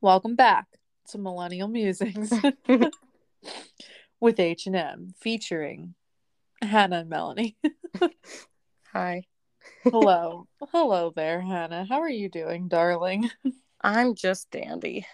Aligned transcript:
Welcome 0.00 0.36
back 0.36 0.66
to 1.08 1.18
Millennial 1.18 1.66
Musings 1.66 2.32
with 4.20 4.38
H 4.38 4.68
and 4.68 4.76
M, 4.76 5.12
featuring 5.20 5.94
Hannah 6.62 7.00
and 7.00 7.10
Melanie. 7.10 7.56
Hi. 8.92 9.24
Hello, 9.82 10.46
hello 10.70 11.12
there, 11.16 11.40
Hannah. 11.40 11.84
How 11.84 12.00
are 12.00 12.08
you 12.08 12.28
doing, 12.28 12.68
darling? 12.68 13.28
I'm 13.80 14.14
just 14.14 14.52
dandy. 14.52 15.04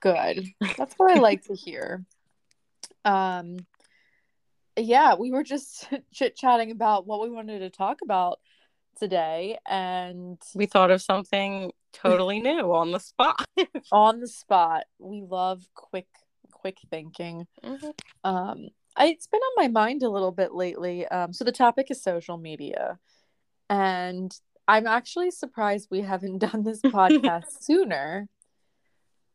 Good. 0.00 0.48
That's 0.76 0.94
what 0.96 1.16
I 1.16 1.20
like 1.20 1.44
to 1.44 1.54
hear. 1.54 2.04
Um, 3.04 3.58
yeah, 4.76 5.14
we 5.14 5.30
were 5.30 5.44
just 5.44 5.88
chit 6.12 6.34
chatting 6.34 6.72
about 6.72 7.06
what 7.06 7.22
we 7.22 7.30
wanted 7.30 7.60
to 7.60 7.70
talk 7.70 7.98
about 8.02 8.40
today, 8.98 9.56
and 9.68 10.42
We 10.56 10.66
thought 10.66 10.90
of 10.90 11.00
something 11.00 11.70
totally 12.02 12.40
new 12.40 12.72
on 12.72 12.92
the 12.92 13.00
spot. 13.00 13.44
on 13.92 14.20
the 14.20 14.28
spot, 14.28 14.84
we 14.98 15.22
love 15.22 15.62
quick, 15.74 16.08
quick 16.52 16.78
thinking. 16.90 17.46
Mhm. 17.64 17.92
Um, 18.24 18.68
I, 18.96 19.06
it's 19.06 19.26
been 19.28 19.40
on 19.40 19.52
my 19.56 19.68
mind 19.68 20.02
a 20.02 20.08
little 20.10 20.32
bit 20.32 20.52
lately. 20.54 21.06
Um, 21.08 21.32
so 21.32 21.44
the 21.44 21.52
topic 21.52 21.90
is 21.90 22.02
social 22.02 22.36
media, 22.36 22.98
and 23.70 24.32
I'm 24.66 24.86
actually 24.86 25.30
surprised 25.30 25.88
we 25.90 26.00
haven't 26.02 26.38
done 26.46 26.64
this 26.64 26.80
podcast 26.82 27.44
sooner, 27.60 28.28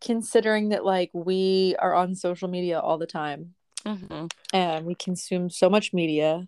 considering 0.01 0.69
that 0.69 0.83
like 0.85 1.09
we 1.13 1.75
are 1.79 1.93
on 1.93 2.15
social 2.15 2.47
media 2.49 2.79
all 2.79 2.97
the 2.97 3.07
time 3.07 3.55
Mhm. 3.85 4.31
and 4.53 4.85
we 4.85 4.95
consume 4.95 5.49
so 5.49 5.69
much 5.69 5.93
media, 5.93 6.47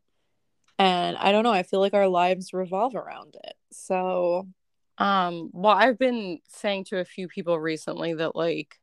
and 0.80 1.18
I 1.18 1.32
don't 1.32 1.44
know. 1.44 1.52
I 1.52 1.64
feel 1.64 1.80
like 1.80 1.94
our 1.94 2.08
lives 2.08 2.54
revolve 2.54 2.96
around 2.96 3.36
it. 3.44 3.56
So 3.72 4.48
Um, 4.98 5.50
well, 5.54 5.76
I've 5.76 5.98
been 6.00 6.40
saying 6.48 6.86
to 6.86 7.00
a 7.00 7.06
few 7.06 7.28
people 7.28 7.60
recently 7.60 8.14
that 8.14 8.36
like 8.36 8.80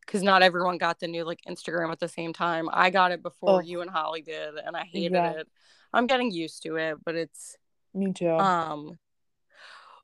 because 0.00 0.22
not 0.22 0.42
everyone 0.42 0.78
got 0.78 1.00
the 1.00 1.08
new 1.08 1.24
like 1.24 1.40
Instagram 1.48 1.90
at 1.90 1.98
the 1.98 2.08
same 2.08 2.32
time. 2.32 2.68
I 2.72 2.90
got 2.90 3.10
it 3.12 3.22
before 3.22 3.62
Oh. 3.62 3.64
you 3.64 3.80
and 3.80 3.90
Holly 3.90 4.22
did, 4.22 4.54
and 4.56 4.76
I 4.76 4.84
hated 4.84 5.12
Yeah. 5.14 5.32
it. 5.32 5.48
I'm 5.92 6.06
getting 6.06 6.30
used 6.30 6.62
to 6.64 6.76
it, 6.76 6.98
but 7.04 7.14
it's 7.14 7.56
me 7.94 8.12
too. 8.12 8.28
um 8.28 8.98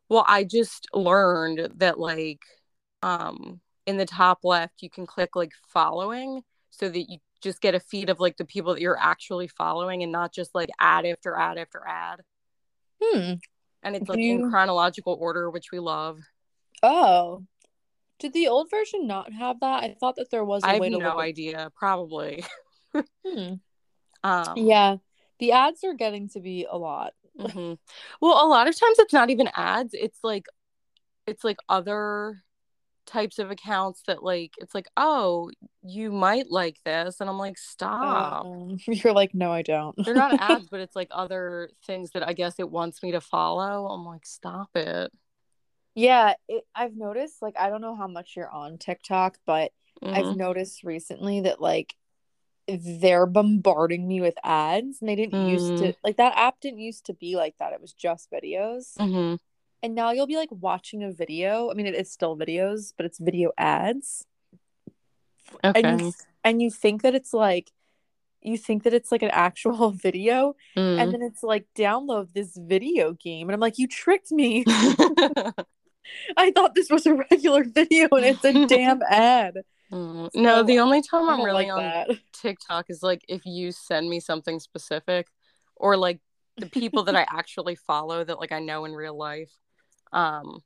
well, 0.08 0.24
I 0.26 0.42
just 0.44 0.88
learned 0.92 1.70
that 1.76 1.98
like 1.98 2.42
um 3.02 3.60
in 3.86 3.96
the 3.96 4.06
top 4.06 4.40
left 4.44 4.82
you 4.82 4.90
can 4.90 5.06
click 5.06 5.36
like 5.36 5.52
following 5.68 6.42
so 6.70 6.88
that 6.88 7.10
you 7.10 7.18
just 7.40 7.60
get 7.60 7.74
a 7.74 7.80
feed 7.80 8.10
of 8.10 8.20
like 8.20 8.36
the 8.36 8.44
people 8.44 8.74
that 8.74 8.80
you're 8.82 8.98
actually 8.98 9.48
following 9.48 10.02
and 10.02 10.12
not 10.12 10.32
just 10.32 10.54
like 10.54 10.68
ad 10.78 11.06
after 11.06 11.34
ad 11.36 11.56
after 11.58 11.82
ad. 11.86 12.20
hmm. 13.02 13.34
And 13.82 13.96
it's 13.96 14.08
like 14.08 14.18
in 14.18 14.50
chronological 14.50 15.16
order, 15.20 15.50
which 15.50 15.66
we 15.72 15.78
love. 15.78 16.20
Oh. 16.82 17.44
Did 18.18 18.34
the 18.34 18.48
old 18.48 18.68
version 18.70 19.06
not 19.06 19.32
have 19.32 19.60
that? 19.60 19.82
I 19.82 19.96
thought 19.98 20.16
that 20.16 20.30
there 20.30 20.44
was 20.44 20.62
a 20.62 20.66
I 20.66 20.72
have 20.72 20.80
way 20.80 20.90
to 20.90 20.98
no 20.98 21.08
look 21.08 21.18
idea. 21.18 21.70
Probably. 21.76 22.44
Hmm. 23.24 23.54
Um, 24.24 24.54
Yeah, 24.56 24.96
the 25.38 25.52
ads 25.52 25.84
are 25.84 25.94
getting 25.94 26.28
to 26.30 26.40
be 26.40 26.66
a 26.68 26.76
lot. 26.76 27.14
mhm. 27.38 27.78
Well, 28.20 28.44
a 28.44 28.48
lot 28.48 28.66
of 28.66 28.78
times 28.78 28.98
it's 28.98 29.12
not 29.12 29.30
even 29.30 29.48
ads. 29.54 29.94
It's 29.94 30.18
like, 30.24 30.46
it's 31.26 31.44
like 31.44 31.58
other 31.68 32.42
types 33.10 33.38
of 33.38 33.50
accounts 33.50 34.02
that 34.06 34.22
like 34.22 34.52
it's 34.58 34.74
like 34.74 34.86
oh 34.96 35.50
you 35.82 36.12
might 36.12 36.50
like 36.50 36.76
this 36.84 37.20
and 37.20 37.28
i'm 37.28 37.38
like 37.38 37.58
stop 37.58 38.44
Um, 38.46 38.78
you're 38.86 39.12
like, 39.12 39.34
no, 39.34 39.52
I 39.52 39.62
don't. 39.62 39.96
they're 40.04 40.14
not 40.14 40.40
ads 40.40 40.68
but 40.70 40.80
it's 40.80 40.94
like 40.94 41.08
other 41.10 41.70
things 41.86 42.10
that 42.12 42.26
i 42.26 42.32
guess 42.32 42.54
it 42.58 42.70
wants 42.70 43.02
me 43.02 43.12
to 43.12 43.20
follow 43.20 43.86
i'm 43.88 44.04
like 44.04 44.24
stop 44.24 44.70
it 44.74 45.12
yeah, 45.96 46.34
it, 46.48 46.62
I've 46.72 46.96
noticed. 46.96 47.42
Like, 47.42 47.56
I 47.58 47.68
don't 47.68 47.80
know 47.80 47.96
how 47.96 48.06
much 48.06 48.34
you're 48.36 48.48
on 48.48 48.78
TikTok, 48.78 49.38
but 49.44 49.72
I've 50.02 50.24
Mhm. 50.26 50.36
noticed 50.36 50.84
recently 50.84 51.40
that 51.40 51.60
like 51.60 51.94
they're 52.68 53.26
bombarding 53.26 54.06
me 54.06 54.20
with 54.20 54.36
ads, 54.44 55.00
and 55.00 55.08
they 55.08 55.16
didn't 55.16 55.48
used 55.48 55.78
to 55.78 55.84
Mm. 55.88 55.96
like 56.04 56.16
that 56.18 56.36
app 56.36 56.60
didn't 56.60 56.78
used 56.78 57.06
to 57.06 57.12
be 57.14 57.34
like 57.34 57.56
that. 57.58 57.72
It 57.72 57.80
was 57.80 57.92
just 57.92 58.30
videos, 58.30 58.96
Mhm. 58.98 59.40
And 59.82 59.94
now 59.94 60.10
you'll 60.12 60.26
be 60.26 60.36
like 60.36 60.50
watching 60.50 61.02
a 61.02 61.10
video. 61.12 61.70
I 61.70 61.74
mean, 61.74 61.86
it 61.86 61.94
is 61.94 62.10
still 62.10 62.36
videos, 62.36 62.92
but 62.96 63.06
it's 63.06 63.18
video 63.18 63.52
ads. 63.58 64.26
okay 65.64 65.80
and 65.82 66.00
you 66.00 66.12
and 66.44 66.62
you 66.62 66.70
think 66.70 67.02
that 67.02 67.14
it's 67.14 67.32
like 67.34 67.70
you 68.42 68.56
think 68.56 68.84
that 68.84 68.94
it's 68.94 69.10
like 69.12 69.22
an 69.22 69.30
actual 69.32 69.90
video 70.08 70.54
Mm. 70.76 71.00
and 71.00 71.12
then 71.12 71.22
it's 71.22 71.42
like 71.42 71.66
download 71.76 72.32
this 72.32 72.56
video 72.56 73.12
game 73.14 73.48
and 73.48 73.54
i'm 73.54 73.60
like 73.60 73.76
you 73.78 73.88
tricked 73.88 74.30
me 74.30 74.64
i 76.36 76.50
thought 76.52 76.74
this 76.74 76.88
was 76.90 77.06
a 77.06 77.14
regular 77.14 77.64
video 77.64 78.08
and 78.12 78.24
it's 78.24 78.44
a 78.44 78.66
damn 78.66 79.00
ad 79.10 79.54
Mm. 79.92 80.30
no 80.36 80.58
So, 80.58 80.62
the 80.62 80.78
only 80.78 81.02
time 81.02 81.28
i'm 81.28 81.42
really 81.42 81.66
like 81.66 81.72
on 81.72 81.82
that. 81.82 82.10
tiktok 82.32 82.86
is 82.90 83.02
like 83.02 83.22
if 83.28 83.44
you 83.44 83.72
send 83.72 84.08
me 84.08 84.20
something 84.20 84.60
specific 84.60 85.26
or 85.74 85.96
like 85.96 86.20
the 86.56 86.66
people 86.66 87.02
that 87.04 87.16
i 87.16 87.26
actually 87.28 87.74
follow 87.74 88.22
that 88.22 88.38
like 88.38 88.52
i 88.52 88.60
know 88.60 88.84
in 88.84 88.92
real 88.94 89.16
life 89.18 89.50
um 90.12 90.62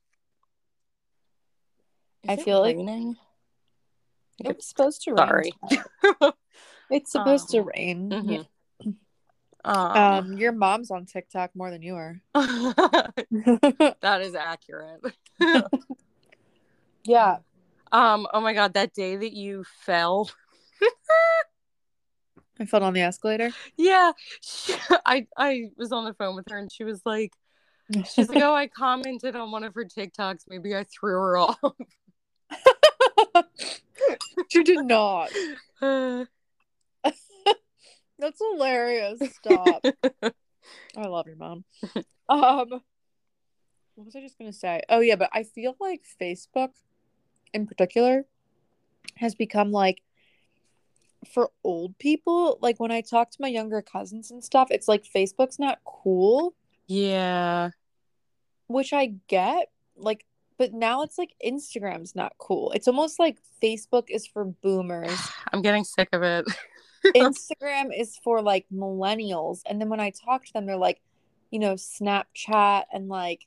I 2.27 2.33
it 2.33 2.41
feel 2.41 2.61
like- 2.61 2.75
raining? 2.77 3.15
it 4.43 4.55
was 4.55 4.65
supposed 4.67 5.03
to 5.03 5.11
rain 5.13 5.17
sorry. 5.17 5.53
it's 6.91 7.11
supposed 7.11 7.49
to 7.51 7.59
Um, 7.59 7.67
rain. 7.73 8.09
Mhm. 8.09 8.45
Yeah. 8.83 8.91
um, 9.63 9.97
um 10.33 10.37
your 10.37 10.51
mom's 10.51 10.91
on 10.91 11.05
tiktok 11.05 11.51
more 11.55 11.71
than 11.71 11.81
you 11.81 11.95
are. 11.95 12.19
That 12.35 14.21
is 14.21 14.35
accurate. 14.35 15.01
Yeah. 17.07 17.37
Um 17.91 18.27
oh 18.33 18.41
my 18.41 18.53
god 18.53 18.73
that 18.73 18.93
day 18.93 19.15
that 19.15 19.33
you 19.33 19.63
fell. 19.85 20.29
I 22.59 22.65
fell 22.65 22.83
on 22.83 22.93
the 22.93 23.01
escalator? 23.01 23.51
Yeah. 23.77 24.11
She, 24.41 24.73
i 25.05 25.27
i 25.37 25.69
was 25.77 25.91
on 25.91 26.05
the 26.05 26.13
phone 26.15 26.35
with 26.35 26.47
her 26.49 26.57
and 26.57 26.71
she 26.71 26.83
was 26.83 27.01
like 27.05 27.31
she's 28.05 28.29
like 28.29 28.37
oh 28.43 28.53
i 28.53 28.67
commented 28.67 29.35
on 29.35 29.51
one 29.51 29.63
of 29.63 29.73
her 29.73 29.85
tiktoks 29.85 30.43
maybe 30.47 30.75
i 30.75 30.83
threw 30.83 31.13
her 31.13 31.37
off 31.37 31.59
you 34.53 34.63
did 34.63 34.85
not 34.85 35.29
Uh, 35.81 36.25
that's 38.19 38.41
hilarious 38.51 39.19
stop 39.35 39.83
I 40.97 41.07
love 41.07 41.27
your 41.27 41.35
mom. 41.35 41.65
Um, 42.29 42.81
what 43.95 44.05
was 44.05 44.15
I 44.15 44.21
just 44.21 44.37
gonna 44.37 44.53
say? 44.53 44.81
Oh 44.89 44.99
yeah, 44.99 45.15
but 45.15 45.29
I 45.33 45.43
feel 45.43 45.75
like 45.79 46.03
Facebook, 46.21 46.71
in 47.53 47.67
particular, 47.67 48.25
has 49.17 49.35
become 49.35 49.71
like 49.71 50.01
for 51.33 51.51
old 51.63 51.97
people. 51.97 52.57
Like 52.61 52.79
when 52.79 52.91
I 52.91 53.01
talk 53.01 53.31
to 53.31 53.37
my 53.41 53.47
younger 53.47 53.81
cousins 53.81 54.31
and 54.31 54.43
stuff, 54.43 54.69
it's 54.71 54.87
like 54.87 55.03
Facebook's 55.03 55.59
not 55.59 55.79
cool, 55.85 56.55
yeah 56.87 57.69
which 58.67 58.93
I 58.93 59.13
get. 59.27 59.69
Like, 59.95 60.25
but 60.57 60.73
now 60.73 61.03
it's 61.03 61.17
like 61.17 61.33
Instagram's 61.45 62.15
not 62.15 62.33
cool. 62.37 62.71
It's 62.71 62.87
almost 62.87 63.19
like 63.19 63.37
Facebook 63.61 64.09
is 64.09 64.27
for 64.27 64.45
boomers. 64.45 65.17
i'm 65.53 65.61
getting 65.61 65.83
sick 65.83 66.09
of 66.13 66.23
it 66.23 66.45
Instagram 67.15 67.97
is 67.97 68.17
for 68.23 68.41
like 68.41 68.65
millennials. 68.73 69.61
And 69.65 69.79
then 69.79 69.89
when 69.89 69.99
I 69.99 70.11
talk 70.11 70.45
to 70.45 70.53
them, 70.53 70.65
they're 70.65 70.77
like, 70.77 71.01
you 71.51 71.59
know, 71.59 71.75
Snapchat 71.75 72.83
and 72.91 73.07
like, 73.07 73.45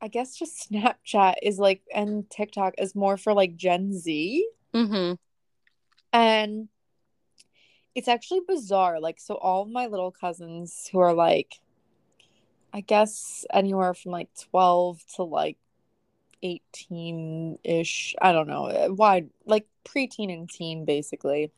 I 0.00 0.08
guess 0.08 0.36
just 0.36 0.70
Snapchat 0.72 1.36
is 1.42 1.58
like, 1.58 1.82
and 1.94 2.28
TikTok 2.30 2.74
is 2.78 2.94
more 2.94 3.16
for 3.16 3.34
like 3.34 3.56
Gen 3.56 3.92
Z. 3.92 4.48
hmm 4.74 5.12
And 6.12 6.68
it's 7.94 8.08
actually 8.08 8.40
bizarre. 8.46 9.00
Like, 9.00 9.20
so 9.20 9.34
all 9.34 9.62
of 9.62 9.68
my 9.68 9.86
little 9.86 10.10
cousins 10.10 10.88
who 10.90 10.98
are 11.00 11.14
like, 11.14 11.56
I 12.76 12.82
guess 12.82 13.46
anywhere 13.54 13.94
from 13.94 14.12
like 14.12 14.28
12 14.50 15.02
to 15.16 15.22
like 15.22 15.56
18 16.42 17.58
ish, 17.64 18.14
I 18.20 18.32
don't 18.32 18.48
know, 18.48 18.88
wide, 18.90 19.30
like 19.46 19.66
preteen 19.82 20.30
and 20.30 20.46
teen, 20.46 20.84
basically, 20.84 21.50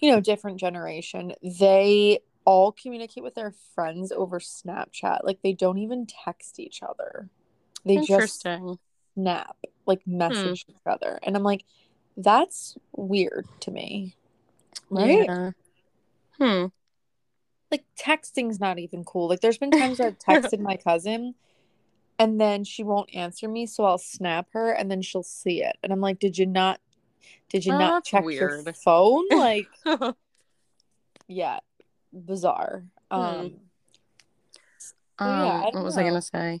you 0.00 0.10
know, 0.10 0.20
different 0.20 0.60
generation, 0.60 1.32
they 1.42 2.20
all 2.44 2.72
communicate 2.72 3.22
with 3.24 3.34
their 3.34 3.54
friends 3.74 4.12
over 4.12 4.38
Snapchat. 4.38 5.20
Like, 5.24 5.40
they 5.42 5.54
don't 5.54 5.78
even 5.78 6.06
text 6.06 6.60
each 6.60 6.82
other, 6.82 7.30
they 7.86 7.96
just 7.96 8.46
snap, 9.14 9.56
like 9.86 10.06
message 10.06 10.66
each 10.68 10.76
other. 10.84 11.20
And 11.22 11.36
I'm 11.36 11.42
like, 11.42 11.64
that's 12.18 12.76
weird 12.94 13.46
to 13.60 13.70
me. 13.70 14.14
Right? 14.90 15.26
yeah. 15.26 15.50
hmm 16.38 16.66
Like 17.72 17.84
texting's 17.98 18.60
not 18.60 18.78
even 18.78 19.04
cool. 19.04 19.28
Like 19.28 19.40
there's 19.40 19.58
been 19.58 19.70
times 19.78 19.98
where 19.98 20.08
I've 20.08 20.18
texted 20.18 20.60
my 20.60 20.76
cousin 20.76 21.34
and 22.18 22.40
then 22.40 22.62
she 22.62 22.84
won't 22.84 23.12
answer 23.14 23.48
me, 23.48 23.66
so 23.66 23.84
I'll 23.84 23.98
snap 23.98 24.48
her 24.52 24.70
and 24.70 24.90
then 24.90 25.02
she'll 25.02 25.22
see 25.24 25.62
it. 25.62 25.76
And 25.82 25.92
I'm 25.92 26.00
like, 26.00 26.18
Did 26.18 26.38
you 26.38 26.46
not 26.46 26.80
did 27.48 27.64
you 27.64 27.72
Oh, 27.72 27.78
not 27.78 28.04
check 28.04 28.24
your 28.28 28.62
phone? 28.84 29.24
Like 29.32 29.66
yeah, 31.26 31.58
bizarre. 32.12 32.84
Hmm. 33.10 33.18
Um 33.18 33.60
Um, 35.18 35.44
yeah, 35.44 35.62
what 35.72 35.84
was 35.84 35.96
I 35.96 36.04
gonna 36.04 36.22
say? 36.22 36.60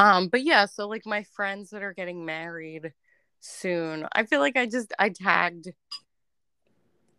Um, 0.00 0.28
but 0.28 0.42
yeah, 0.42 0.66
so 0.66 0.86
like 0.88 1.04
my 1.06 1.24
friends 1.24 1.70
that 1.70 1.82
are 1.82 1.92
getting 1.92 2.24
married, 2.24 2.92
soon. 3.40 4.06
I 4.12 4.24
feel 4.24 4.40
like 4.40 4.56
I 4.56 4.66
just 4.66 4.92
I 4.98 5.10
tagged 5.10 5.68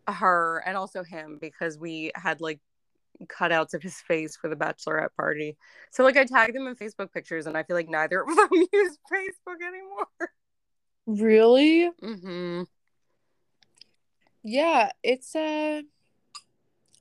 her 0.08 0.62
and 0.66 0.76
also 0.76 1.04
him 1.04 1.38
because 1.40 1.78
we 1.78 2.10
had 2.14 2.40
like 2.40 2.60
cutouts 3.26 3.74
of 3.74 3.82
his 3.82 3.96
face 4.00 4.36
for 4.36 4.48
the 4.48 4.56
bachelorette 4.56 5.14
party. 5.16 5.56
So 5.90 6.04
like 6.04 6.16
I 6.16 6.24
tagged 6.24 6.54
them 6.54 6.66
in 6.66 6.76
Facebook 6.76 7.12
pictures 7.12 7.46
and 7.46 7.56
I 7.56 7.62
feel 7.62 7.76
like 7.76 7.88
neither 7.88 8.22
of 8.22 8.28
them 8.28 8.48
use 8.72 8.98
Facebook 9.12 9.66
anymore. 9.66 10.30
Really? 11.06 11.90
Mm-hmm. 12.02 12.62
Yeah, 14.42 14.90
it's 15.02 15.34
uh 15.34 15.82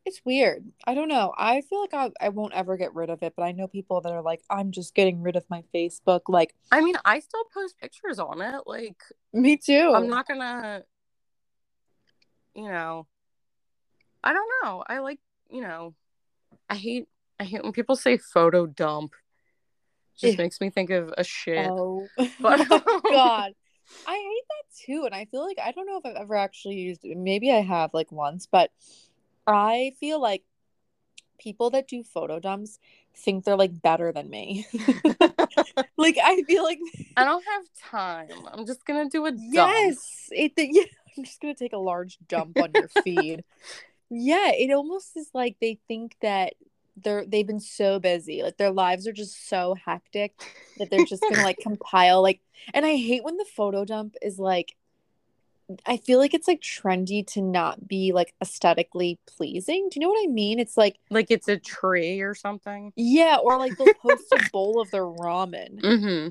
it's 0.06 0.21
weird. 0.25 0.66
I 0.88 0.95
don't 0.95 1.07
know. 1.07 1.33
I 1.38 1.62
feel 1.62 1.81
like 1.81 1.94
I, 1.94 2.10
I 2.19 2.30
won't 2.30 2.54
ever 2.54 2.77
get 2.77 2.95
rid 2.95 3.10
of 3.10 3.21
it, 3.21 3.33
but 3.36 3.44
I 3.44 3.51
know 3.51 3.68
people 3.68 4.01
that 4.01 4.12
are 4.12 4.24
like, 4.24 4.42
I'm 4.50 4.71
just 4.71 4.95
getting 4.95 5.21
rid 5.21 5.36
of 5.36 5.45
my 5.50 5.63
Facebook. 5.74 6.21
Like, 6.27 6.56
I 6.71 6.81
mean, 6.81 6.95
I 7.06 7.19
still 7.19 7.44
post 7.54 7.77
pictures 7.80 8.18
on 8.18 8.42
it. 8.42 8.62
Like, 8.66 8.98
me 9.33 9.57
too. 9.57 9.94
I'm 9.95 10.07
not 10.07 10.27
gonna, 10.27 10.83
you 12.56 12.69
know, 12.69 13.06
I 14.24 14.33
don't 14.33 14.50
know. 14.63 14.83
I 14.88 15.00
like, 15.00 15.19
you 15.51 15.62
know, 15.62 15.94
I 16.69 16.75
hate, 16.75 17.07
I 17.39 17.44
hate 17.45 17.63
when 17.63 17.71
people 17.74 17.95
say 17.95 18.18
photo 18.18 18.66
dump. 18.66 19.13
It 20.18 20.27
just 20.27 20.38
Ew. 20.38 20.44
makes 20.44 20.62
me 20.62 20.69
think 20.69 20.89
of 20.89 21.13
a 21.18 21.24
shit. 21.24 21.68
Oh, 21.69 22.07
oh 22.18 22.30
But- 22.39 22.68
oh 22.69 23.01
God. 23.10 23.54
I 24.06 24.13
hate 24.13 24.44
that 24.50 24.86
too. 24.86 25.06
And 25.06 25.16
I 25.16 25.25
feel 25.25 25.44
like 25.44 25.57
I 25.63 25.71
don't 25.71 25.88
know 25.88 25.98
if 25.98 26.06
I've 26.06 26.21
ever 26.21 26.36
actually 26.36 26.75
used 26.75 27.04
it. 27.04 27.18
Maybe 27.18 27.51
I 27.51 27.62
have 27.62 27.92
like 27.94 28.12
once, 28.12 28.45
but 28.45 28.69
I 29.48 29.94
feel 30.00 30.21
like 30.21 30.44
people 31.39 31.71
that 31.71 31.88
do 31.88 32.04
photo 32.04 32.39
dumps 32.39 32.77
think 33.16 33.45
they're 33.45 33.56
like 33.57 33.81
better 33.81 34.12
than 34.12 34.30
me. 34.30 34.68
like 35.98 36.18
I 36.24 36.44
feel 36.45 36.63
like 36.63 36.80
I 37.18 37.25
don't 37.25 37.44
have 37.44 37.63
time. 37.89 38.48
I'm 38.51 38.68
just 38.68 38.86
gonna 38.86 39.10
do 39.10 39.25
a 39.25 39.31
dump. 39.31 39.42
yes, 39.51 40.30
it 40.31 40.51
yeah, 40.56 40.83
I'm 41.18 41.24
just 41.24 41.42
gonna 41.42 41.56
take 41.56 41.74
a 41.74 41.77
large 41.77 42.19
dump 42.27 42.60
on 42.62 42.71
your 42.75 42.89
feed. 43.04 43.44
Yeah, 44.09 44.51
it 44.51 44.71
almost 44.73 45.15
is 45.17 45.29
like 45.33 45.57
they 45.61 45.79
think 45.88 46.15
that 46.21 46.53
they're 47.01 47.25
they've 47.25 47.47
been 47.47 47.59
so 47.59 48.00
busy, 48.00 48.44
like 48.44 48.57
their 48.57 48.71
lives 48.71 49.07
are 49.07 49.13
just 49.13 49.47
so 49.47 49.75
hectic 49.85 50.33
that 50.77 50.89
they're 50.89 51.06
just 51.06 51.21
gonna 51.21 51.44
like 51.44 51.57
compile 51.61 52.21
like. 52.21 52.41
And 52.73 52.85
I 52.85 52.95
hate 52.97 53.23
when 53.23 53.38
the 53.38 53.45
photo 53.45 53.85
dump 53.85 54.15
is 54.21 54.39
like. 54.39 54.75
I 55.85 55.97
feel 55.97 56.17
like 56.17 56.33
it's 56.33 56.47
like 56.47 56.61
trendy 56.61 57.23
to 57.27 57.44
not 57.44 57.88
be 57.88 58.11
like 58.11 58.33
aesthetically 58.41 59.19
pleasing. 59.27 59.88
Do 59.91 60.00
you 60.00 60.01
know 60.01 60.09
what 60.09 60.23
I 60.23 60.31
mean? 60.31 60.57
It's 60.57 60.75
like 60.75 60.97
Like 61.11 61.29
it's 61.29 61.47
a 61.47 61.57
tree 61.59 62.21
or 62.21 62.33
something. 62.33 62.91
yeah, 62.95 63.38
or 63.39 63.59
like 63.59 63.77
they'll 63.77 63.94
post 63.94 64.23
a 64.31 64.50
bowl 64.51 64.81
of 64.81 64.89
their 64.89 65.06
ramen, 65.06 65.79
Mm-hmm. 65.79 66.29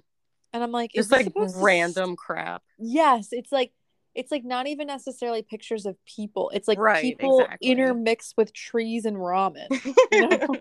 and 0.53 0.63
I'm 0.65 0.73
like, 0.73 0.91
it's 0.95 1.13
like 1.13 1.27
supposed 1.27 1.55
to 1.55 1.63
random 1.63 2.17
crap. 2.17 2.65
Yes, 2.81 3.29
it's 3.31 3.53
like 3.53 3.71
it's 4.19 4.33
like 4.33 4.45
not 4.45 4.67
even 4.67 4.89
necessarily 4.89 5.43
pictures 5.43 5.87
of 5.87 5.97
people. 6.05 6.51
It's 6.53 6.67
like 6.67 6.77
Right, 6.77 7.01
people 7.01 7.39
exactly. 7.39 7.69
intermixed 7.69 8.37
with 8.37 8.53
trees 8.53 9.05
and 9.05 9.17
ramen. 9.17 9.69
You 10.13 10.29
know? 10.29 10.57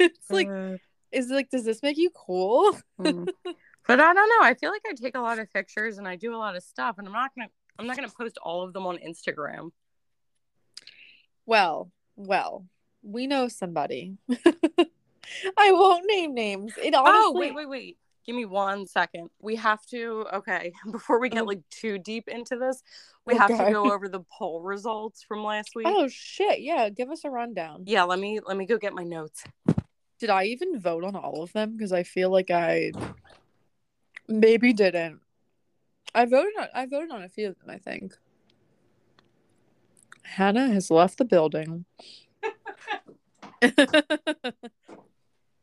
it's 0.00 0.30
like 0.30 0.48
Uh, 0.48 0.78
is 1.12 1.30
it 1.30 1.34
like 1.34 1.48
does 1.50 1.64
this 1.64 1.80
make 1.80 1.96
you 1.96 2.10
cool? 2.10 2.76
mm. 3.00 3.28
but 3.44 4.00
I 4.00 4.12
don't 4.12 4.16
know. 4.16 4.42
I 4.42 4.54
feel 4.54 4.70
like 4.70 4.82
I 4.84 4.94
take 4.94 5.16
a 5.16 5.20
lot 5.20 5.38
of 5.38 5.52
pictures 5.52 5.98
and 5.98 6.08
I 6.08 6.16
do 6.16 6.34
a 6.34 6.38
lot 6.38 6.56
of 6.56 6.64
stuff, 6.64 6.96
and 6.98 7.06
I'm 7.06 7.12
not 7.12 7.30
gonna. 7.36 7.50
I'm 7.78 7.86
not 7.86 7.96
gonna 7.96 8.08
post 8.08 8.36
all 8.42 8.62
of 8.64 8.72
them 8.72 8.84
on 8.84 8.98
Instagram. 8.98 9.70
Well, 11.46 11.92
well, 12.16 12.66
we 13.02 13.28
know 13.28 13.46
somebody. 13.46 14.16
I 15.56 15.72
won't 15.72 16.04
name 16.08 16.34
names. 16.34 16.72
It 16.82 16.94
honestly 16.94 17.14
Oh 17.14 17.32
wait, 17.32 17.54
wait, 17.54 17.68
wait. 17.68 17.98
Give 18.26 18.36
me 18.36 18.44
one 18.44 18.86
second. 18.86 19.30
We 19.40 19.56
have 19.56 19.84
to. 19.86 20.26
Okay, 20.34 20.72
before 20.92 21.18
we 21.20 21.28
get 21.30 21.42
Oh. 21.42 21.46
like 21.46 21.62
too 21.70 21.98
deep 21.98 22.28
into 22.28 22.56
this, 22.56 22.82
we 23.26 23.34
have 23.36 23.48
to 23.48 23.70
go 23.72 23.90
over 23.92 24.08
the 24.08 24.20
poll 24.30 24.60
results 24.62 25.22
from 25.22 25.42
last 25.42 25.74
week. 25.74 25.86
Oh 25.88 26.06
shit, 26.08 26.60
yeah, 26.60 26.88
give 26.90 27.10
us 27.10 27.24
a 27.24 27.30
rundown. 27.30 27.84
Yeah, 27.86 28.04
let 28.04 28.18
me 28.18 28.40
let 28.46 28.56
me 28.56 28.66
go 28.66 28.76
get 28.78 28.92
my 28.92 29.04
notes. 29.04 29.44
Did 30.18 30.28
I 30.30 30.44
even 30.44 30.78
vote 30.78 31.02
on 31.04 31.16
all 31.16 31.42
of 31.42 31.52
them? 31.54 31.76
Because 31.76 31.92
I 31.92 32.02
feel 32.02 32.28
like 32.30 32.50
I 32.50 32.92
maybe 34.28 34.72
didn't. 34.74 35.20
I 36.14 36.26
voted 36.26 36.52
on 36.58 36.68
I 36.74 36.86
voted 36.86 37.10
on 37.10 37.22
a 37.22 37.28
few 37.28 37.48
of 37.48 37.58
them, 37.58 37.70
I 37.70 37.78
think. 37.78 38.12
Hannah 40.22 40.68
has 40.68 40.90
left 40.90 41.16
the 41.18 41.24
building. 41.24 41.86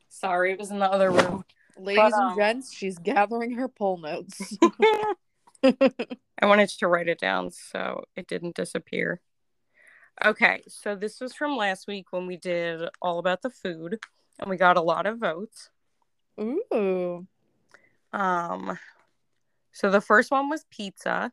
Sorry, 0.10 0.52
it 0.52 0.60
was 0.60 0.72
in 0.72 0.80
the 0.80 0.92
other 0.92 1.12
room. 1.12 1.46
Ladies 1.80 2.14
and 2.14 2.32
um, 2.32 2.38
gents, 2.38 2.74
she's 2.74 2.98
gathering 2.98 3.52
her 3.54 3.68
poll 3.68 3.98
notes. 3.98 4.58
I 5.64 6.46
wanted 6.46 6.70
to 6.70 6.88
write 6.88 7.08
it 7.08 7.20
down 7.20 7.52
so 7.52 8.04
it 8.16 8.28
didn't 8.28 8.56
disappear. 8.56 9.22
Okay, 10.24 10.64
so 10.68 10.96
this 10.96 11.20
was 11.20 11.34
from 11.34 11.56
last 11.56 11.88
week 11.88 12.08
when 12.12 12.26
we 12.26 12.38
did 12.38 12.82
all 13.02 13.20
about 13.20 13.42
the 13.42 13.50
food 13.50 14.00
and 14.40 14.50
we 14.50 14.58
got 14.58 14.78
a 14.78 14.82
lot 14.82 15.06
of 15.06 15.20
votes. 15.20 15.70
Ooh. 16.40 17.26
Um 18.14 18.78
so 19.72 19.92
the 19.92 20.02
first 20.02 20.32
one 20.32 20.50
was 20.50 20.66
pizza. 20.72 21.32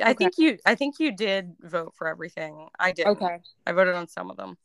I 0.00 0.10
Okay. 0.10 0.14
think 0.14 0.34
you 0.38 0.58
I 0.66 0.74
think 0.74 0.98
you 0.98 1.16
did 1.16 1.54
vote 1.60 1.94
for 1.96 2.08
everything. 2.08 2.68
I 2.78 2.92
did. 2.92 3.06
Okay. 3.06 3.38
I 3.66 3.72
voted 3.72 3.94
on 3.94 4.08
some 4.08 4.30
of 4.30 4.36
them. 4.36 4.56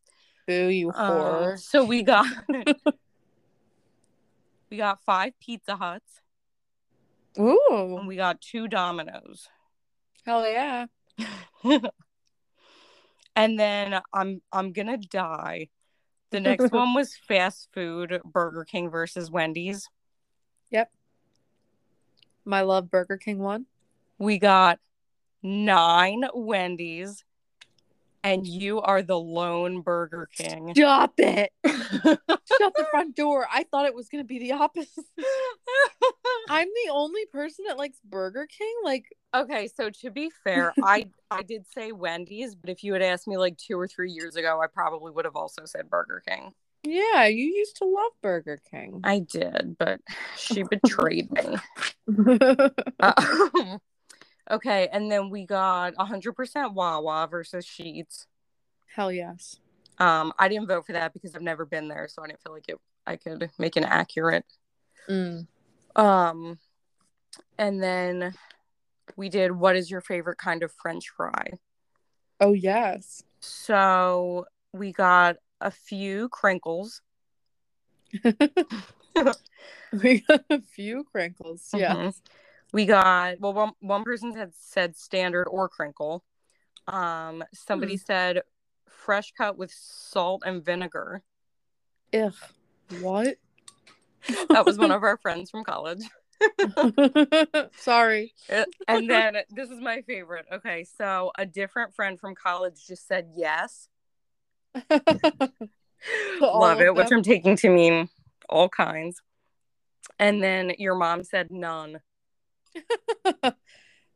Boo, 0.48 0.68
you 0.69 0.89
Um, 0.89 1.13
whore. 1.15 1.60
so 1.60 1.83
we 1.86 2.04
got 2.04 2.25
we 4.69 4.77
got 4.77 5.04
5 5.04 5.33
Pizza 5.39 5.75
Huts 5.75 6.21
Ooh. 7.39 7.98
and 7.98 8.07
we 8.07 8.16
got 8.16 8.42
2 8.42 8.68
Domino's. 8.68 9.48
Hell 10.25 10.48
yeah. 10.48 10.86
and 13.36 13.60
then 13.60 14.00
I'm 14.13 14.42
I'm 14.51 14.71
gonna 14.74 14.98
die. 14.98 15.69
The 16.31 16.39
next 16.39 16.71
one 16.71 16.94
was 16.94 17.16
fast 17.16 17.69
food, 17.74 18.19
Burger 18.24 18.66
King 18.66 18.89
versus 18.89 19.31
Wendy's. 19.31 19.89
Yep. 20.72 20.92
My 22.45 22.62
love 22.62 22.92
Burger 22.92 23.18
King 23.18 23.39
one. 23.39 23.65
We 24.18 24.38
got 24.38 24.80
nine 25.42 26.25
Wendy's, 26.33 27.24
and 28.24 28.45
you 28.45 28.81
are 28.81 29.01
the 29.01 29.19
lone 29.19 29.81
Burger 29.81 30.27
King. 30.36 30.74
Stop 30.75 31.13
it. 31.18 31.51
Shut 31.66 32.19
the 32.75 32.88
front 32.92 33.15
door. 33.15 33.48
I 33.51 33.63
thought 33.63 33.86
it 33.86 33.96
was 33.96 34.10
gonna 34.10 34.24
be 34.24 34.39
the 34.39 34.53
opposite. 34.53 35.05
I'm 36.50 36.67
the 36.67 36.91
only 36.91 37.25
person 37.32 37.65
that 37.67 37.77
likes 37.77 37.98
Burger 38.03 38.48
King. 38.48 38.74
Like, 38.84 39.05
okay, 39.34 39.70
so 39.75 39.89
to 40.01 40.12
be 40.12 40.32
fair, 40.44 40.74
I 40.84 41.10
I 41.32 41.44
did 41.44 41.65
say 41.74 41.91
Wendy's, 41.91 42.55
but 42.55 42.70
if 42.70 42.84
you 42.84 42.94
had 42.94 43.01
asked 43.01 43.27
me 43.27 43.38
like 43.38 43.58
two 43.58 43.79
or 43.79 43.88
three 43.88 44.12
years 44.12 44.36
ago, 44.36 44.60
I 44.62 44.67
probably 44.67 45.12
would 45.12 45.25
have 45.25 45.36
also 45.36 45.63
said 45.65 45.89
Burger 45.89 46.22
King. 46.27 46.53
yeah, 46.84 47.25
you 47.25 47.46
used 47.46 47.77
to 47.77 47.86
love 47.86 48.12
Burger 48.22 48.60
King. 48.72 49.01
I 49.03 49.20
did, 49.20 49.75
but 49.77 50.01
she 50.38 50.63
betrayed 50.63 51.29
me. 51.32 51.58
Uh, 53.00 53.77
okay, 54.50 54.88
and 54.91 55.12
then 55.12 55.29
we 55.29 55.46
got 55.46 55.96
100% 55.96 56.74
Wawa 56.74 57.27
versus 57.29 57.65
Sheets. 57.65 58.27
Hell 58.96 59.12
yes. 59.12 59.60
Um, 59.98 60.34
I 60.39 60.48
didn't 60.48 60.68
vote 60.68 60.86
for 60.86 60.94
that 60.94 61.13
because 61.13 61.36
I've 61.36 61.41
never 61.41 61.65
been 61.65 61.88
there, 61.88 62.08
so 62.10 62.24
I 62.24 62.27
didn't 62.27 62.41
feel 62.41 62.53
like 62.53 62.70
it. 62.70 62.77
I 63.06 63.15
could 63.15 63.50
make 63.58 63.75
an 63.75 63.84
accurate. 63.84 64.46
Mm. 65.10 65.48
Um, 65.96 66.60
and 67.58 67.82
then 67.82 68.34
we 69.15 69.29
did 69.29 69.51
what 69.51 69.75
is 69.75 69.89
your 69.89 70.01
favorite 70.01 70.38
kind 70.38 70.63
of 70.63 70.72
French 70.72 71.10
fry? 71.15 71.51
Oh 72.39 72.53
yes. 72.53 73.24
So 73.39 74.46
we 74.74 74.91
got 74.91 75.38
a 75.60 75.72
few 75.72 76.29
crinkles. 76.29 77.01
We 80.03 80.20
got 80.22 80.44
a 80.50 80.62
few 80.62 81.03
crinkles. 81.12 81.70
Yeah. 81.74 81.96
Mhm. 81.96 82.15
We 82.72 82.86
got 82.86 83.40
well 83.40 83.54
one 83.54 83.72
one 83.80 84.04
person 84.04 84.36
had 84.36 84.54
said 84.56 84.96
standard 84.96 85.46
or 85.48 85.70
crinkle. 85.70 86.24
Um 86.88 87.44
somebody 87.54 87.98
said 87.98 88.42
fresh 88.88 89.32
cut 89.32 89.58
with 89.58 89.72
salt 89.72 90.44
and 90.46 90.64
vinegar. 90.64 91.24
Ugh. 92.14 92.34
What? 93.00 93.38
That 94.50 94.66
was 94.66 94.78
one 94.78 94.92
of 94.92 95.04
our 95.04 95.18
friends 95.22 95.50
from 95.50 95.64
college. 95.64 96.04
Sorry. 97.78 98.34
Uh, 98.52 98.66
And 98.88 99.10
then 99.10 99.38
this 99.50 99.70
is 99.70 99.80
my 99.80 100.02
favorite. 100.02 100.46
Okay, 100.52 100.84
so 100.84 101.32
a 101.38 101.46
different 101.46 101.94
friend 101.96 102.20
from 102.20 102.36
college 102.36 102.86
just 102.88 103.08
said 103.08 103.30
yes. 103.36 103.88
Love 106.42 106.82
it, 106.82 106.96
which? 106.96 107.12
I'm 107.12 107.24
taking 107.24 107.56
to 107.58 107.70
mean 107.70 108.10
all 108.48 108.70
kinds. 108.70 109.22
And 110.18 110.42
then 110.44 110.74
your 110.78 110.96
mom 110.96 111.24
said 111.24 111.52
none. 111.52 112.00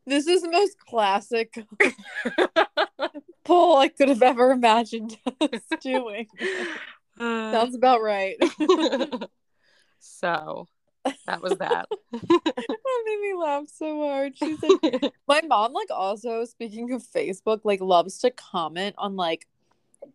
this 0.06 0.28
is 0.28 0.42
the 0.42 0.52
most 0.52 0.78
classic 0.80 1.66
poll 3.44 3.78
I 3.78 3.88
could 3.88 4.10
have 4.10 4.22
ever 4.22 4.52
imagined 4.52 5.18
us 5.42 5.62
doing. 5.82 6.28
Uh, 7.20 7.52
Sounds 7.52 7.76
about 7.76 8.02
right. 8.02 8.36
so 10.00 10.68
that 11.26 11.42
was 11.42 11.58
that. 11.58 11.88
that 12.12 13.04
made 13.06 13.20
me 13.22 13.34
laugh 13.38 13.66
so 13.68 14.02
hard. 14.02 14.38
She 14.38 14.56
said, 14.58 15.12
my 15.28 15.42
mom, 15.48 15.74
like, 15.74 15.92
also 15.92 16.46
speaking 16.46 16.92
of 16.94 17.04
Facebook, 17.04 17.62
like, 17.64 17.82
loves 17.82 18.20
to 18.20 18.32
comment 18.32 18.96
on 18.98 19.16
like 19.16 19.48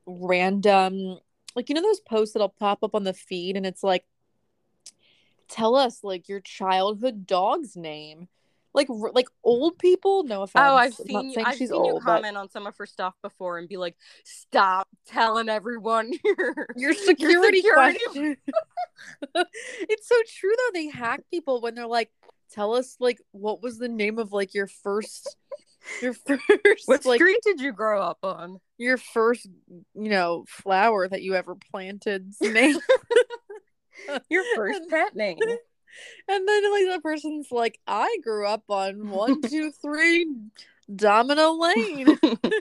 random, 0.06 1.18
like, 1.54 1.68
you 1.68 1.74
know, 1.74 1.82
those 1.82 2.00
posts 2.00 2.34
that'll 2.34 2.48
pop 2.48 2.82
up 2.82 2.94
on 2.94 3.04
the 3.04 3.14
feed 3.14 3.56
and 3.56 3.66
it's 3.66 3.82
like, 3.82 4.04
tell 5.48 5.76
us 5.76 6.02
like 6.02 6.28
your 6.28 6.40
childhood 6.40 7.26
dog's 7.26 7.76
name. 7.76 8.28
Like 8.74 8.88
like 8.90 9.28
old 9.42 9.78
people? 9.78 10.22
No 10.24 10.42
offense 10.42 10.64
oh 10.68 10.76
i've 10.76 10.94
seen 10.94 11.30
you 11.30 11.42
i've 11.44 11.56
seen 11.56 11.72
old, 11.72 11.86
you 11.86 12.00
comment 12.00 12.34
but... 12.34 12.40
on 12.40 12.50
some 12.50 12.66
of 12.66 12.76
her 12.76 12.86
stuff 12.86 13.14
before 13.22 13.58
and 13.58 13.68
be 13.68 13.76
like 13.76 13.96
stop 14.24 14.86
telling 15.06 15.48
everyone 15.48 16.12
your, 16.24 16.66
your 16.76 16.92
security, 16.92 17.62
your 17.64 17.92
security. 17.92 17.98
question. 18.04 18.36
It's 19.80 20.08
so 20.08 20.16
true 20.26 20.52
though. 20.56 20.72
They 20.74 20.88
hack 20.88 21.22
people 21.30 21.60
when 21.60 21.74
they're 21.74 21.86
like 21.86 22.10
tell 22.52 22.74
us 22.74 22.96
like 23.00 23.20
what 23.32 23.62
was 23.62 23.78
the 23.78 23.88
name 23.88 24.18
of 24.18 24.32
like 24.32 24.54
your 24.54 24.66
first 24.66 25.36
your 26.02 26.14
first 26.14 26.86
what 26.86 27.04
like, 27.04 27.18
street 27.18 27.40
did 27.44 27.60
you 27.60 27.72
grow 27.72 28.02
up 28.02 28.18
on? 28.22 28.60
your 28.76 28.96
first 28.96 29.46
you 29.94 30.08
know 30.08 30.44
flower 30.48 31.08
that 31.08 31.22
you 31.22 31.34
ever 31.34 31.56
planted 31.70 32.32
name 32.40 32.78
your 34.28 34.44
first 34.54 34.88
pet 34.88 35.14
name. 35.14 35.38
And 36.28 36.46
then 36.46 36.70
like 36.70 36.94
the 36.94 37.00
person's 37.02 37.50
like, 37.50 37.80
I 37.86 38.18
grew 38.22 38.46
up 38.46 38.62
on 38.68 39.08
one, 39.08 39.40
two, 39.48 39.72
three 39.72 40.26
Domino 40.94 41.52
Lane. 41.52 42.06
and 42.22 42.52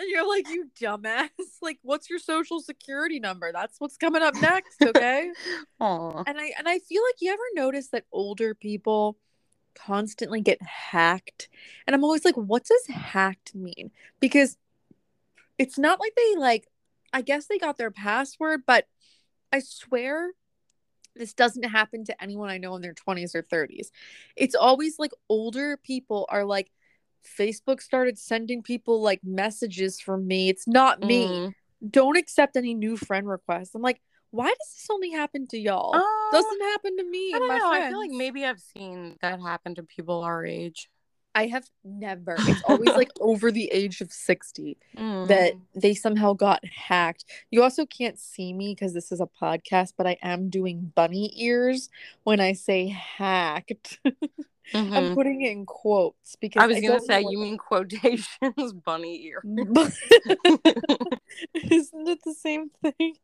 you're 0.00 0.26
like, 0.26 0.48
you 0.48 0.68
dumbass. 0.80 1.28
Like, 1.62 1.78
what's 1.82 2.08
your 2.08 2.18
social 2.18 2.60
security 2.60 3.20
number? 3.20 3.52
That's 3.52 3.78
what's 3.78 3.96
coming 3.96 4.22
up 4.22 4.34
next, 4.40 4.82
okay? 4.82 5.30
Aww. 5.80 6.24
And 6.26 6.38
I 6.40 6.52
and 6.58 6.68
I 6.68 6.78
feel 6.78 7.02
like 7.06 7.20
you 7.20 7.30
ever 7.30 7.42
notice 7.54 7.88
that 7.88 8.04
older 8.10 8.54
people 8.54 9.18
constantly 9.74 10.40
get 10.40 10.60
hacked. 10.62 11.48
And 11.86 11.94
I'm 11.94 12.04
always 12.04 12.24
like, 12.24 12.36
what 12.36 12.64
does 12.64 12.86
hacked 12.88 13.54
mean? 13.54 13.90
Because 14.18 14.56
it's 15.58 15.78
not 15.78 16.00
like 16.00 16.14
they 16.16 16.36
like 16.36 16.68
I 17.12 17.22
guess 17.22 17.46
they 17.46 17.58
got 17.58 17.78
their 17.78 17.90
password, 17.90 18.62
but 18.66 18.86
I 19.52 19.60
swear 19.60 20.30
this 21.14 21.34
doesn't 21.34 21.64
happen 21.64 22.04
to 22.04 22.22
anyone 22.22 22.48
I 22.48 22.58
know 22.58 22.76
in 22.76 22.82
their 22.82 22.94
20s 22.94 23.34
or 23.34 23.42
30s. 23.42 23.88
It's 24.36 24.54
always 24.54 24.98
like 24.98 25.12
older 25.28 25.76
people 25.76 26.26
are 26.28 26.44
like, 26.44 26.70
Facebook 27.36 27.82
started 27.82 28.18
sending 28.18 28.62
people 28.62 29.02
like 29.02 29.20
messages 29.24 30.00
from 30.00 30.26
me. 30.26 30.48
It's 30.48 30.68
not 30.68 31.00
me. 31.02 31.26
Mm. 31.26 31.54
Don't 31.90 32.16
accept 32.16 32.56
any 32.56 32.74
new 32.74 32.96
friend 32.96 33.28
requests. 33.28 33.74
I'm 33.74 33.82
like, 33.82 34.00
why 34.30 34.46
does 34.46 34.72
this 34.74 34.86
only 34.90 35.10
happen 35.10 35.46
to 35.48 35.58
y'all? 35.58 35.94
Um, 35.94 36.02
Doesn't 36.32 36.62
happen 36.62 36.96
to 36.98 37.04
me. 37.04 37.32
I 37.34 37.38
don't 37.38 37.48
know. 37.48 37.70
Friends. 37.70 37.84
I 37.84 37.88
feel 37.88 37.98
like 37.98 38.10
maybe 38.10 38.44
I've 38.44 38.60
seen 38.60 39.16
that 39.22 39.40
happen 39.40 39.74
to 39.76 39.82
people 39.82 40.22
our 40.22 40.44
age. 40.44 40.90
I 41.38 41.46
have 41.46 41.70
never. 41.84 42.34
It's 42.36 42.62
always 42.66 42.88
like 42.88 43.10
over 43.20 43.52
the 43.52 43.70
age 43.70 44.00
of 44.00 44.12
60 44.12 44.76
mm. 44.96 45.28
that 45.28 45.52
they 45.72 45.94
somehow 45.94 46.32
got 46.32 46.64
hacked. 46.64 47.26
You 47.52 47.62
also 47.62 47.86
can't 47.86 48.18
see 48.18 48.52
me 48.52 48.74
because 48.74 48.92
this 48.92 49.12
is 49.12 49.20
a 49.20 49.28
podcast, 49.40 49.92
but 49.96 50.04
I 50.04 50.16
am 50.20 50.50
doing 50.50 50.90
bunny 50.96 51.32
ears 51.36 51.90
when 52.24 52.40
I 52.40 52.54
say 52.54 52.88
hacked. 52.88 54.00
Mm-hmm. 54.74 54.92
I'm 54.92 55.14
putting 55.14 55.40
it 55.40 55.52
in 55.52 55.64
quotes 55.64 56.36
because 56.36 56.62
I 56.62 56.66
was 56.66 56.78
going 56.78 57.00
to 57.00 57.02
say, 57.02 57.24
you 57.26 57.38
mean 57.38 57.56
quotations, 57.56 58.26
bunny 58.84 59.24
ear. 59.24 59.42
Isn't 61.54 62.06
it 62.06 62.18
the 62.22 62.34
same 62.34 62.68
thing? 62.82 63.14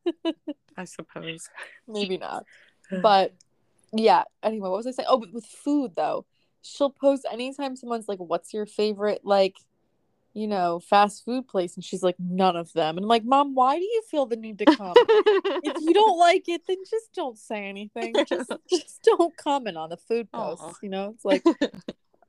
I 0.75 0.85
suppose. 0.87 1.51
Maybe 1.87 2.17
not. 2.17 2.47
But 3.03 3.35
yeah, 3.93 4.23
anyway, 4.43 4.71
what 4.71 4.79
was 4.79 4.87
I 4.87 4.93
saying? 4.93 5.07
Oh, 5.11 5.19
but 5.19 5.35
with 5.35 5.45
food 5.45 5.93
though 5.97 6.25
she'll 6.65 6.91
post 6.91 7.27
anytime 7.31 7.77
someone's 7.77 8.09
like, 8.09 8.19
"What's 8.19 8.53
your 8.53 8.67
favorite 8.67 9.21
like, 9.25 9.57
you 10.33 10.47
know, 10.49 10.81
fast 10.81 11.25
food 11.25 11.47
place?" 11.47 11.77
and 11.77 11.85
she's 11.85 12.03
like, 12.03 12.17
"None 12.19 12.57
of 12.57 12.73
them." 12.73 12.97
And 12.97 13.05
I'm 13.05 13.09
like, 13.09 13.25
"Mom, 13.25 13.55
why 13.55 13.79
do 13.79 13.85
you 13.85 14.03
feel 14.11 14.27
the 14.27 14.37
need 14.37 14.59
to 14.59 14.65
comment? 14.65 14.97
if 15.63 15.81
you 15.81 15.93
don't 15.93 16.19
like 16.19 16.49
it, 16.49 16.63
then 16.67 16.79
just 16.89 17.13
don't 17.15 17.39
say 17.39 17.67
anything. 17.67 18.15
Just 18.27 18.51
just 18.71 19.03
don't 19.03 19.37
comment 19.37 19.77
on 19.77 19.91
the 19.91 19.97
food 19.97 20.31
posts. 20.33 20.65
Aww. 20.65 20.75
You 20.83 20.89
know, 20.89 21.15
it's 21.15 21.25
like 21.25 21.45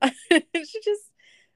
she 0.32 0.82
just." 0.84 1.12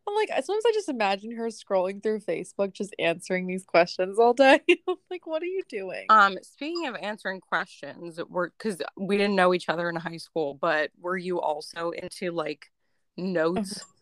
I'm 0.10 0.16
like, 0.16 0.30
sometimes 0.44 0.64
I 0.66 0.72
just 0.74 0.90
imagine 0.90 1.36
her 1.36 1.48
scrolling 1.48 2.02
through 2.02 2.22
Facebook, 2.22 2.74
just 2.74 2.96
answering 2.98 3.46
these 3.46 3.64
questions 3.64 4.18
all 4.18 4.34
day. 4.34 4.62
like, 5.12 5.28
what 5.28 5.44
are 5.44 5.48
you 5.48 5.62
doing? 5.70 6.06
Um, 6.10 6.38
speaking 6.42 6.88
of 6.88 6.96
answering 6.96 7.42
questions, 7.42 8.20
we're 8.28 8.50
because 8.50 8.82
we 8.98 9.18
didn't 9.18 9.36
know 9.36 9.54
each 9.54 9.70
other 9.70 9.88
in 9.88 9.96
high 9.96 10.18
school, 10.18 10.56
but 10.56 10.90
were 11.00 11.18
you 11.18 11.40
also 11.40 11.92
into 11.92 12.32
like 12.32 12.72
notes? 13.18 13.84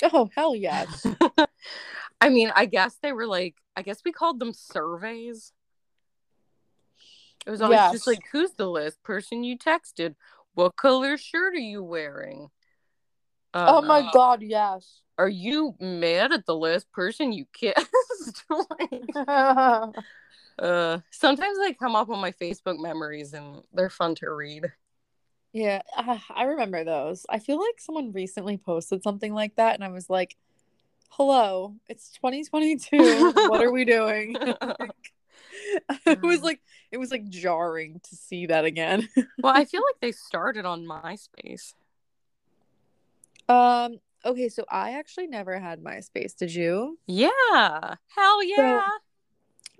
Oh 0.00 0.30
hell 0.36 0.54
yes. 0.54 1.04
I 2.20 2.28
mean, 2.28 2.52
I 2.54 2.66
guess 2.66 2.96
they 3.02 3.12
were 3.12 3.26
like, 3.26 3.56
I 3.76 3.82
guess 3.82 4.00
we 4.04 4.12
called 4.12 4.38
them 4.38 4.52
surveys. 4.52 5.52
It 7.44 7.50
was 7.50 7.60
always 7.60 7.78
yes. 7.78 7.92
just 7.94 8.06
like, 8.06 8.20
who's 8.30 8.52
the 8.52 8.68
last 8.68 9.02
person 9.02 9.42
you 9.42 9.58
texted? 9.58 10.14
What 10.54 10.76
color 10.76 11.16
shirt 11.16 11.54
are 11.54 11.58
you 11.58 11.82
wearing? 11.82 12.50
Uh, 13.54 13.66
oh 13.68 13.82
my 13.82 14.08
god, 14.12 14.42
yes 14.42 15.00
are 15.18 15.28
you 15.28 15.74
mad 15.80 16.32
at 16.32 16.46
the 16.46 16.56
last 16.56 16.90
person 16.92 17.32
you 17.32 17.44
kissed? 17.52 18.44
like, 18.48 19.02
uh, 20.58 20.98
sometimes 21.10 21.58
they 21.58 21.74
come 21.74 21.96
up 21.96 22.08
on 22.08 22.20
my 22.20 22.30
Facebook 22.32 22.80
memories 22.80 23.34
and 23.34 23.62
they're 23.74 23.90
fun 23.90 24.14
to 24.16 24.30
read. 24.30 24.72
Yeah, 25.52 25.82
uh, 25.96 26.18
I 26.30 26.44
remember 26.44 26.84
those. 26.84 27.26
I 27.28 27.40
feel 27.40 27.58
like 27.58 27.80
someone 27.80 28.12
recently 28.12 28.58
posted 28.58 29.02
something 29.02 29.34
like 29.34 29.56
that, 29.56 29.74
and 29.74 29.82
I 29.82 29.88
was 29.88 30.08
like, 30.08 30.36
"Hello, 31.08 31.74
it's 31.88 32.10
2022. 32.10 33.32
what 33.48 33.62
are 33.62 33.72
we 33.72 33.86
doing?" 33.86 34.36
it 36.06 36.22
was 36.22 36.42
like 36.42 36.60
it 36.92 36.98
was 36.98 37.10
like 37.10 37.28
jarring 37.30 38.00
to 38.04 38.14
see 38.14 38.46
that 38.46 38.66
again. 38.66 39.08
well, 39.42 39.56
I 39.56 39.64
feel 39.64 39.80
like 39.80 40.00
they 40.00 40.12
started 40.12 40.66
on 40.66 40.84
MySpace. 40.84 41.72
Um, 43.48 43.98
Okay, 44.24 44.48
so 44.48 44.64
I 44.68 44.92
actually 44.92 45.28
never 45.28 45.58
had 45.58 45.82
MySpace. 45.82 46.36
Did 46.36 46.52
you? 46.52 46.98
Yeah. 47.06 47.94
Hell 48.14 48.44
yeah. 48.44 48.80
So, 48.80 48.92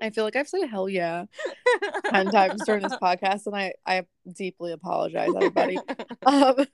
I 0.01 0.11
feel 0.11 0.25
like 0.25 0.37
I've 0.37 0.49
said 0.49 0.69
hell 0.71 0.89
yeah 0.89 1.25
10 2.11 2.31
times 2.31 2.63
during 2.65 2.83
this 2.83 2.95
podcast, 2.95 3.47
and 3.47 3.57
I, 3.57 3.73
I 3.85 4.05
deeply 4.33 4.73
apologize, 4.73 5.31
everybody. 5.35 5.77
um, 6.27 6.55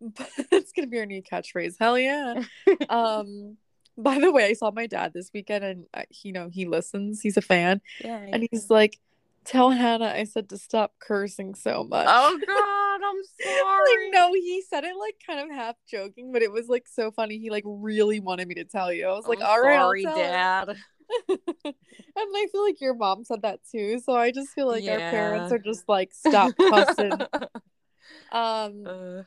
but 0.00 0.30
it's 0.52 0.72
to 0.72 0.86
be 0.86 1.00
our 1.00 1.06
new 1.06 1.22
catchphrase. 1.22 1.74
Hell 1.78 1.98
yeah. 1.98 2.44
Um, 2.88 3.56
by 3.98 4.20
the 4.20 4.30
way, 4.30 4.46
I 4.46 4.52
saw 4.52 4.70
my 4.70 4.86
dad 4.86 5.12
this 5.12 5.30
weekend, 5.34 5.64
and 5.64 5.86
uh, 5.92 6.02
you 6.22 6.32
know, 6.32 6.48
he 6.48 6.66
listens, 6.66 7.20
he's 7.20 7.36
a 7.36 7.42
fan. 7.42 7.80
Yeah. 8.00 8.24
And 8.32 8.46
he's 8.48 8.70
like, 8.70 8.98
Tell 9.44 9.70
Hannah 9.70 10.12
I 10.14 10.24
said 10.24 10.48
to 10.50 10.58
stop 10.58 10.94
cursing 11.00 11.54
so 11.54 11.84
much. 11.84 12.06
Oh, 12.08 12.38
God. 12.46 12.82
I'm 13.04 13.22
sorry. 13.58 14.04
like, 14.04 14.14
no, 14.14 14.32
he 14.32 14.62
said 14.68 14.84
it 14.84 14.94
like 14.96 15.16
kind 15.26 15.40
of 15.40 15.56
half 15.56 15.76
joking, 15.88 16.32
but 16.32 16.42
it 16.42 16.52
was 16.52 16.68
like 16.68 16.86
so 16.88 17.10
funny. 17.10 17.38
He 17.38 17.50
like 17.50 17.64
really 17.66 18.20
wanted 18.20 18.46
me 18.46 18.54
to 18.56 18.64
tell 18.64 18.92
you. 18.92 19.06
I 19.06 19.12
was 19.12 19.26
like, 19.26 19.40
I'm 19.40 19.46
all 19.46 19.60
right, 19.60 19.78
sorry, 19.78 20.04
Dad. 20.04 20.68
and 21.28 21.74
I 22.16 22.46
feel 22.52 22.62
like 22.62 22.80
your 22.80 22.94
mom 22.94 23.24
said 23.24 23.42
that 23.42 23.60
too. 23.70 23.98
So 23.98 24.14
I 24.14 24.30
just 24.30 24.50
feel 24.50 24.68
like 24.68 24.84
yeah. 24.84 24.92
our 24.92 25.10
parents 25.10 25.52
are 25.52 25.58
just 25.58 25.88
like, 25.88 26.12
stop 26.12 26.54
cussing. 26.56 27.12
um. 28.32 28.86
Uh. 28.86 29.22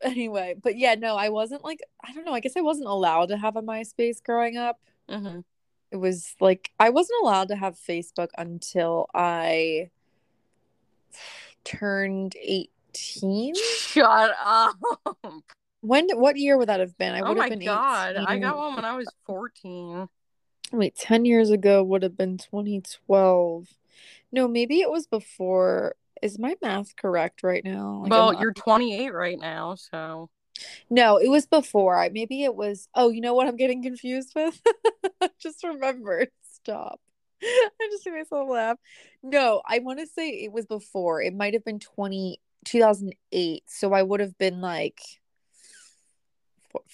Anyway, 0.00 0.54
but 0.62 0.78
yeah, 0.78 0.94
no, 0.94 1.16
I 1.16 1.28
wasn't 1.28 1.64
like 1.64 1.80
I 2.04 2.12
don't 2.12 2.24
know. 2.24 2.32
I 2.32 2.38
guess 2.38 2.56
I 2.56 2.60
wasn't 2.60 2.86
allowed 2.86 3.30
to 3.30 3.36
have 3.36 3.56
a 3.56 3.62
MySpace 3.62 4.22
growing 4.22 4.56
up. 4.56 4.78
Mm-hmm. 5.10 5.40
It 5.90 5.96
was 5.96 6.34
like 6.40 6.70
I 6.78 6.90
wasn't 6.90 7.22
allowed 7.22 7.48
to 7.48 7.56
have 7.56 7.76
Facebook 7.76 8.28
until 8.36 9.08
I 9.14 9.90
turned 11.64 12.36
18? 12.40 13.54
Shut 13.54 14.30
up. 14.44 14.76
When 15.80 16.08
what 16.14 16.36
year 16.36 16.58
would 16.58 16.68
that 16.68 16.80
have 16.80 16.98
been? 16.98 17.14
I 17.14 17.20
oh 17.20 17.28
would 17.28 17.38
oh 17.38 17.40
have 17.40 17.50
been 17.50 17.64
god, 17.64 18.16
18. 18.16 18.26
I 18.26 18.38
got 18.40 18.56
one 18.56 18.74
when 18.74 18.84
I 18.84 18.96
was 18.96 19.06
14. 19.26 20.08
Wait, 20.72 20.96
10 20.96 21.24
years 21.24 21.50
ago 21.50 21.82
would 21.82 22.02
have 22.02 22.16
been 22.16 22.36
2012. 22.36 23.68
No, 24.32 24.48
maybe 24.48 24.80
it 24.80 24.90
was 24.90 25.06
before. 25.06 25.94
Is 26.20 26.38
my 26.38 26.56
math 26.60 26.96
correct 26.96 27.44
right 27.44 27.64
now? 27.64 28.00
Like, 28.02 28.10
well, 28.10 28.40
you're 28.40 28.52
28 28.52 29.14
right 29.14 29.38
now, 29.38 29.76
so 29.76 30.28
no, 30.90 31.16
it 31.18 31.28
was 31.28 31.46
before. 31.46 31.96
I 31.98 32.08
maybe 32.08 32.44
it 32.44 32.54
was. 32.54 32.88
Oh, 32.94 33.10
you 33.10 33.20
know 33.20 33.34
what? 33.34 33.48
I'm 33.48 33.56
getting 33.56 33.82
confused 33.82 34.32
with. 34.34 34.60
just 35.38 35.64
remembered. 35.64 36.28
Stop. 36.52 37.00
I 37.42 37.88
just 37.90 38.04
made 38.06 38.14
myself 38.14 38.48
laugh. 38.48 38.78
No, 39.22 39.62
I 39.66 39.78
want 39.78 40.00
to 40.00 40.06
say 40.06 40.30
it 40.30 40.52
was 40.52 40.66
before. 40.66 41.22
It 41.22 41.34
might 41.34 41.54
have 41.54 41.64
been 41.64 41.78
20 41.78 42.40
2008. 42.64 43.62
So 43.66 43.92
I 43.92 44.02
would 44.02 44.20
have 44.20 44.36
been 44.38 44.60
like 44.60 45.00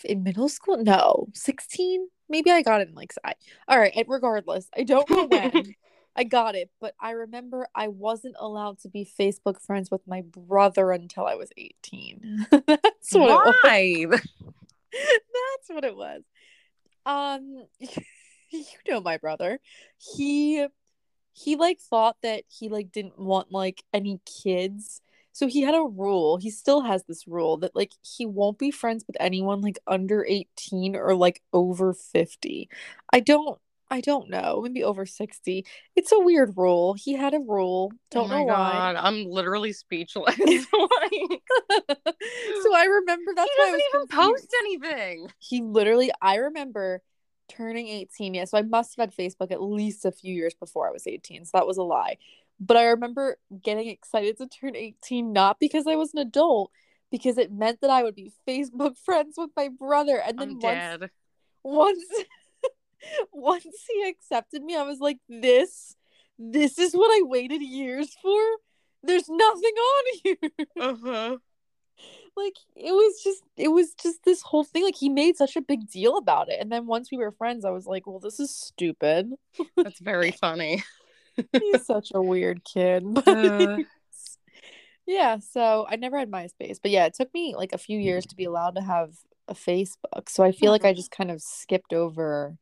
in 0.05 0.23
middle 0.23 0.49
school. 0.49 0.77
No, 0.77 1.29
16. 1.35 2.09
Maybe 2.29 2.51
I 2.51 2.63
got 2.63 2.81
it 2.81 2.89
in 2.89 2.95
like 2.95 3.13
I. 3.25 3.35
All 3.69 3.79
right. 3.79 4.05
Regardless, 4.09 4.69
I 4.77 4.85
don't 4.85 5.09
know 5.11 5.27
when. 5.31 5.75
I 6.17 6.25
got 6.25 6.55
it, 6.55 6.71
but 6.81 6.95
I 7.01 7.11
remember 7.13 7.67
I 7.75 7.89
wasn't 7.89 8.37
allowed 8.39 8.79
to 8.81 8.89
be 8.89 9.09
Facebook 9.19 9.61
friends 9.61 9.91
with 9.91 10.07
my 10.07 10.23
brother 10.23 10.93
until 10.93 11.27
I 11.27 11.35
was 11.35 11.51
18. 11.57 12.47
That's 12.51 13.13
what 13.13 13.31
it 13.31 13.31
was. 13.31 13.55
Why? 13.63 14.07
That's 14.93 15.69
what 15.69 15.85
it 15.85 15.97
was. 15.97 16.23
Um 17.05 17.65
you 18.51 18.65
know 18.89 19.01
my 19.01 19.19
brother. 19.19 19.59
He 19.99 20.67
he 21.33 21.57
like 21.57 21.81
thought 21.81 22.17
that 22.23 22.45
he 22.49 22.69
like 22.69 22.93
didn't 22.93 23.19
want 23.19 23.51
like 23.51 23.83
any 23.93 24.21
kids. 24.25 25.01
So 25.33 25.49
he 25.49 25.63
had 25.63 25.75
a 25.75 25.83
rule. 25.83 26.37
He 26.37 26.51
still 26.51 26.83
has 26.83 27.05
this 27.05 27.27
rule 27.27 27.57
that 27.59 27.75
like 27.75 27.91
he 28.03 28.25
won't 28.25 28.57
be 28.57 28.71
friends 28.71 29.05
with 29.05 29.17
anyone 29.19 29.61
like 29.63 29.81
under 29.89 30.25
18 30.25 30.95
or 30.95 31.17
like 31.17 31.43
over 31.53 31.93
50. 31.93 32.69
I 33.13 33.19
don't 33.19 33.59
I 33.95 34.01
don't 34.01 34.29
know. 34.29 34.61
Maybe 34.61 34.83
over 34.83 35.07
60. 35.07 35.65
It's 35.95 36.11
a 36.11 36.19
weird 36.19 36.55
rule. 36.57 36.95
He 36.95 37.15
had 37.15 37.33
a 37.33 37.39
rule. 37.39 37.93
Oh 37.93 37.99
don't 38.11 38.33
oh 38.33 38.39
know 38.41 38.47
God, 38.47 38.97
I'm 38.97 39.25
literally 39.27 39.73
speechless. 39.73 40.37
like, 40.39 40.49
so 40.49 40.75
I 42.75 42.87
remember 42.91 43.33
that's 43.37 43.51
he 43.51 43.63
why 43.63 43.69
I 43.69 43.71
doesn't 43.71 43.83
even 43.95 44.07
confused. 44.09 44.11
post 44.11 44.55
anything. 44.59 45.29
He 45.39 45.63
literally 45.63 46.11
I 46.21 46.37
remember 46.37 47.03
turning 47.49 47.87
18. 47.87 48.35
Yeah, 48.35 48.47
so 48.47 48.59
I 48.59 48.63
must 48.63 48.97
have 48.97 49.11
had 49.11 49.17
Facebook 49.17 49.53
at 49.53 49.63
least 49.63 50.05
a 50.05 50.11
few 50.11 50.35
years 50.35 50.55
before 50.55 50.89
I 50.89 50.93
was 50.93 51.07
18. 51.07 51.45
So 51.45 51.51
that 51.55 51.69
was 51.69 51.77
a 51.77 51.85
lie. 51.85 52.17
But 52.59 52.77
I 52.77 52.87
remember 52.87 53.39
getting 53.63 53.89
excited 53.89 54.39
to 54.39 54.49
turn 54.49 54.75
18 54.75 55.33
not 55.33 55.61
because 55.61 55.87
I 55.87 55.95
was 55.95 56.13
an 56.15 56.19
adult, 56.19 56.73
because 57.13 57.39
it 57.39 57.53
meant 57.53 57.81
that 57.83 57.91
I 57.91 58.03
would 58.03 58.17
be 58.17 58.33
Facebook 58.49 58.99
friends 59.05 59.37
with 59.39 59.51
my 59.57 59.69
brother. 59.69 60.21
And 60.21 60.37
then 60.37 60.49
I'm 60.49 60.59
once 60.59 60.63
dead. 60.63 61.11
once 61.63 62.05
once 63.33 63.65
he 63.65 64.09
accepted 64.09 64.63
me, 64.63 64.77
I 64.77 64.83
was 64.83 65.01
like, 65.01 65.19
this 65.29 65.97
this 66.39 66.79
is 66.79 66.95
what 66.95 67.11
I 67.11 67.23
waited 67.23 67.63
years 67.63 68.15
for. 68.21 68.41
There's 69.03 69.29
nothing 69.29 69.75
on 69.75 70.05
here. 70.23 70.37
Uh-huh. 70.81 71.37
like 72.37 72.57
it 72.75 72.93
was 72.93 73.23
just 73.23 73.43
it 73.57 73.69
was 73.69 73.95
just 73.95 74.25
this 74.25 74.43
whole 74.43 74.65
thing. 74.65 74.85
Like 74.85 74.97
he 74.97 75.09
made 75.09 75.37
such 75.37 75.57
a 75.57 75.63
big 75.63 75.89
deal 75.89 76.17
about 76.17 76.49
it. 76.49 76.61
And 76.61 76.73
then 76.73 76.87
once 76.87 77.11
we 77.11 77.19
were 77.19 77.33
friends, 77.33 77.65
I 77.65 77.71
was 77.71 77.87
like, 77.87 78.07
well, 78.07 78.21
this 78.21 78.41
is 78.41 78.55
stupid. 78.55 79.31
That's 79.77 80.01
very 80.01 80.31
funny. 80.41 80.83
He's 81.53 81.85
such 81.85 82.13
a 82.15 82.23
weird 82.23 82.63
kid. 82.65 83.05
Uh. 83.27 83.79
yeah, 85.07 85.39
so 85.39 85.87
I 85.89 85.97
never 85.97 86.19
had 86.19 86.31
MySpace. 86.31 86.79
But 86.81 86.93
yeah, 86.93 87.07
it 87.07 87.15
took 87.15 87.33
me 87.35 87.55
like 87.57 87.73
a 87.73 87.79
few 87.79 87.99
years 87.99 88.25
to 88.27 88.37
be 88.37 88.45
allowed 88.45 88.77
to 88.77 88.83
have 88.83 89.11
a 89.49 89.55
Facebook. 89.55 90.29
So 90.29 90.45
I 90.45 90.53
feel 90.53 90.71
like 90.71 90.85
I 90.85 90.93
just 90.93 91.11
kind 91.11 91.31
of 91.31 91.43
skipped 91.43 91.93
over 91.93 92.57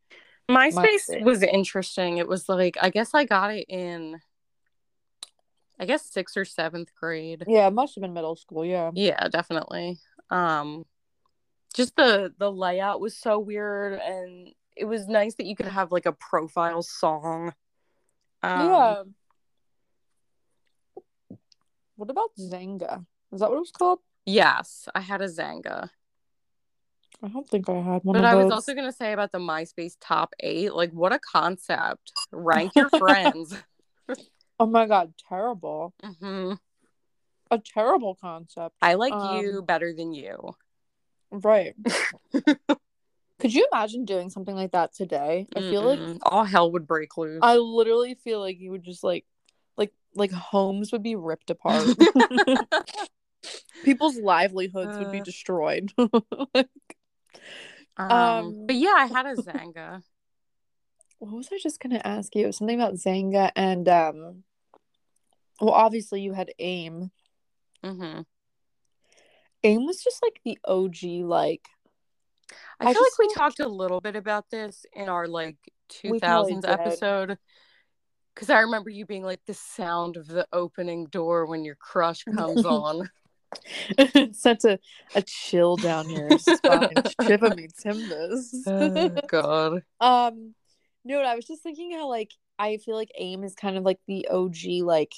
MySpace 0.52 1.08
MySpace. 1.10 1.22
was 1.24 1.42
interesting. 1.42 2.18
It 2.18 2.28
was 2.28 2.48
like 2.48 2.76
I 2.80 2.90
guess 2.90 3.14
I 3.14 3.24
got 3.24 3.52
it 3.52 3.66
in 3.68 4.20
I 5.78 5.84
guess 5.84 6.04
sixth 6.04 6.36
or 6.36 6.44
seventh 6.44 6.94
grade. 6.94 7.44
Yeah, 7.46 7.66
it 7.66 7.72
must 7.72 7.94
have 7.96 8.02
been 8.02 8.12
middle 8.12 8.36
school, 8.36 8.64
yeah. 8.64 8.90
Yeah, 8.94 9.28
definitely. 9.28 9.98
Um 10.30 10.84
just 11.74 11.96
the 11.96 12.32
the 12.38 12.52
layout 12.52 13.00
was 13.00 13.16
so 13.16 13.38
weird 13.38 13.94
and 13.94 14.50
it 14.76 14.84
was 14.84 15.06
nice 15.06 15.34
that 15.36 15.46
you 15.46 15.56
could 15.56 15.66
have 15.66 15.92
like 15.92 16.06
a 16.06 16.12
profile 16.12 16.82
song. 16.82 17.52
Um, 18.42 18.68
yeah. 18.68 19.02
What 21.96 22.10
about 22.10 22.30
Xanga? 22.38 23.04
Is 23.32 23.40
that 23.40 23.50
what 23.50 23.56
it 23.56 23.60
was 23.60 23.70
called? 23.70 24.00
Yes, 24.24 24.88
I 24.94 25.00
had 25.00 25.20
a 25.20 25.26
Xanga. 25.26 25.90
I 27.22 27.28
don't 27.28 27.48
think 27.48 27.68
I 27.68 27.74
had 27.74 28.02
one 28.04 28.16
But 28.16 28.24
I 28.24 28.34
was 28.34 28.44
those. 28.44 28.52
also 28.52 28.74
gonna 28.74 28.92
say 28.92 29.12
about 29.12 29.32
the 29.32 29.38
MySpace 29.38 29.96
top 30.00 30.34
eight. 30.40 30.74
Like, 30.74 30.90
what 30.92 31.12
a 31.12 31.18
concept! 31.20 32.12
Rank 32.30 32.74
your 32.76 32.88
friends. 32.88 33.54
Oh 34.60 34.66
my 34.66 34.86
god, 34.86 35.14
terrible. 35.28 35.92
hmm 36.20 36.52
A 37.50 37.58
terrible 37.58 38.14
concept. 38.14 38.76
I 38.80 38.94
like 38.94 39.12
Um, 39.12 39.42
you 39.44 39.62
better 39.62 39.92
than 39.92 40.12
you. 40.12 40.54
Right. 41.32 41.74
Could 42.32 43.54
you 43.54 43.66
imagine 43.72 44.04
doing 44.04 44.30
something 44.30 44.54
like 44.54 44.70
that 44.70 44.94
today? 44.94 45.48
I 45.56 45.60
feel 45.62 45.82
like 45.82 45.98
Mm-mm. 45.98 46.18
all 46.22 46.44
hell 46.44 46.70
would 46.70 46.86
break 46.86 47.16
loose. 47.16 47.40
I 47.42 47.56
literally 47.56 48.14
feel 48.14 48.38
like 48.38 48.60
you 48.60 48.70
would 48.70 48.84
just 48.84 49.02
like 49.02 49.24
like 49.76 49.92
like 50.14 50.30
homes 50.30 50.92
would 50.92 51.02
be 51.02 51.16
ripped 51.16 51.50
apart. 51.50 51.88
People's 53.84 54.16
livelihoods 54.16 54.96
would 54.96 55.10
be 55.10 55.18
Uh. 55.20 55.24
destroyed. 55.24 55.92
Um, 57.96 58.10
um, 58.10 58.66
but 58.66 58.76
yeah, 58.76 58.94
I 58.96 59.06
had 59.06 59.26
a 59.26 59.34
Xanga. 59.36 60.02
what 61.18 61.32
was 61.32 61.48
I 61.52 61.58
just 61.62 61.80
gonna 61.80 62.00
ask 62.04 62.34
you? 62.34 62.50
Something 62.52 62.80
about 62.80 62.94
Xanga 62.94 63.50
and 63.54 63.88
um 63.88 64.44
well 65.60 65.74
obviously 65.74 66.20
you 66.20 66.32
had 66.32 66.50
AIM. 66.58 67.10
hmm 67.84 68.20
AIM 69.64 69.86
was 69.86 70.02
just 70.02 70.22
like 70.22 70.40
the 70.44 70.58
OG 70.64 71.24
like 71.24 71.62
I, 72.80 72.88
I 72.90 72.92
feel 72.92 73.02
like 73.02 73.18
we 73.18 73.26
don't- 73.26 73.36
talked 73.36 73.60
a 73.60 73.68
little 73.68 74.00
bit 74.00 74.16
about 74.16 74.50
this 74.50 74.84
in 74.92 75.08
our 75.08 75.28
like 75.28 75.56
2000s 75.90 76.64
episode. 76.64 77.38
Because 78.34 78.50
I 78.50 78.60
remember 78.60 78.88
you 78.90 79.04
being 79.06 79.22
like 79.24 79.42
the 79.46 79.54
sound 79.54 80.16
of 80.16 80.26
the 80.26 80.46
opening 80.52 81.04
door 81.06 81.46
when 81.46 81.64
your 81.64 81.76
crush 81.76 82.24
comes 82.34 82.64
on. 82.64 83.08
such 84.32 84.64
a, 84.64 84.78
a 85.14 85.22
chill 85.22 85.76
down 85.76 86.08
your 86.10 86.38
spine. 86.38 86.94
Shiver 87.22 87.54
me 87.54 87.68
timbers. 87.78 88.54
oh, 88.66 89.10
God. 89.28 89.82
um 90.00 90.54
no, 91.04 91.20
I 91.20 91.34
was 91.34 91.44
just 91.46 91.62
thinking 91.62 91.92
how 91.92 92.08
like 92.08 92.30
I 92.58 92.76
feel 92.76 92.94
like 92.94 93.10
AIM 93.18 93.42
is 93.44 93.54
kind 93.54 93.76
of 93.76 93.82
like 93.84 93.98
the 94.06 94.28
OG 94.28 94.82
like 94.84 95.12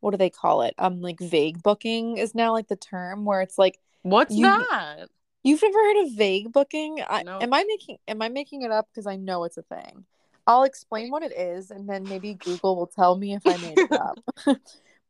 what 0.00 0.10
do 0.12 0.16
they 0.16 0.30
call 0.30 0.62
it? 0.62 0.74
Um 0.78 1.00
like 1.00 1.20
vague 1.20 1.62
booking 1.62 2.16
is 2.18 2.34
now 2.34 2.52
like 2.52 2.68
the 2.68 2.76
term 2.76 3.24
where 3.24 3.40
it's 3.42 3.58
like 3.58 3.78
What's 4.02 4.34
You- 4.34 4.44
that? 4.46 5.06
You've 5.42 5.62
never 5.62 5.78
heard 5.78 6.06
of 6.06 6.12
vague 6.12 6.52
booking? 6.52 6.98
I, 7.08 7.22
No. 7.22 7.38
Am 7.40 7.54
I 7.54 7.64
making 7.68 7.98
am 8.08 8.20
I 8.22 8.28
making 8.28 8.62
it 8.62 8.70
up 8.72 8.88
because 8.92 9.06
I 9.06 9.16
know 9.16 9.44
it's 9.44 9.56
a 9.56 9.62
thing? 9.62 10.04
I'll 10.48 10.62
explain 10.64 11.10
what 11.10 11.22
it 11.22 11.32
is 11.36 11.70
and 11.70 11.88
then 11.88 12.04
maybe 12.04 12.34
Google 12.34 12.76
will 12.76 12.86
tell 12.86 13.16
me 13.16 13.34
if 13.34 13.42
I 13.46 13.56
made 13.58 13.78
it 13.78 13.92
up. 13.92 14.18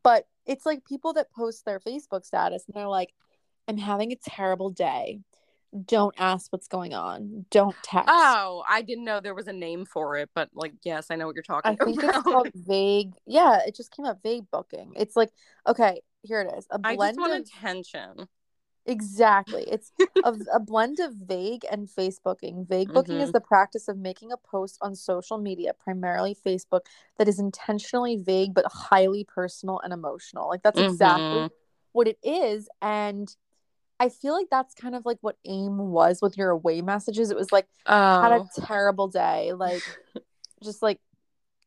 but 0.02 0.26
it's 0.46 0.64
like 0.64 0.84
people 0.84 1.12
that 1.14 1.32
post 1.32 1.64
their 1.64 1.80
Facebook 1.80 2.24
status 2.24 2.64
and 2.66 2.74
they're 2.74 2.88
like, 2.88 3.12
I'm 3.68 3.78
having 3.78 4.12
a 4.12 4.16
terrible 4.16 4.70
day. 4.70 5.20
Don't 5.84 6.14
ask 6.16 6.52
what's 6.52 6.68
going 6.68 6.94
on. 6.94 7.44
Don't 7.50 7.74
text. 7.82 8.08
Oh, 8.08 8.62
I 8.68 8.82
didn't 8.82 9.04
know 9.04 9.20
there 9.20 9.34
was 9.34 9.48
a 9.48 9.52
name 9.52 9.84
for 9.84 10.16
it, 10.16 10.30
but 10.34 10.48
like, 10.54 10.72
yes, 10.84 11.08
I 11.10 11.16
know 11.16 11.26
what 11.26 11.34
you're 11.34 11.42
talking 11.42 11.76
I 11.78 11.84
think 11.84 12.02
about. 12.02 12.14
it's 12.14 12.22
called 12.22 12.50
vague. 12.54 13.12
Yeah, 13.26 13.58
it 13.66 13.74
just 13.74 13.90
came 13.90 14.06
up 14.06 14.22
vague 14.22 14.44
booking. 14.50 14.92
It's 14.96 15.16
like, 15.16 15.30
okay, 15.66 16.00
here 16.22 16.40
it 16.40 16.54
is. 16.56 16.66
A 16.70 16.80
I 16.82 16.94
blend 16.96 17.16
just 17.16 17.20
want 17.20 17.40
of 17.40 17.46
attention. 17.46 18.28
Exactly. 18.86 19.64
It's 19.68 19.92
a, 20.24 20.34
a 20.54 20.60
blend 20.60 21.00
of 21.00 21.14
vague 21.14 21.64
and 21.70 21.88
Facebooking. 21.88 22.66
Vague 22.68 22.92
booking 22.92 23.20
is 23.20 23.30
Mhm. 23.30 23.32
the 23.32 23.40
practice 23.40 23.88
of 23.88 23.98
making 23.98 24.32
a 24.32 24.36
post 24.36 24.78
on 24.80 24.94
social 24.94 25.38
media, 25.38 25.72
primarily 25.74 26.34
Facebook, 26.34 26.82
that 27.18 27.28
is 27.28 27.38
intentionally 27.38 28.16
vague 28.16 28.54
but 28.54 28.64
highly 28.72 29.24
personal 29.24 29.80
and 29.80 29.92
emotional. 29.92 30.48
Like 30.48 30.62
that's 30.62 30.78
exactly 30.80 31.38
Mhm. 31.40 31.50
what 31.92 32.06
it 32.08 32.18
is. 32.22 32.68
And 32.80 33.34
I 33.98 34.08
feel 34.10 34.34
like 34.34 34.48
that's 34.50 34.74
kind 34.74 34.94
of 34.94 35.06
like 35.06 35.18
what 35.22 35.36
AIM 35.44 35.78
was 35.78 36.20
with 36.20 36.36
your 36.36 36.50
away 36.50 36.82
messages. 36.82 37.30
It 37.30 37.36
was 37.36 37.50
like, 37.50 37.66
had 37.86 38.32
a 38.32 38.40
Oh, 38.40 38.48
terrible 38.66 39.08
day. 39.08 39.52
Like, 39.54 39.82
just 40.62 40.82
like, 40.82 41.00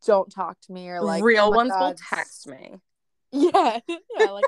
don't 0.05 0.31
talk 0.31 0.59
to 0.61 0.71
me 0.71 0.87
or 0.89 1.01
like, 1.01 1.23
real 1.23 1.45
"Oh 1.45 1.49
ones 1.49 1.73
will 1.79 1.95
text 2.09 2.47
me. 2.47 2.75
yeah, 3.31 3.79
yeah, 3.87 4.29
like 4.31 4.45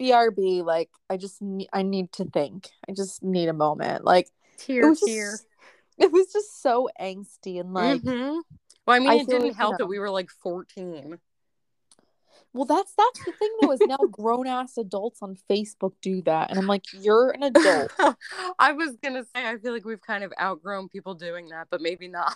BRB. 0.00 0.62
Like 0.62 0.90
I 1.08 1.16
just 1.16 1.40
ne- 1.42 1.68
I 1.72 1.82
need 1.82 2.12
to 2.12 2.24
think. 2.24 2.68
I 2.88 2.92
just 2.92 3.22
need 3.22 3.48
a 3.48 3.52
moment. 3.54 4.04
Like 4.04 4.26
it 4.26 4.30
Tear, 4.58 4.88
was 4.90 5.00
tear. 5.00 5.30
just, 5.32 5.46
it 5.98 6.12
was 6.12 6.32
just 6.32 6.62
so 6.62 6.88
angsty 7.00 7.60
and 7.60 7.74
like. 7.74 8.02
Mhm. 8.02 8.42
Well, 8.86 8.96
I 8.96 8.98
mean, 8.98 9.10
I 9.10 9.16
it 9.16 9.26
didn't 9.26 9.42
like, 9.42 9.50
you 9.52 9.54
help 9.54 9.78
that 9.78 9.86
we 9.86 9.98
were 9.98 10.10
like 10.10 10.30
14. 10.30 11.18
Well, 12.52 12.64
that's 12.64 12.92
that's 12.94 13.24
the 13.24 13.32
thing 13.32 13.50
though. 13.60 13.72
Is 13.72 13.80
now 13.86 13.96
grown 14.10 14.46
ass 14.46 14.76
adults 14.76 15.22
on 15.22 15.36
Facebook 15.48 15.92
do 16.02 16.22
that, 16.22 16.50
and 16.50 16.58
I'm 16.58 16.66
like, 16.66 16.84
you're 16.92 17.30
an 17.30 17.44
adult. 17.44 17.92
I 18.58 18.72
was 18.72 18.96
gonna 19.02 19.24
say 19.24 19.46
I 19.46 19.56
feel 19.58 19.72
like 19.72 19.84
we've 19.84 20.00
kind 20.00 20.24
of 20.24 20.32
outgrown 20.40 20.88
people 20.88 21.14
doing 21.14 21.48
that, 21.50 21.68
but 21.70 21.80
maybe 21.80 22.08
not. 22.08 22.34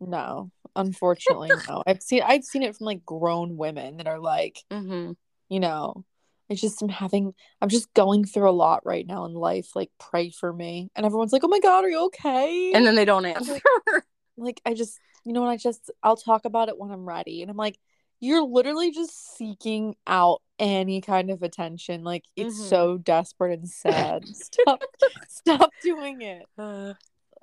no, 0.00 0.50
unfortunately, 0.74 1.52
no. 1.68 1.82
I've 1.86 2.02
seen 2.02 2.22
I've 2.22 2.44
seen 2.44 2.62
it 2.62 2.76
from 2.76 2.86
like 2.86 3.04
grown 3.04 3.56
women 3.56 3.96
that 3.98 4.06
are 4.06 4.20
like, 4.20 4.58
hmm 4.70 5.12
you 5.48 5.60
know, 5.60 6.04
I 6.50 6.54
just 6.54 6.82
am 6.82 6.88
having. 6.88 7.34
I'm 7.60 7.68
just 7.68 7.92
going 7.94 8.24
through 8.24 8.48
a 8.48 8.52
lot 8.52 8.84
right 8.86 9.06
now 9.06 9.24
in 9.24 9.32
life. 9.34 9.74
Like, 9.74 9.90
pray 9.98 10.30
for 10.30 10.52
me, 10.52 10.90
and 10.94 11.04
everyone's 11.04 11.32
like, 11.32 11.42
oh 11.44 11.48
my 11.48 11.60
god, 11.60 11.84
are 11.84 11.88
you 11.90 12.04
okay? 12.06 12.72
And 12.72 12.86
then 12.86 12.94
they 12.94 13.04
don't 13.04 13.26
answer. 13.26 13.58
like 14.36 14.60
I 14.66 14.74
just 14.74 14.98
you 15.24 15.32
know 15.32 15.40
what 15.40 15.50
I 15.50 15.56
just 15.56 15.90
I'll 16.02 16.16
talk 16.16 16.44
about 16.44 16.68
it 16.68 16.78
when 16.78 16.90
I'm 16.90 17.08
ready 17.08 17.40
and 17.42 17.50
I'm 17.50 17.56
like 17.56 17.78
you're 18.20 18.42
literally 18.42 18.90
just 18.92 19.36
seeking 19.36 19.94
out 20.06 20.40
any 20.58 21.00
kind 21.00 21.30
of 21.30 21.42
attention 21.42 22.04
like 22.04 22.24
it's 22.36 22.54
Mhm. 22.60 22.68
so 22.68 22.98
desperate 22.98 23.58
and 23.58 23.68
sad 23.68 24.24
stop 24.36 24.82
stop 25.28 25.70
doing 25.82 26.20
it 26.22 26.44
Uh, 26.58 26.92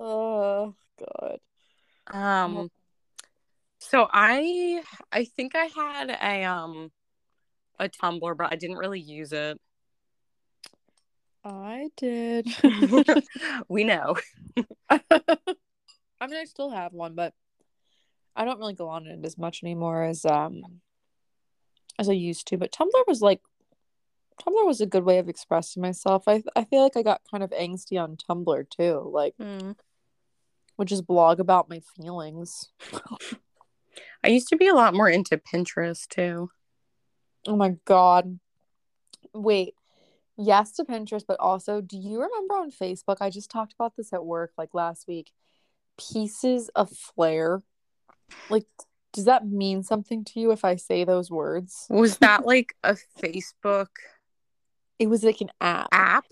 oh 0.00 0.74
god 0.98 1.38
um. 2.12 2.70
So 3.78 4.08
I 4.12 4.82
I 5.12 5.24
think 5.24 5.54
I 5.54 5.64
had 5.66 6.10
a 6.10 6.44
um 6.44 6.90
a 7.78 7.88
Tumblr, 7.88 8.36
but 8.36 8.52
I 8.52 8.56
didn't 8.56 8.76
really 8.76 9.00
use 9.00 9.32
it. 9.32 9.60
I 11.44 11.90
did. 11.96 12.46
we 13.68 13.84
know. 13.84 14.16
I 14.90 15.00
mean, 16.26 16.36
I 16.36 16.44
still 16.44 16.70
have 16.70 16.92
one, 16.92 17.14
but 17.14 17.34
I 18.36 18.44
don't 18.44 18.58
really 18.58 18.74
go 18.74 18.88
on 18.88 19.06
it 19.06 19.24
as 19.24 19.36
much 19.36 19.62
anymore 19.62 20.04
as 20.04 20.24
um 20.24 20.62
as 21.98 22.08
I 22.08 22.12
used 22.12 22.46
to. 22.48 22.56
But 22.56 22.72
Tumblr 22.72 23.04
was 23.06 23.20
like 23.20 23.40
Tumblr 24.40 24.66
was 24.66 24.80
a 24.80 24.86
good 24.86 25.04
way 25.04 25.18
of 25.18 25.28
expressing 25.28 25.82
myself. 25.82 26.24
I 26.26 26.42
I 26.56 26.64
feel 26.64 26.82
like 26.82 26.96
I 26.96 27.02
got 27.02 27.22
kind 27.30 27.44
of 27.44 27.50
angsty 27.50 28.02
on 28.02 28.16
Tumblr 28.16 28.70
too, 28.70 29.10
like 29.12 29.34
Mm. 29.38 29.76
would 30.78 30.88
just 30.88 31.06
blog 31.06 31.40
about 31.40 31.68
my 31.68 31.80
feelings. 31.96 32.70
I 34.24 34.28
used 34.28 34.48
to 34.48 34.56
be 34.56 34.66
a 34.68 34.74
lot 34.74 34.94
more 34.94 35.08
into 35.08 35.36
Pinterest 35.36 36.08
too. 36.08 36.50
Oh 37.46 37.56
my 37.56 37.76
god. 37.84 38.38
Wait. 39.32 39.74
Yes 40.36 40.72
to 40.72 40.84
Pinterest, 40.84 41.24
but 41.26 41.38
also, 41.38 41.80
do 41.80 41.96
you 41.96 42.20
remember 42.20 42.54
on 42.54 42.70
Facebook? 42.72 43.18
I 43.20 43.30
just 43.30 43.50
talked 43.50 43.72
about 43.72 43.94
this 43.96 44.12
at 44.12 44.24
work 44.24 44.52
like 44.58 44.74
last 44.74 45.06
week. 45.06 45.30
Pieces 45.96 46.70
of 46.74 46.90
flair. 46.90 47.62
Like, 48.48 48.66
does 49.12 49.26
that 49.26 49.46
mean 49.46 49.84
something 49.84 50.24
to 50.24 50.40
you 50.40 50.50
if 50.50 50.64
I 50.64 50.74
say 50.74 51.04
those 51.04 51.30
words? 51.30 51.86
Was 51.88 52.18
that 52.18 52.44
like 52.44 52.74
a 52.82 52.96
Facebook 53.22 53.86
It 54.98 55.06
was 55.06 55.22
like 55.22 55.40
an 55.40 55.50
app. 55.60 55.88
app? 55.92 56.24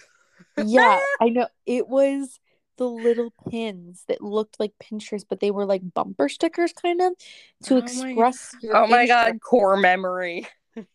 Yeah, 0.56 0.98
I 1.20 1.28
know. 1.28 1.46
It 1.64 1.86
was 1.86 2.40
the 2.78 2.88
little 2.88 3.32
pins 3.50 4.02
that 4.08 4.20
looked 4.20 4.58
like 4.58 4.72
Pinterest, 4.82 5.24
but 5.28 5.38
they 5.38 5.52
were 5.52 5.64
like 5.66 5.82
bumper 5.94 6.28
stickers, 6.28 6.72
kind 6.72 7.00
of, 7.00 7.12
to 7.64 7.76
Oh 7.76 7.80
my- 7.80 7.84
express 7.84 8.56
your. 8.60 8.76
Oh 8.76 8.86
my 8.88 9.06
god, 9.06 9.40
core 9.40 9.76
memory. 9.76 10.48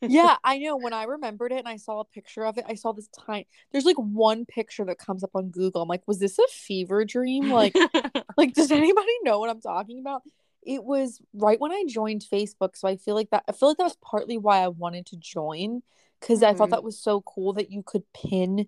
Yeah, 0.06 0.38
I 0.44 0.58
know. 0.60 0.78
When 0.78 0.94
I 0.94 1.04
remembered 1.04 1.52
it 1.52 1.60
and 1.60 1.68
I 1.68 1.78
saw 1.78 2.00
a 2.00 2.06
picture 2.06 2.46
of 2.46 2.58
it, 2.58 2.66
I 2.68 2.76
saw 2.76 2.94
this 2.94 3.10
tiny. 3.10 3.48
There's 3.72 3.86
like 3.86 3.98
one 3.98 4.46
picture 4.46 4.86
that 4.86 4.98
comes 5.00 5.24
up 5.24 5.32
on 5.36 5.50
Google. 5.50 5.82
I'm 5.82 5.90
like, 5.90 6.08
was 6.08 6.20
this 6.20 6.40
a 6.40 6.48
fever 6.50 7.06
dream? 7.06 7.50
Like, 7.50 7.82
like 8.38 8.54
does 8.54 8.72
anybody 8.72 9.12
know 9.24 9.40
what 9.40 9.50
I'm 9.50 9.62
talking 9.62 10.00
about? 10.00 10.24
It 10.64 10.84
was 10.84 11.22
right 11.34 11.60
when 11.60 11.72
I 11.72 11.84
joined 11.88 12.26
Facebook, 12.32 12.76
so 12.76 12.88
I 12.88 12.98
feel 12.98 13.16
like 13.16 13.30
that. 13.32 13.44
I 13.48 13.52
feel 13.54 13.70
like 13.70 13.78
that 13.78 13.84
was 13.86 13.98
partly 14.02 14.38
why 14.38 14.60
I 14.60 14.68
wanted 14.70 15.06
to 15.08 15.18
join 15.18 15.82
because 16.20 16.44
I 16.44 16.54
thought 16.54 16.70
Mhm. 16.70 16.72
that 16.72 16.84
was 16.84 17.00
so 17.00 17.22
cool 17.22 17.54
that 17.54 17.72
you 17.72 17.84
could 17.84 18.04
pin 18.14 18.68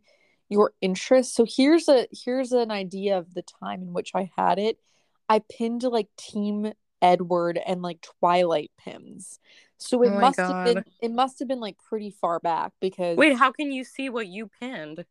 your 0.50 0.74
interests. 0.82 1.36
So 1.36 1.46
here's 1.48 1.88
a 1.90 2.08
here's 2.12 2.52
an 2.52 2.72
idea 2.72 3.18
of 3.18 3.34
the 3.34 3.44
time 3.44 3.82
in 3.82 3.94
which 3.94 4.12
I 4.16 4.32
had 4.38 4.60
it. 4.60 4.80
I 5.28 5.40
pinned 5.40 5.84
like 5.84 6.08
Team 6.18 6.72
Edward 7.02 7.60
and 7.66 7.82
like 7.82 8.06
Twilight 8.20 8.72
pins. 8.78 9.40
So 9.78 10.04
it 10.04 10.10
Oh 10.10 10.16
my 10.16 10.22
must 10.22 10.40
have 10.40 10.64
been 10.64 10.84
it 11.02 11.12
must 11.12 11.40
have 11.40 11.48
been 11.48 11.60
like 11.62 11.78
pretty 11.78 12.12
far 12.12 12.40
back 12.40 12.74
because 12.82 13.18
Wait, 13.18 13.38
how 13.38 13.52
can 13.52 13.72
you 13.72 13.84
see 13.84 14.10
what 14.10 14.28
you 14.28 14.50
pinned? 14.60 15.06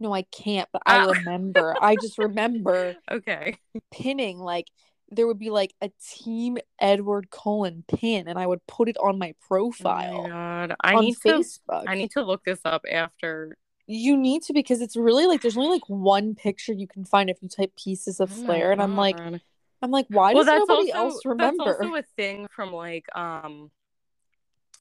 no, 0.00 0.14
I 0.14 0.22
can't, 0.22 0.68
but 0.72 0.82
I 0.86 1.04
Oh. 1.04 1.12
remember. 1.14 1.76
I 1.80 1.96
just 1.96 2.18
remember 2.18 2.96
Okay. 3.10 3.56
pinning 3.90 4.38
like 4.38 4.66
there 5.10 5.26
would 5.26 5.38
be 5.38 5.50
like 5.50 5.74
a 5.80 5.90
Team 6.12 6.58
Edward 6.80 7.30
Cullen 7.30 7.84
pin 7.88 8.28
and 8.28 8.38
I 8.38 8.46
would 8.46 8.66
put 8.66 8.88
it 8.88 8.96
on 8.98 9.18
my 9.18 9.28
Oh 9.28 9.34
profile 9.46 10.22
my 10.24 10.28
god. 10.28 10.76
I 10.82 10.96
on 10.96 11.04
need 11.06 11.16
to 11.22 11.28
Facebook. 11.30 11.84
I 11.88 11.94
need 11.94 12.10
to 12.12 12.22
look 12.22 12.44
this 12.44 12.60
up 12.64 12.84
after 12.90 13.56
you 13.86 14.16
need 14.16 14.42
to 14.42 14.52
because 14.52 14.82
it's 14.82 14.96
really 14.96 15.26
like 15.26 15.40
there's 15.40 15.56
only 15.56 15.70
like 15.70 15.88
one 15.88 16.34
picture 16.34 16.72
you 16.74 16.86
can 16.86 17.04
find 17.04 17.30
if 17.30 17.38
you 17.40 17.48
type 17.48 17.72
pieces 17.82 18.20
of 18.20 18.30
Oh 18.30 18.34
flair 18.44 18.70
and 18.70 18.82
I'm 18.82 18.96
like 18.96 19.16
God. 19.16 19.40
I'm 19.82 19.90
like 19.90 20.06
why 20.08 20.32
well, 20.32 20.44
does 20.44 20.46
that's 20.46 20.68
nobody 20.68 20.92
also, 20.92 21.14
else 21.14 21.24
remember? 21.24 21.64
That's 21.64 21.80
also 21.80 21.94
a 21.94 22.02
thing 22.16 22.48
from 22.50 22.72
like 22.72 23.06
um 23.16 23.70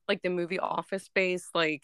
like 0.07 0.21
the 0.21 0.29
movie 0.29 0.60
Office 0.60 1.03
Space, 1.03 1.49
like 1.53 1.83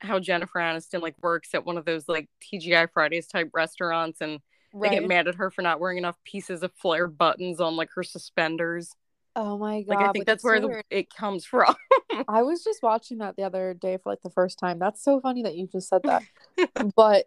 how 0.00 0.18
Jennifer 0.18 0.58
Aniston 0.58 1.02
like 1.02 1.14
works 1.22 1.54
at 1.54 1.64
one 1.64 1.78
of 1.78 1.84
those 1.84 2.08
like 2.08 2.28
TGI 2.42 2.90
Fridays 2.92 3.26
type 3.26 3.50
restaurants 3.52 4.20
and 4.20 4.40
they 4.80 4.90
get 4.90 5.06
mad 5.06 5.26
at 5.26 5.34
her 5.34 5.50
for 5.50 5.62
not 5.62 5.80
wearing 5.80 5.98
enough 5.98 6.16
pieces 6.24 6.62
of 6.62 6.72
flair 6.72 7.06
buttons 7.06 7.60
on 7.60 7.76
like 7.76 7.90
her 7.94 8.02
suspenders. 8.02 8.94
Oh 9.36 9.58
my 9.58 9.82
god. 9.82 9.94
Like 9.94 10.08
I 10.08 10.12
think 10.12 10.26
that's 10.26 10.44
where 10.44 10.60
the, 10.60 10.82
it 10.90 11.14
comes 11.14 11.44
from. 11.44 11.74
I 12.28 12.42
was 12.42 12.64
just 12.64 12.82
watching 12.82 13.18
that 13.18 13.36
the 13.36 13.42
other 13.42 13.74
day 13.74 13.96
for 13.96 14.10
like 14.10 14.22
the 14.22 14.30
first 14.30 14.58
time. 14.58 14.78
That's 14.78 15.02
so 15.02 15.20
funny 15.20 15.42
that 15.42 15.56
you 15.56 15.66
just 15.66 15.88
said 15.88 16.02
that. 16.04 16.22
but 16.96 17.26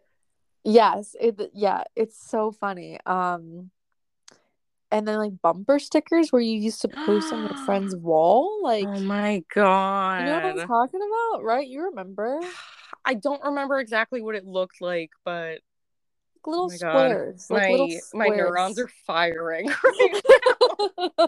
yes, 0.64 1.16
it 1.20 1.52
yeah, 1.54 1.84
it's 1.96 2.18
so 2.20 2.52
funny. 2.52 3.00
Um 3.06 3.72
and 4.94 5.08
then 5.08 5.18
like 5.18 5.42
bumper 5.42 5.80
stickers 5.80 6.32
where 6.32 6.42
you 6.42 6.58
used 6.58 6.82
to 6.82 6.88
post 6.88 7.34
on 7.34 7.42
your 7.42 7.56
friend's 7.66 7.96
wall, 7.98 8.62
like 8.64 8.86
oh 8.88 9.00
my 9.00 9.44
god, 9.54 10.20
you 10.20 10.26
know 10.26 10.36
what 10.36 10.46
I'm 10.46 10.68
talking 10.68 11.02
about, 11.02 11.44
right? 11.44 11.68
You 11.68 11.86
remember? 11.86 12.40
I 13.06 13.16
don't 13.16 13.44
remember 13.44 13.80
exactly 13.80 14.22
what 14.22 14.36
it 14.36 14.46
looked 14.46 14.80
like, 14.80 15.12
but 15.26 15.60
Like 16.46 16.46
little 16.46 16.66
oh 16.66 16.70
my 16.70 16.78
God. 16.78 16.78
squares, 16.78 17.48
like 17.50 17.64
my 17.64 17.72
little 17.72 17.90
my 18.14 18.30
neurons 18.30 18.80
are 18.80 18.90
firing. 19.06 19.68
Right 19.84 20.24
now. 20.24 21.28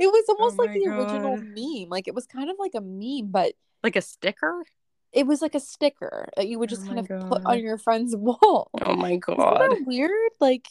it 0.00 0.06
was 0.06 0.24
oh 0.28 0.34
almost 0.34 0.58
Oh 0.58 0.62
like 0.64 0.72
the 0.72 0.86
original 0.88 1.36
meme. 1.36 1.88
Like 1.90 2.08
it 2.08 2.14
was 2.14 2.26
kind 2.26 2.50
of 2.50 2.56
like 2.58 2.72
a 2.74 2.80
meme, 2.80 3.30
but 3.30 3.52
like 3.84 3.96
a 3.96 4.02
sticker? 4.02 4.64
it 5.12 5.26
was 5.26 5.42
like 5.42 5.54
a 5.54 5.60
sticker 5.60 6.28
that 6.36 6.46
you 6.48 6.58
would 6.58 6.70
oh 6.70 6.70
just 6.70 6.82
Oh 6.84 6.88
kind 6.88 6.98
of 7.00 7.08
put 7.28 7.42
on 7.44 7.58
your 7.60 7.78
friend's 7.78 8.16
wall. 8.16 8.70
Oh 8.84 8.94
my 8.94 9.16
Isn't 9.28 9.36
god. 9.36 9.58
that 9.58 9.82
weird? 9.86 10.30
Like, 10.40 10.66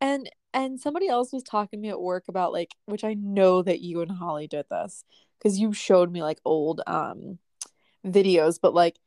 and 0.00 0.30
and 0.52 0.80
somebody 0.80 1.08
else 1.08 1.32
was 1.32 1.42
talking 1.42 1.78
to 1.78 1.82
me 1.82 1.90
at 1.90 2.00
work 2.00 2.24
about 2.28 2.52
like, 2.52 2.74
which 2.86 3.04
I 3.04 3.14
know 3.14 3.62
that 3.62 3.80
you 3.80 4.00
and 4.00 4.10
Holly 4.10 4.46
did 4.46 4.66
this 4.70 5.04
because 5.38 5.58
you 5.58 5.72
showed 5.72 6.10
me 6.10 6.22
like 6.22 6.40
old 6.44 6.80
um 6.86 7.38
videos, 8.06 8.58
but 8.60 8.74
like, 8.74 8.98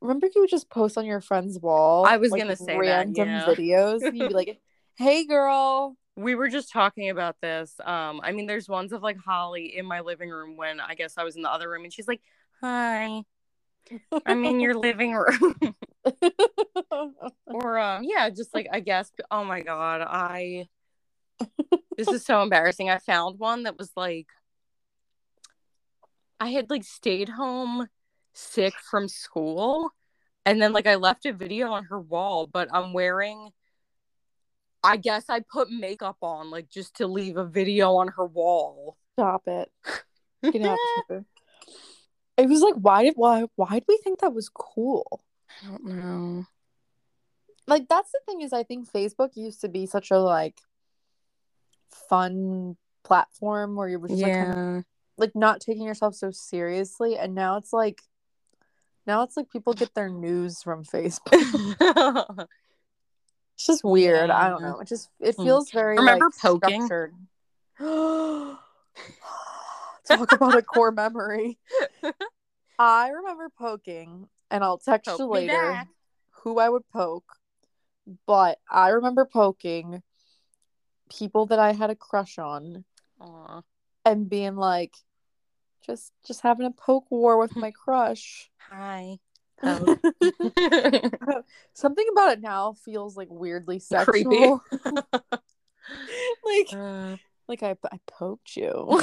remember 0.00 0.26
you 0.26 0.42
would 0.42 0.50
just 0.50 0.68
post 0.68 0.98
on 0.98 1.06
your 1.06 1.20
friend's 1.20 1.58
wall? 1.58 2.04
I 2.06 2.18
was 2.18 2.30
like, 2.30 2.42
gonna 2.42 2.56
say 2.56 2.74
that, 2.74 2.78
random 2.78 3.28
yeah. 3.28 3.46
videos. 3.46 4.02
You'd 4.02 4.28
be 4.28 4.34
like, 4.34 4.60
"Hey, 4.96 5.24
girl." 5.24 5.96
We 6.16 6.34
were 6.34 6.48
just 6.48 6.72
talking 6.72 7.10
about 7.10 7.36
this. 7.40 7.76
Um, 7.84 8.20
I 8.24 8.32
mean, 8.32 8.46
there's 8.46 8.68
ones 8.68 8.92
of 8.92 9.02
like 9.02 9.16
Holly 9.18 9.76
in 9.76 9.86
my 9.86 10.00
living 10.00 10.30
room 10.30 10.56
when 10.56 10.80
I 10.80 10.96
guess 10.96 11.16
I 11.16 11.22
was 11.22 11.36
in 11.36 11.42
the 11.42 11.50
other 11.50 11.70
room, 11.70 11.84
and 11.84 11.92
she's 11.92 12.08
like, 12.08 12.20
"Hi, 12.60 13.22
I'm 14.26 14.44
in 14.44 14.58
your 14.58 14.74
living 14.78 15.12
room," 15.12 15.76
or 17.46 17.78
um, 17.78 18.04
yeah, 18.04 18.30
just 18.30 18.54
like 18.54 18.68
I 18.72 18.80
guess. 18.80 19.10
Oh 19.30 19.44
my 19.44 19.62
god, 19.62 20.02
I. 20.02 20.68
This 21.96 22.08
is 22.08 22.24
so 22.24 22.42
embarrassing. 22.42 22.88
I 22.88 22.98
found 22.98 23.40
one 23.40 23.64
that 23.64 23.76
was 23.76 23.90
like, 23.96 24.28
I 26.38 26.50
had 26.50 26.70
like 26.70 26.84
stayed 26.84 27.28
home 27.28 27.88
sick 28.34 28.74
from 28.88 29.08
school, 29.08 29.90
and 30.46 30.62
then 30.62 30.72
like 30.72 30.86
I 30.86 30.94
left 30.94 31.26
a 31.26 31.32
video 31.32 31.72
on 31.72 31.86
her 31.86 32.00
wall, 32.00 32.46
but 32.46 32.68
I'm 32.72 32.92
wearing. 32.92 33.50
I 34.84 34.96
guess 34.96 35.24
I 35.28 35.40
put 35.40 35.72
makeup 35.72 36.18
on 36.22 36.50
like 36.52 36.70
just 36.70 36.94
to 36.96 37.08
leave 37.08 37.36
a 37.36 37.44
video 37.44 37.96
on 37.96 38.08
her 38.16 38.26
wall. 38.26 38.96
Stop 39.14 39.42
it. 39.48 39.68
Get 40.52 40.62
out 40.62 40.78
of. 41.10 41.24
It 42.38 42.48
was 42.48 42.60
like, 42.60 42.74
why 42.74 43.02
did 43.02 43.14
why 43.16 43.46
why 43.56 43.70
did 43.70 43.84
we 43.88 43.98
think 44.04 44.20
that 44.20 44.32
was 44.32 44.48
cool? 44.48 45.20
I 45.60 45.66
don't 45.66 45.84
know. 45.84 46.46
Like 47.68 47.86
that's 47.88 48.10
the 48.10 48.18
thing 48.26 48.40
is 48.40 48.52
I 48.52 48.62
think 48.64 48.90
Facebook 48.90 49.36
used 49.36 49.60
to 49.60 49.68
be 49.68 49.86
such 49.86 50.10
a 50.10 50.18
like 50.18 50.60
fun 52.08 52.76
platform 53.04 53.76
where 53.76 53.88
you 53.88 53.98
were 53.98 54.08
just 54.08 54.22
like 54.22 54.32
kind 54.32 54.78
of, 54.78 54.84
like 55.16 55.34
not 55.34 55.60
taking 55.60 55.84
yourself 55.84 56.14
so 56.14 56.30
seriously 56.30 57.16
and 57.16 57.34
now 57.34 57.56
it's 57.56 57.72
like 57.72 58.02
now 59.06 59.22
it's 59.22 59.36
like 59.36 59.50
people 59.50 59.72
get 59.72 59.94
their 59.94 60.10
news 60.10 60.62
from 60.62 60.84
Facebook. 60.84 62.46
It's 63.54 63.66
just 63.66 63.82
weird. 63.82 64.30
I 64.30 64.48
don't 64.50 64.62
know. 64.62 64.78
It 64.78 64.86
just 64.86 65.10
it 65.18 65.34
Hmm. 65.34 65.42
feels 65.42 65.72
very 65.72 65.98
Remember 65.98 66.26
like, 66.26 66.40
poking? 66.40 66.86
structured. 66.86 67.12
Talk 70.06 70.30
about 70.32 70.54
a 70.54 70.62
core 70.62 70.92
memory. 70.92 71.58
I 72.78 73.08
remember 73.08 73.50
poking, 73.58 74.28
and 74.52 74.62
I'll 74.62 74.78
text 74.78 75.10
Poke 75.10 75.18
you 75.18 75.26
later 75.26 75.88
who 76.44 76.60
I 76.60 76.68
would 76.68 76.88
poke. 76.90 77.37
But 78.26 78.58
I 78.70 78.90
remember 78.90 79.24
poking 79.24 80.02
people 81.10 81.46
that 81.46 81.58
I 81.58 81.72
had 81.72 81.90
a 81.90 81.94
crush 81.94 82.38
on 82.38 82.84
Aw. 83.20 83.62
and 84.04 84.28
being 84.28 84.56
like, 84.56 84.94
just 85.86 86.12
just 86.26 86.42
having 86.42 86.66
a 86.66 86.70
poke 86.70 87.10
war 87.10 87.38
with 87.38 87.56
my 87.56 87.70
crush. 87.84 88.50
Hi. 88.70 89.18
Something 91.72 92.06
about 92.12 92.32
it 92.32 92.40
now 92.40 92.74
feels 92.84 93.16
like 93.16 93.28
weirdly 93.30 93.80
Creepy. 93.80 94.04
sexual. 94.24 94.62
like 96.44 96.68
Uh, 96.72 97.16
like 97.48 97.62
I 97.62 97.76
I 97.90 97.98
poked 98.06 98.56
you. 98.56 99.00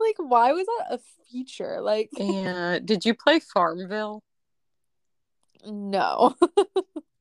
like 0.00 0.16
why 0.18 0.52
was 0.52 0.66
that 0.66 0.94
a 0.94 1.00
feature? 1.30 1.80
Like 1.80 2.10
yeah. 2.16 2.78
Did 2.82 3.04
you 3.04 3.14
play 3.14 3.40
Farmville? 3.40 4.22
No. 5.66 6.34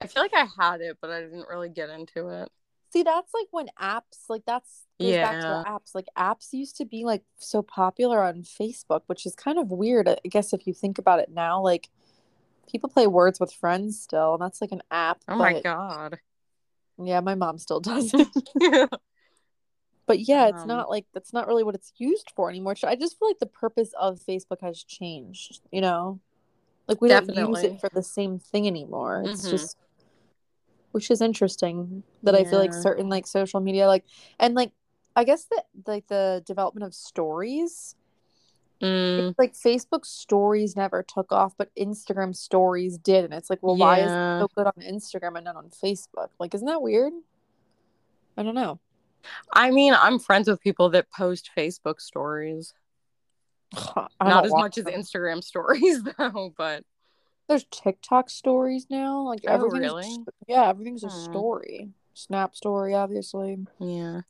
I 0.01 0.07
feel 0.07 0.21
like 0.23 0.33
I 0.33 0.45
had 0.57 0.81
it, 0.81 0.97
but 1.01 1.09
I 1.09 1.21
didn't 1.21 1.47
really 1.49 1.69
get 1.69 1.89
into 1.89 2.29
it. 2.29 2.49
See, 2.91 3.03
that's 3.03 3.33
like 3.33 3.47
when 3.51 3.67
apps, 3.81 4.29
like 4.29 4.43
that's 4.45 4.85
goes 5.01 5.17
back 5.17 5.39
to 5.41 5.47
Yeah. 5.47 5.63
apps. 5.65 5.93
Like 5.93 6.05
apps 6.17 6.53
used 6.53 6.77
to 6.77 6.85
be 6.85 7.03
like 7.03 7.23
so 7.37 7.61
popular 7.61 8.23
on 8.23 8.43
Facebook, 8.43 9.01
which 9.07 9.25
is 9.25 9.35
kind 9.35 9.59
of 9.59 9.69
weird. 9.69 10.07
I 10.07 10.17
guess 10.29 10.53
if 10.53 10.65
you 10.65 10.73
think 10.73 10.97
about 10.97 11.19
it 11.19 11.29
now, 11.29 11.61
like 11.61 11.89
people 12.71 12.89
play 12.89 13.07
Words 13.07 13.39
with 13.39 13.53
Friends 13.53 13.99
still, 14.01 14.33
and 14.35 14.41
that's 14.41 14.61
like 14.61 14.71
an 14.71 14.83
app. 14.91 15.23
Oh 15.27 15.35
my 15.35 15.53
god. 15.61 16.19
Yeah, 16.97 17.19
my 17.19 17.35
mom 17.35 17.57
still 17.57 17.79
does 17.79 18.13
it. 18.13 18.89
But 20.07 20.19
yeah, 20.27 20.47
it's 20.47 20.63
Um, 20.63 20.69
not 20.69 20.89
like 20.89 21.05
that's 21.13 21.33
not 21.33 21.47
really 21.47 21.63
what 21.63 21.75
it's 21.75 21.91
used 21.97 22.31
for 22.35 22.49
anymore. 22.49 22.75
I 22.83 22.95
just 22.95 23.17
feel 23.17 23.27
like 23.27 23.39
the 23.39 23.47
purpose 23.47 23.91
of 23.99 24.19
Facebook 24.19 24.61
has 24.61 24.83
changed, 24.83 25.61
you 25.71 25.81
know? 25.81 26.19
Like 26.87 27.01
we 27.01 27.09
don't 27.09 27.27
use 27.33 27.63
it 27.63 27.79
for 27.79 27.89
the 27.93 28.03
same 28.03 28.39
thing 28.39 28.67
anymore. 28.67 29.23
It's 29.25 29.47
Mhm. 29.47 29.49
just 29.51 29.77
which 30.91 31.11
is 31.11 31.19
interesting 31.21 32.03
that 32.23 32.35
I 32.35 32.45
feel 32.45 32.59
like 32.59 32.71
certain 32.73 33.09
like 33.09 33.27
social 33.27 33.59
media 33.59 33.85
like 33.87 34.05
and 34.39 34.55
like 34.55 34.71
I 35.15 35.25
guess 35.25 35.45
that 35.45 35.65
like 35.85 36.07
the 36.07 36.41
development 36.45 36.85
of 36.85 36.93
stories 36.93 37.95
Mm, 38.81 39.29
it's 39.29 39.39
like 39.39 39.53
Facebook 39.53 40.05
stories 40.05 40.75
never 40.75 41.01
took 41.01 41.31
off, 41.31 41.53
but 41.57 41.73
Instagram 41.75 42.35
stories 42.35 42.97
did. 42.97 43.23
And 43.23 43.33
it's 43.33 43.49
like, 43.49 43.63
well, 43.63 43.77
why 43.77 43.99
is 44.01 44.11
it 44.11 44.41
so 44.41 44.47
good 44.53 44.67
on 44.67 44.73
Instagram 44.81 45.35
and 45.37 45.45
not 45.45 45.55
on 45.55 45.69
Facebook? 45.69 46.29
Like, 46.39 46.53
isn't 46.53 46.67
that 46.67 46.81
weird? 46.81 47.13
I 48.37 48.43
don't 48.43 48.53
know. 48.55 48.79
I 49.53 49.71
mean, 49.71 49.93
I'm 49.93 50.19
friends 50.19 50.49
with 50.49 50.61
people 50.61 50.89
that 50.89 51.09
post 51.09 51.49
Facebook 51.57 51.99
stories. 52.01 52.73
Not 54.21 54.45
as 54.45 54.51
much 54.51 54.77
as. 54.77 54.85
Instagram 54.85 55.43
stories 55.43 56.01
though, 56.17 56.53
but 56.57 56.83
There's 57.47 57.65
TikTok 57.71 58.29
stories 58.29 58.87
now. 58.89 59.21
Like 59.23 59.41
Oh, 59.47 59.53
everything's 59.53 59.79
really? 59.81 60.25
yeah, 60.47 60.67
everything's 60.69 61.03
a 61.03 61.09
Hmm. 61.09 61.15
story. 61.31 61.89
Snap 62.13 62.55
story, 62.55 62.93
obviously. 62.93 63.57
yeah. 63.79 64.21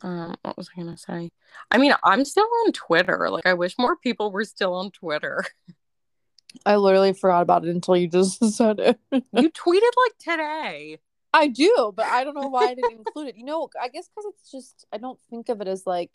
Um, 0.00 0.36
what 0.42 0.56
was 0.56 0.70
I 0.72 0.80
gonna 0.80 0.96
say? 0.96 1.30
I 1.72 1.78
mean, 1.78 1.92
I'm 2.04 2.24
still 2.24 2.46
on 2.64 2.72
Twitter. 2.72 3.28
Like, 3.30 3.46
I 3.46 3.54
wish 3.54 3.74
more 3.78 3.96
people 3.96 4.30
were 4.30 4.44
still 4.44 4.74
on 4.74 4.90
Twitter. 4.92 5.44
I 6.64 6.76
literally 6.76 7.12
forgot 7.12 7.42
about 7.42 7.64
it 7.66 7.70
until 7.70 7.96
you 7.96 8.08
just 8.08 8.38
said 8.56 8.78
it. 8.78 8.98
you 9.12 9.50
tweeted 9.50 9.92
like 10.06 10.18
today. 10.18 10.98
I 11.34 11.48
do, 11.48 11.92
but 11.94 12.06
I 12.06 12.24
don't 12.24 12.34
know 12.34 12.48
why 12.48 12.68
I 12.68 12.74
didn't 12.74 12.92
include 12.92 13.28
it. 13.28 13.36
You 13.36 13.44
know, 13.44 13.68
I 13.80 13.88
guess 13.88 14.08
because 14.08 14.32
it's 14.38 14.50
just 14.50 14.86
I 14.92 14.98
don't 14.98 15.18
think 15.30 15.48
of 15.50 15.60
it 15.60 15.68
as 15.68 15.84
like 15.86 16.10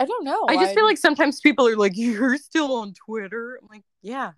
I 0.00 0.04
don't 0.04 0.24
know. 0.24 0.44
I 0.48 0.56
just 0.56 0.74
feel 0.74 0.84
like 0.84 0.98
sometimes 0.98 1.40
people 1.40 1.66
are 1.68 1.76
like, 1.76 1.92
"You're 1.96 2.36
still 2.36 2.76
on 2.76 2.94
Twitter." 2.94 3.58
I'm 3.60 3.68
like, 3.70 3.84
"Yeah." 4.02 4.32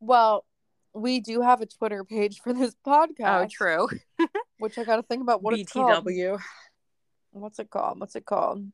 well, 0.00 0.44
we 0.92 1.18
do 1.20 1.40
have 1.40 1.60
a 1.60 1.66
Twitter 1.66 2.04
page 2.04 2.40
for 2.40 2.52
this 2.52 2.74
podcast. 2.86 3.44
Oh, 3.44 3.48
true. 3.50 3.88
Which 4.58 4.76
I 4.78 4.84
got 4.84 4.96
to 4.96 5.02
think 5.02 5.22
about 5.22 5.42
what 5.42 5.58
it's 5.58 5.72
called. 5.72 6.04
BTW. 6.04 6.38
What's 7.32 7.58
it 7.58 7.70
called? 7.70 7.98
What's 8.00 8.14
it 8.14 8.24
called? 8.26 8.70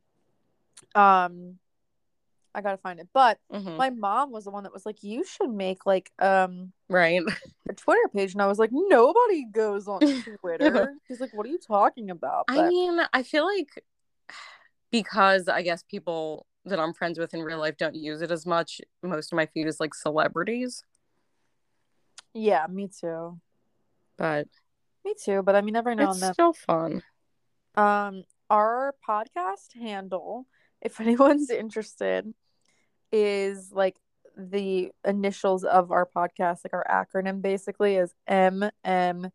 Um, 0.95 1.59
I 2.55 2.61
gotta 2.63 2.79
find 2.79 2.99
it. 3.01 3.09
But 3.13 3.39
Mhm. 3.53 3.77
my 3.77 3.91
mom 3.91 4.33
was 4.33 4.45
the 4.45 4.51
one 4.51 4.65
that 4.65 4.73
was 4.73 4.85
like, 4.85 5.03
"You 5.03 5.25
should 5.25 5.51
make 5.51 5.87
like 5.87 6.11
um 6.19 6.73
Right. 6.89 7.23
a 7.69 7.73
Twitter 7.75 8.09
page," 8.13 8.33
and 8.33 8.43
I 8.43 8.47
was 8.47 8.59
like, 8.59 8.71
"Nobody 8.73 9.45
goes 9.45 9.87
on 9.89 10.01
Twitter." 10.41 10.95
She's 11.07 11.21
like, 11.21 11.33
"What 11.33 11.47
are 11.47 11.51
you 11.51 11.59
talking 11.59 12.11
about?" 12.11 12.47
I 12.49 12.69
mean, 12.69 13.01
I 13.13 13.23
feel 13.23 13.47
like 13.47 13.85
because 14.91 15.49
I 15.49 15.63
guess 15.63 15.83
people 15.83 16.47
that 16.65 16.79
I'm 16.81 16.93
friends 16.93 17.19
with 17.19 17.33
in 17.35 17.43
real 17.43 17.59
life 17.59 17.77
don't 17.79 17.95
use 17.95 18.21
it 18.23 18.31
as 18.31 18.45
much, 18.47 18.81
most 19.03 19.33
of 19.33 19.37
my 19.37 19.47
feed 19.47 19.67
is 19.67 19.81
like 19.81 19.95
celebrities. 19.95 20.83
yeah, 22.35 22.67
me 22.69 22.89
too. 22.89 23.39
But 24.17 24.49
Me 25.05 25.15
too. 25.23 25.43
But 25.43 25.57
I 25.57 25.63
mean, 25.63 25.77
every 25.77 25.95
now 25.95 26.11
it's 26.11 26.15
and 26.17 26.23
then. 26.23 26.33
still 26.35 26.53
fun. 26.53 27.03
Um, 27.75 28.25
our 28.51 28.95
podcast 29.09 29.75
handle, 29.75 30.47
if 30.83 31.01
anyone's 31.01 31.51
interested, 31.51 32.33
is 33.13 33.73
like 33.73 33.97
the 34.37 34.91
initials 35.05 35.65
of 35.65 35.91
our 35.91 36.07
podcast, 36.07 36.59
like 36.65 36.73
our 36.75 36.87
acronym 36.91 37.41
basically 37.43 37.97
is 37.97 38.15
M 38.27 38.69
M 38.85 39.31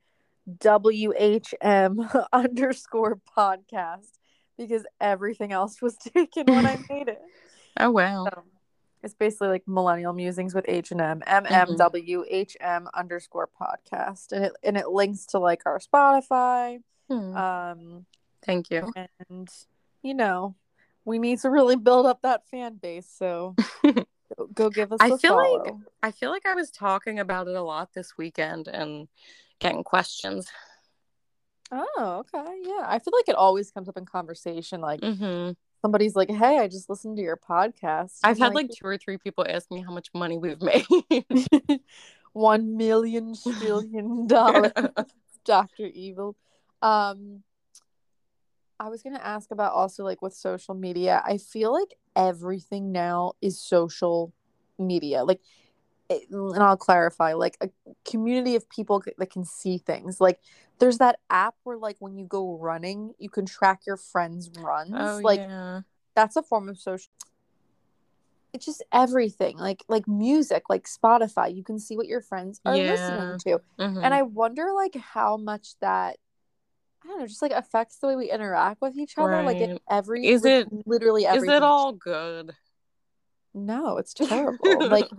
W 0.59 1.13
H 1.17 1.55
M 1.61 2.07
underscore 2.33 3.19
podcast 3.37 4.11
because 4.57 4.85
everything 5.01 5.51
else 5.51 5.81
was 5.81 5.95
taken 6.15 6.45
when 6.47 6.65
I 6.65 6.79
made 6.89 7.07
it. 7.09 7.21
Oh 7.77 7.91
wow. 7.91 8.23
So 8.23 8.43
it's 9.03 9.13
basically 9.13 9.49
like 9.49 9.67
millennial 9.67 10.13
musings 10.13 10.55
with 10.55 10.63
H 10.69 10.91
and 10.91 11.01
M, 11.01 11.21
M 11.27 11.45
M 11.45 11.75
W 11.75 12.23
H 12.29 12.55
M 12.61 12.87
underscore 12.93 13.49
podcast, 13.61 14.31
and 14.31 14.45
it 14.45 14.53
and 14.63 14.77
it 14.77 14.87
links 14.87 15.25
to 15.27 15.39
like 15.39 15.63
our 15.65 15.79
Spotify. 15.79 16.79
Hmm. 17.09 17.35
Um, 17.35 18.05
Thank 18.45 18.71
you. 18.71 18.93
and 19.29 19.49
you 20.03 20.13
know 20.13 20.55
we 21.03 21.19
need 21.19 21.39
to 21.39 21.49
really 21.49 21.75
build 21.75 22.05
up 22.05 22.21
that 22.21 22.47
fan 22.49 22.75
base 22.75 23.07
so 23.13 23.55
go, 24.53 24.69
give 24.69 24.93
us 24.93 24.99
I 25.01 25.09
a 25.09 25.17
feel 25.17 25.35
like- 25.35 25.73
I 26.01 26.11
feel 26.11 26.31
like 26.31 26.45
I 26.45 26.53
was 26.55 26.71
talking 26.71 27.19
about 27.19 27.49
it 27.49 27.55
a 27.55 27.61
lot 27.61 27.93
this 27.93 28.17
weekend 28.17 28.69
and 28.69 29.09
getting 29.59 29.83
questions. 29.83 30.47
Oh 31.71 32.23
okay 32.33 32.55
yeah 32.63 32.83
i 32.87 32.99
feel 32.99 33.13
like 33.15 33.27
it 33.27 33.35
always 33.35 33.71
comes 33.71 33.89
up 33.89 33.97
in 33.97 34.05
conversation 34.05 34.81
like 34.81 35.03
hmm 35.03 35.51
somebody's 35.81 36.15
like 36.15 36.29
hey 36.29 36.57
i 36.59 36.67
just 36.67 36.89
listened 36.89 37.15
to 37.17 37.23
your 37.23 37.37
podcast 37.37 38.19
I've 38.23 38.37
I'm 38.37 38.41
had 38.41 38.55
like 38.55 38.69
two 38.69 38.85
or 38.87 38.97
three 38.97 39.17
people 39.17 39.45
ask 39.47 39.69
me 39.71 39.81
how 39.81 39.91
much 39.93 40.07
money 40.15 40.37
we've 40.37 40.61
made. 40.61 40.85
one 42.33 42.75
million 42.75 43.33
trillion 43.59 44.27
dollars 44.27 44.71
dr 45.45 45.85
evil. 45.85 46.35
Um 46.81 47.43
i 48.79 48.89
was 48.89 49.01
gonna 49.03 49.19
ask 49.19 49.51
about 49.51 49.73
also 49.73 50.03
like 50.03 50.21
with 50.21 50.33
social 50.33 50.73
media 50.73 51.21
i 51.25 51.37
feel 51.37 51.71
like 51.71 51.93
everything 52.15 52.91
now 52.91 53.33
is 53.41 53.59
social 53.61 54.33
media 54.77 55.23
like 55.23 55.39
it- 56.09 56.29
and 56.29 56.61
i'll 56.63 56.77
clarify 56.77 57.33
like 57.33 57.57
a 57.61 57.69
community 58.03 58.55
of 58.55 58.69
people 58.69 59.01
that 59.17 59.29
can 59.31 59.43
see 59.43 59.77
things 59.77 60.21
like 60.21 60.39
there's 60.79 60.97
that 60.99 61.19
app 61.29 61.55
where 61.63 61.77
like 61.77 61.95
when 61.99 62.15
you 62.15 62.25
go 62.25 62.57
running 62.57 63.13
you 63.17 63.29
can 63.29 63.45
track 63.45 63.81
your 63.87 63.97
friends 63.97 64.49
runs 64.59 64.93
oh 64.95 65.19
like 65.23 65.39
yeah. 65.39 65.81
that's 66.15 66.35
a 66.35 66.43
form 66.43 66.69
of 66.69 66.77
social 66.77 67.09
it's 68.53 68.65
just 68.65 68.83
everything 68.91 69.57
like 69.57 69.83
like 69.89 70.07
music 70.07 70.63
like 70.69 70.85
spotify 70.87 71.53
you 71.53 71.63
can 71.63 71.77
see 71.79 71.97
what 71.97 72.07
your 72.07 72.21
friends 72.21 72.61
are 72.65 72.75
Yeah. 72.75 72.91
listening 72.91 73.37
to 73.39 73.61
Mhm. 73.83 74.03
and 74.03 74.13
i 74.13 74.21
wonder 74.21 74.71
like 74.73 74.95
how 74.95 75.35
much 75.37 75.77
that 75.81 76.17
i 77.03 77.07
don't 77.07 77.19
know 77.19 77.27
just 77.27 77.41
like 77.41 77.51
affects 77.51 77.97
the 77.97 78.07
way 78.07 78.15
we 78.15 78.31
interact 78.31 78.81
with 78.81 78.97
each 78.97 79.17
other 79.17 79.43
like 79.43 79.57
in 79.57 79.79
every 79.89 80.25
Is 80.27 80.43
like, 80.43 80.67
it- 80.67 80.87
literally 80.87 81.25
everything. 81.25 81.49
is 81.49 81.57
it 81.57 81.63
all 81.63 81.93
good? 81.93 82.55
no 83.53 83.97
it's 83.97 84.13
terrible 84.33 84.87
like 84.89 85.09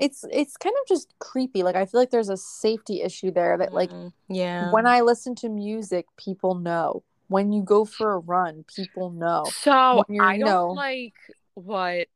it's 0.00 0.24
it's 0.32 0.56
kind 0.56 0.74
of 0.80 0.88
just 0.88 1.14
creepy 1.20 1.62
like 1.62 1.76
i 1.76 1.84
feel 1.86 2.00
like 2.00 2.10
there's 2.10 2.30
a 2.30 2.36
safety 2.36 3.02
issue 3.02 3.30
there 3.30 3.56
that 3.58 3.72
like 3.72 3.90
Mhm. 3.90 4.12
yeah. 4.28 4.70
when 4.72 4.86
i 4.86 5.00
listen 5.02 5.34
to 5.36 5.48
music 5.48 6.06
people 6.16 6.54
know 6.54 7.02
when 7.28 7.52
you 7.52 7.62
go 7.62 7.84
for 7.84 8.14
a 8.14 8.18
run 8.18 8.64
people 8.74 9.10
know 9.10 9.44
So 9.44 10.04
I 10.20 10.38
don't 10.38 10.40
no. 10.40 10.66
like 10.70 11.14
what. 11.54 12.08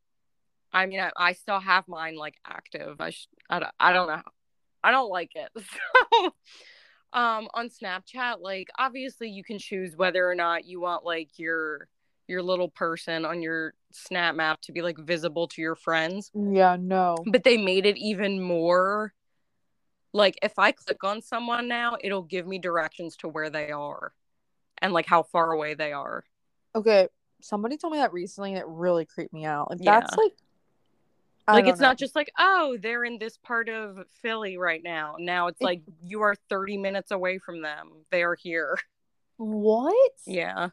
I 0.72 0.86
mean, 0.86 0.98
I, 0.98 1.10
I 1.16 1.32
still 1.34 1.60
have 1.60 1.86
mine 1.86 2.16
like 2.16 2.34
active. 2.44 3.00
I 3.00 3.10
sh- 3.10 3.28
I 3.48 3.60
don't, 3.60 3.72
I 3.78 3.92
don't 3.92 4.08
know. 4.08 4.22
I 4.82 4.90
don't 4.90 5.08
like 5.08 5.30
it. 5.36 5.50
So, 7.14 7.20
um, 7.20 7.46
on 7.54 7.68
Snapchat, 7.68 8.40
like 8.40 8.68
obviously 8.76 9.28
you 9.28 9.44
can 9.44 9.60
choose 9.60 9.96
whether 9.96 10.28
or 10.28 10.34
not 10.34 10.64
you 10.64 10.80
want 10.80 11.04
like 11.04 11.38
your 11.38 11.86
your 12.26 12.42
little 12.42 12.68
person 12.68 13.24
on 13.24 13.42
your 13.42 13.74
Snap 13.92 14.34
map 14.34 14.60
to 14.62 14.72
be 14.72 14.82
like 14.82 14.98
visible 14.98 15.46
to 15.48 15.62
your 15.62 15.76
friends. 15.76 16.30
yeah 16.34 16.76
no 16.78 17.16
But 17.26 17.44
they 17.44 17.56
made 17.56 17.86
it 17.86 17.96
even 17.96 18.42
more. 18.42 19.12
Like 20.12 20.38
if 20.42 20.58
I 20.58 20.72
click 20.72 21.02
on 21.04 21.22
someone 21.22 21.68
now, 21.68 21.96
it'll 22.00 22.22
give 22.22 22.46
me 22.46 22.58
directions 22.58 23.16
to 23.18 23.28
where 23.28 23.50
they 23.50 23.70
are, 23.70 24.12
and 24.78 24.92
like 24.92 25.06
how 25.06 25.22
far 25.24 25.52
away 25.52 25.74
they 25.74 25.92
are. 25.92 26.24
Okay, 26.74 27.08
somebody 27.40 27.76
told 27.76 27.92
me 27.92 27.98
that 28.00 28.12
recently 28.12 28.50
and 28.50 28.58
it 28.58 28.66
really 28.66 29.04
creeped 29.04 29.32
me 29.32 29.44
out. 29.44 29.70
Like 29.70 29.80
Yeah. 29.82 30.00
that's 30.00 30.16
like 30.16 30.32
I 31.46 31.54
like 31.54 31.66
it's 31.66 31.80
not 31.80 31.98
just 31.98 32.16
like 32.16 32.30
oh 32.38 32.78
they're 32.80 33.04
in 33.04 33.18
this 33.18 33.36
part 33.36 33.68
of 33.68 33.98
philly 34.22 34.56
right 34.56 34.82
now 34.82 35.16
now 35.18 35.48
it's 35.48 35.60
It- 35.60 35.64
like 35.64 35.82
you 36.02 36.22
are 36.22 36.34
30 36.48 36.78
minutes 36.78 37.10
away 37.10 37.38
from 37.38 37.60
them 37.60 37.90
they 38.10 38.22
are 38.22 38.34
here 38.34 38.78
what? 39.36 40.12
yeah 40.26 40.70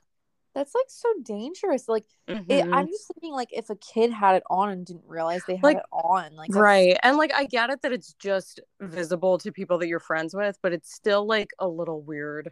That's 0.53 0.75
like 0.75 0.85
so 0.89 1.07
dangerous. 1.23 1.87
Like 1.87 2.05
it, 2.27 2.37
Mhm. 2.37 2.73
I'm 2.73 2.87
just 2.87 3.07
thinking 3.07 3.33
like 3.33 3.49
if 3.53 3.69
a 3.69 3.75
kid 3.75 4.11
had 4.11 4.35
it 4.35 4.43
on 4.49 4.69
and 4.69 4.85
didn't 4.85 5.05
realize 5.07 5.41
they 5.47 5.55
had 5.55 5.63
Like, 5.63 5.77
it 5.77 5.83
on, 5.91 6.35
like 6.35 6.53
right 6.53 6.97
and 7.03 7.17
like 7.17 7.33
i 7.33 7.45
get 7.45 7.69
it 7.69 7.81
that 7.83 7.91
it's 7.93 8.13
just 8.13 8.59
visible 8.79 9.37
to 9.37 9.51
people 9.51 9.77
that 9.79 9.87
you're 9.87 9.99
friends 9.99 10.33
with 10.35 10.57
but 10.61 10.73
it's 10.73 10.93
still 10.93 11.25
like 11.25 11.51
a 11.59 11.67
little 11.67 12.01
weird 12.01 12.51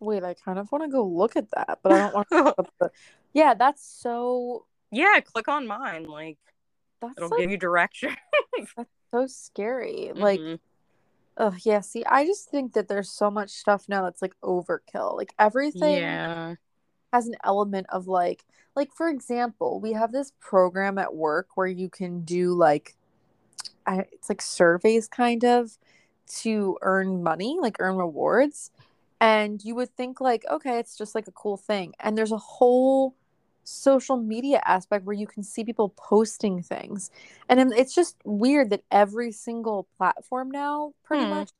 Wait, 0.00 0.24
I 0.24 0.34
kind 0.34 0.58
of 0.58 0.70
want 0.72 0.82
to 0.82 0.88
go 0.88 1.04
look 1.06 1.36
at 1.36 1.48
that, 1.52 1.78
but 1.80 1.92
I 1.92 1.98
don't 1.98 2.12
want 2.14 2.28
to. 2.32 2.54
the... 2.80 2.90
Yeah, 3.32 3.54
that's 3.54 3.86
so. 3.86 4.66
yeah 4.90 5.20
click 5.20 5.46
on 5.48 5.66
mine 5.66 6.04
like 6.04 6.38
That's 7.00 7.14
it'll 7.16 7.30
like 7.30 7.40
give 7.40 7.50
you 7.50 7.56
direction 7.58 8.16
that's 8.76 8.90
so 9.12 9.26
scary. 9.26 10.12
Like 10.14 10.40
Mhm. 10.40 10.58
Oh 11.36 11.54
yeah, 11.64 11.80
see, 11.80 12.04
I 12.04 12.26
just 12.26 12.50
think 12.50 12.72
that 12.74 12.88
there's 12.88 13.10
so 13.10 13.30
much 13.30 13.50
stuff 13.50 13.88
now 13.88 14.02
that's 14.04 14.22
like 14.22 14.34
overkill. 14.42 15.16
Like 15.16 15.34
everything 15.38 16.00
Yeah. 16.00 16.54
has 17.12 17.26
an 17.26 17.36
element 17.44 17.86
of 17.90 18.06
like 18.08 18.44
like 18.74 18.92
for 18.92 19.08
example, 19.08 19.80
we 19.80 19.92
have 19.92 20.12
this 20.12 20.32
program 20.40 20.98
at 20.98 21.14
work 21.14 21.48
where 21.56 21.66
you 21.66 21.88
can 21.90 22.22
do 22.22 22.54
like 22.54 22.96
I, 23.86 24.06
it's 24.12 24.28
like 24.28 24.42
surveys 24.42 25.08
kind 25.08 25.44
of 25.44 25.78
to 26.42 26.78
earn 26.82 27.22
money, 27.22 27.58
like 27.60 27.76
earn 27.80 27.96
rewards. 27.96 28.70
And 29.20 29.64
you 29.64 29.74
would 29.76 29.96
think 29.96 30.20
like, 30.20 30.44
okay, 30.50 30.78
it's 30.78 30.96
just 30.98 31.14
like 31.14 31.28
a 31.28 31.32
cool 31.32 31.56
thing. 31.56 31.94
And 32.00 32.18
there's 32.18 32.32
a 32.32 32.38
whole 32.38 33.14
social 33.64 34.16
media 34.16 34.60
aspect 34.64 35.04
where 35.04 35.14
you 35.14 35.26
can 35.26 35.42
see 35.42 35.64
people 35.64 35.90
posting 35.96 36.62
things. 36.62 37.10
And 37.48 37.72
it's 37.72 37.94
just 37.94 38.16
weird 38.24 38.70
that 38.70 38.82
every 38.90 39.32
single 39.32 39.86
platform 39.96 40.50
now 40.50 40.92
pretty 41.04 41.24
Hmm. 41.24 41.30
much 41.30 41.50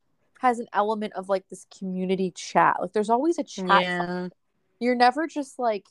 has 0.41 0.59
an 0.59 0.67
element 0.73 1.13
of 1.15 1.29
like 1.29 1.49
this 1.49 1.67
community 1.77 2.33
chat. 2.33 2.77
Like 2.81 2.93
there's 2.93 3.11
always 3.11 3.39
a 3.39 3.45
chat. 3.45 3.83
Yeah. 3.83 4.29
You're 4.81 4.97
never 4.97 5.29
just 5.29 5.59
like 5.61 5.87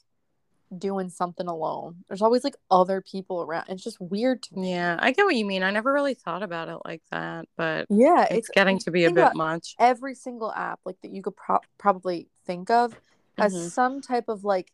doing 0.77 1.09
something 1.09 1.47
alone. 1.47 2.03
There's 2.07 2.21
always 2.21 2.43
like 2.43 2.55
other 2.69 3.01
people 3.01 3.41
around. 3.41 3.65
It's 3.69 3.83
just 3.83 3.99
weird 4.01 4.41
to 4.43 4.57
me. 4.57 4.71
Yeah. 4.71 4.97
I 5.01 5.11
get 5.11 5.25
what 5.25 5.35
you 5.35 5.45
mean. 5.45 5.63
I 5.63 5.71
never 5.71 5.91
really 5.93 6.13
thought 6.13 6.43
about 6.43 6.67
it 6.69 6.77
like 6.85 7.01
that, 7.11 7.45
but 7.57 7.87
Yeah, 7.89 8.25
it's, 8.31 8.49
getting 8.49 8.79
to 8.79 8.91
be 8.91 9.05
a 9.05 9.11
bit 9.11 9.35
much. 9.35 9.75
every 9.79 10.15
single 10.15 10.51
app 10.51 10.79
like 10.85 10.99
that 11.01 11.11
you 11.11 11.21
could 11.21 11.35
pro- 11.35 11.59
probably 11.77 12.27
think 12.45 12.69
of 12.69 12.99
has 13.37 13.53
Mhm. 13.53 13.69
some 13.69 14.01
type 14.01 14.27
of 14.29 14.43
like 14.43 14.71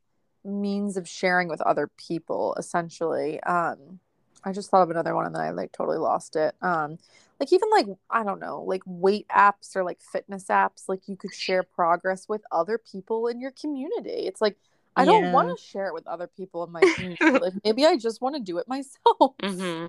means 0.47 0.97
of 0.97 1.07
sharing 1.07 1.47
with 1.49 1.62
other 1.62 1.89
people 1.97 2.55
essentially. 2.57 3.39
Um 3.43 3.99
i 4.43 4.51
just 4.53 4.69
thought 4.69 4.83
of 4.83 4.89
another 4.89 5.13
one 5.15 5.25
and 5.25 5.36
then 5.36 5.41
i 5.41 5.49
like 5.51 5.71
totally 5.71 5.97
lost 5.97 6.36
it. 6.36 6.55
Um 6.62 6.97
like 7.39 7.51
even 7.53 7.69
like 7.69 7.88
i 8.10 8.23
don't 8.23 8.39
know 8.39 8.63
like 8.63 8.81
weight 8.86 9.27
apps 9.29 9.75
or 9.75 9.83
like 9.83 9.99
fitness 10.01 10.45
apps 10.45 10.88
like 10.88 11.07
you 11.07 11.15
could 11.15 11.33
share 11.33 11.63
progress 11.63 12.27
with 12.29 12.41
other 12.51 12.77
people 12.77 13.27
in 13.27 13.39
your 13.41 13.51
community. 13.51 14.25
It's 14.27 14.41
like 14.41 14.57
i 14.95 15.05
don't 15.05 15.31
want 15.31 15.55
to 15.55 15.63
share 15.63 15.88
it 15.88 15.93
with 15.93 16.07
other 16.07 16.27
people 16.27 16.63
in 16.63 16.71
my 16.71 16.81
community. 16.95 17.29
Like 17.39 17.53
maybe 17.63 17.86
i 17.86 17.97
just 17.97 18.21
want 18.21 18.36
to 18.36 18.41
do 18.41 18.57
it 18.57 18.67
myself. 18.67 19.36
Hmm 19.43 19.88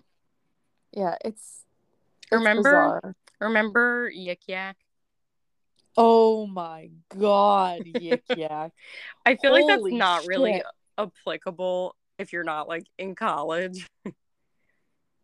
yeah 0.93 1.17
it's, 1.25 1.65
it's 2.23 2.33
Remember- 2.33 2.63
bizarre. 3.03 3.15
Remember 3.41 4.11
Yik 4.11 4.39
Yak? 4.49 4.77
Oh 5.97 6.47
my 6.47 6.91
god 7.09 7.83
yik 7.85 8.23
yak 8.37 8.73
I 9.27 9.37
feel 9.37 9.53
like 9.53 9.67
that's 9.67 9.81
Holy 9.81 9.97
not 9.97 10.27
really 10.27 10.63
applicable 10.97 11.95
if 12.19 12.33
you're 12.33 12.45
not 12.45 12.69
like 12.69 12.87
in 12.99 13.15
college. 13.15 13.87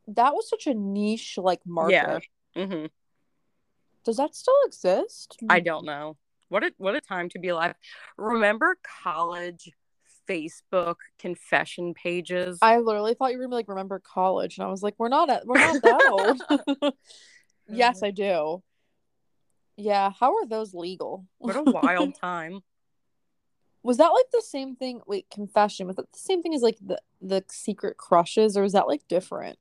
that 0.08 0.34
was 0.34 0.48
such 0.48 0.66
a 0.66 0.74
niche 0.74 1.38
like 1.38 1.60
market. 1.66 2.24
Yeah. 2.54 2.66
hmm 2.66 2.86
Does 4.04 4.16
that 4.16 4.34
still 4.34 4.54
exist? 4.66 5.36
I 5.48 5.60
don't 5.60 5.84
know. 5.84 6.16
What 6.48 6.64
a 6.64 6.72
what 6.76 6.94
a 6.94 7.00
time 7.00 7.28
to 7.30 7.38
be 7.38 7.48
alive. 7.48 7.74
Remember 8.16 8.76
college 9.02 9.70
Facebook 10.28 10.96
confession 11.18 11.94
pages? 11.94 12.58
I 12.62 12.78
literally 12.78 13.14
thought 13.14 13.32
you 13.32 13.38
were 13.38 13.44
gonna 13.44 13.52
be 13.52 13.56
like 13.56 13.68
remember 13.68 14.00
college, 14.00 14.58
and 14.58 14.66
I 14.66 14.70
was 14.70 14.82
like, 14.82 14.94
we're 14.98 15.08
not 15.08 15.30
at 15.30 15.46
we're 15.46 15.58
not 15.58 15.82
that 15.82 16.08
old. 16.10 16.94
yes, 17.68 18.02
I 18.02 18.10
do. 18.10 18.62
Yeah, 19.76 20.10
how 20.18 20.34
are 20.36 20.46
those 20.46 20.72
legal? 20.74 21.26
what 21.38 21.56
a 21.56 21.62
wild 21.62 22.14
time. 22.20 22.60
Was 23.82 23.98
that 23.98 24.08
like 24.08 24.26
the 24.32 24.40
same 24.42 24.76
thing? 24.76 25.00
Wait, 25.06 25.28
confession 25.30 25.86
was 25.86 25.96
that 25.96 26.10
the 26.12 26.18
same 26.18 26.42
thing 26.42 26.54
as 26.54 26.62
like 26.62 26.78
the 26.80 26.98
the 27.20 27.44
secret 27.48 27.96
crushes, 27.96 28.56
or 28.56 28.62
was 28.62 28.72
that 28.72 28.86
like 28.86 29.06
different? 29.08 29.58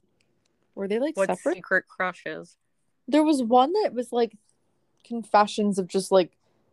Were 0.75 0.87
they 0.87 0.99
like 0.99 1.17
What 1.17 1.27
separate? 1.29 1.55
secret 1.55 1.85
crushes? 1.87 2.55
There 3.07 3.23
was 3.23 3.43
one 3.43 3.73
that 3.83 3.93
was 3.93 4.13
like 4.13 4.37
confessions 5.03 5.77
of 5.77 5.87
just 5.87 6.11
like 6.11 6.31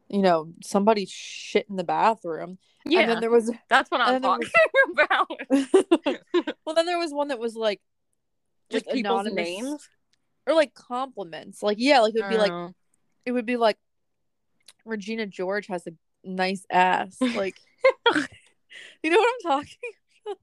you 0.09 0.23
know 0.23 0.53
somebody 0.63 1.07
shit 1.07 1.67
in 1.69 1.75
the 1.77 1.83
bathroom, 1.85 2.59
Yeah, 2.85 3.01
and 3.01 3.11
then 3.11 3.21
there 3.21 3.31
was 3.31 3.51
that's 3.69 3.91
what 3.91 4.01
I'm 4.01 4.21
talking 4.23 4.49
there 4.95 5.05
about. 5.05 5.29
well, 6.65 6.75
then 6.77 6.87
there 6.87 6.99
was 6.99 7.13
one 7.13 7.29
that 7.29 7.39
was 7.41 7.57
like 7.57 7.81
Just 8.71 8.87
like, 8.87 8.95
people's 8.95 9.27
anonymous- 9.27 9.45
names. 9.49 9.89
or 10.47 10.55
like 10.55 10.75
compliments. 10.75 11.63
Like 11.65 11.79
yeah, 11.81 11.99
like 12.01 12.15
it 12.15 12.23
would 12.23 12.31
be 12.31 12.39
like 12.39 12.53
Oh. 12.53 12.75
It 13.25 13.33
would 13.33 13.47
be 13.47 13.57
like 13.57 13.79
Regina 14.85 15.27
George 15.27 15.67
has 15.69 15.87
a 15.87 15.93
nice 16.25 16.65
ass. 16.71 17.17
Like 17.35 17.57
you 19.03 19.11
know 19.11 19.19
what 19.19 19.35
I'm 19.35 19.51
talking? 19.51 20.37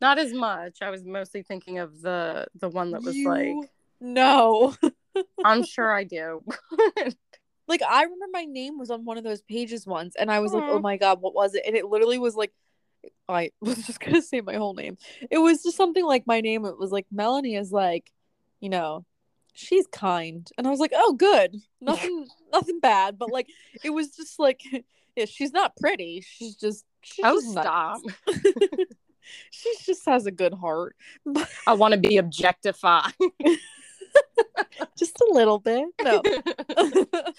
not 0.00 0.18
as 0.18 0.32
much. 0.32 0.82
I 0.82 0.90
was 0.90 1.04
mostly 1.04 1.42
thinking 1.42 1.78
of 1.78 2.00
the 2.00 2.46
the 2.60 2.68
one 2.68 2.90
that 2.92 3.02
was 3.02 3.16
You 3.16 3.28
like, 3.28 3.70
no. 4.00 4.74
I'm 5.44 5.64
sure 5.64 5.92
I 5.92 6.04
do. 6.04 6.42
Like 7.66 7.82
I 7.82 8.02
remember 8.02 8.26
my 8.32 8.44
name 8.44 8.78
was 8.78 8.90
on 8.90 9.04
one 9.04 9.16
of 9.16 9.24
those 9.24 9.40
pages 9.42 9.86
once, 9.86 10.16
and 10.16 10.30
I 10.30 10.40
was 10.40 10.52
like, 10.52 10.64
"Oh 10.66 10.80
my 10.80 10.98
god, 10.98 11.22
what 11.22 11.34
was 11.34 11.54
it?" 11.54 11.62
And 11.66 11.74
it 11.74 11.86
literally 11.86 12.18
was 12.18 12.34
like, 12.36 12.52
I 13.28 13.52
was 13.60 13.86
just 13.86 14.00
gonna 14.00 14.20
say 14.20 14.42
my 14.42 14.56
whole 14.56 14.74
name. 14.74 14.98
It 15.30 15.38
was 15.38 15.62
just 15.62 15.76
something 15.76 16.04
like 16.04 16.26
my 16.26 16.42
name. 16.42 16.66
It 16.66 16.78
was 16.78 16.92
like 16.92 17.06
Melanie 17.10 17.56
is 17.56 17.72
like, 17.72 18.10
you 18.60 18.68
know, 18.68 19.06
she's 19.54 19.86
kind, 19.86 20.48
and 20.58 20.66
I 20.66 20.70
was 20.70 20.80
like, 20.80 20.92
"Oh, 20.94 21.14
good, 21.14 21.56
nothing, 21.80 22.26
nothing 22.52 22.80
bad." 22.80 23.18
But 23.18 23.30
like, 23.30 23.48
it 23.82 23.90
was 23.90 24.10
just 24.14 24.38
like, 24.38 24.60
yeah, 25.16 25.24
she's 25.24 25.52
not 25.52 25.76
pretty. 25.76 26.22
She's 26.26 26.54
just, 26.56 26.84
she's 27.02 27.24
oh, 27.24 27.36
just 27.40 27.50
stop! 27.50 28.00
she 29.50 29.72
just 29.82 30.04
has 30.06 30.26
a 30.26 30.30
good 30.30 30.52
heart, 30.54 30.96
I 31.66 31.72
want 31.74 31.94
to 31.94 32.00
be 32.00 32.18
objectified. 32.18 33.12
just 34.98 35.18
a 35.20 35.32
little 35.32 35.58
bit. 35.58 35.86
No. 36.02 36.20
but 36.22 37.36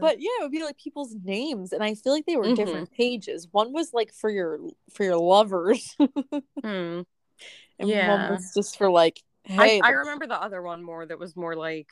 but 0.00 0.20
yeah 0.20 0.28
it 0.38 0.42
would 0.42 0.52
be 0.52 0.62
like 0.62 0.76
people's 0.76 1.14
names 1.24 1.72
and 1.72 1.82
i 1.82 1.94
feel 1.94 2.12
like 2.12 2.26
they 2.26 2.36
were 2.36 2.48
Mhm. 2.48 2.56
different 2.56 2.90
pages 2.92 3.48
one 3.52 3.72
was 3.72 3.94
like 3.94 4.12
for 4.12 4.28
your 4.28 4.58
for 4.92 5.04
your 5.04 5.16
lovers 5.16 5.96
and 5.98 6.42
Hmm. 6.62 7.00
one 7.78 7.88
Yeah. 7.88 8.30
was 8.32 8.52
just 8.54 8.76
for 8.76 8.90
like 8.90 9.22
hey 9.44 9.80
I, 9.82 9.88
I 9.88 9.90
remember 9.90 10.26
the 10.26 10.40
other 10.40 10.62
one 10.62 10.82
more 10.82 11.04
that 11.06 11.18
was 11.18 11.36
more 11.36 11.54
like 11.56 11.88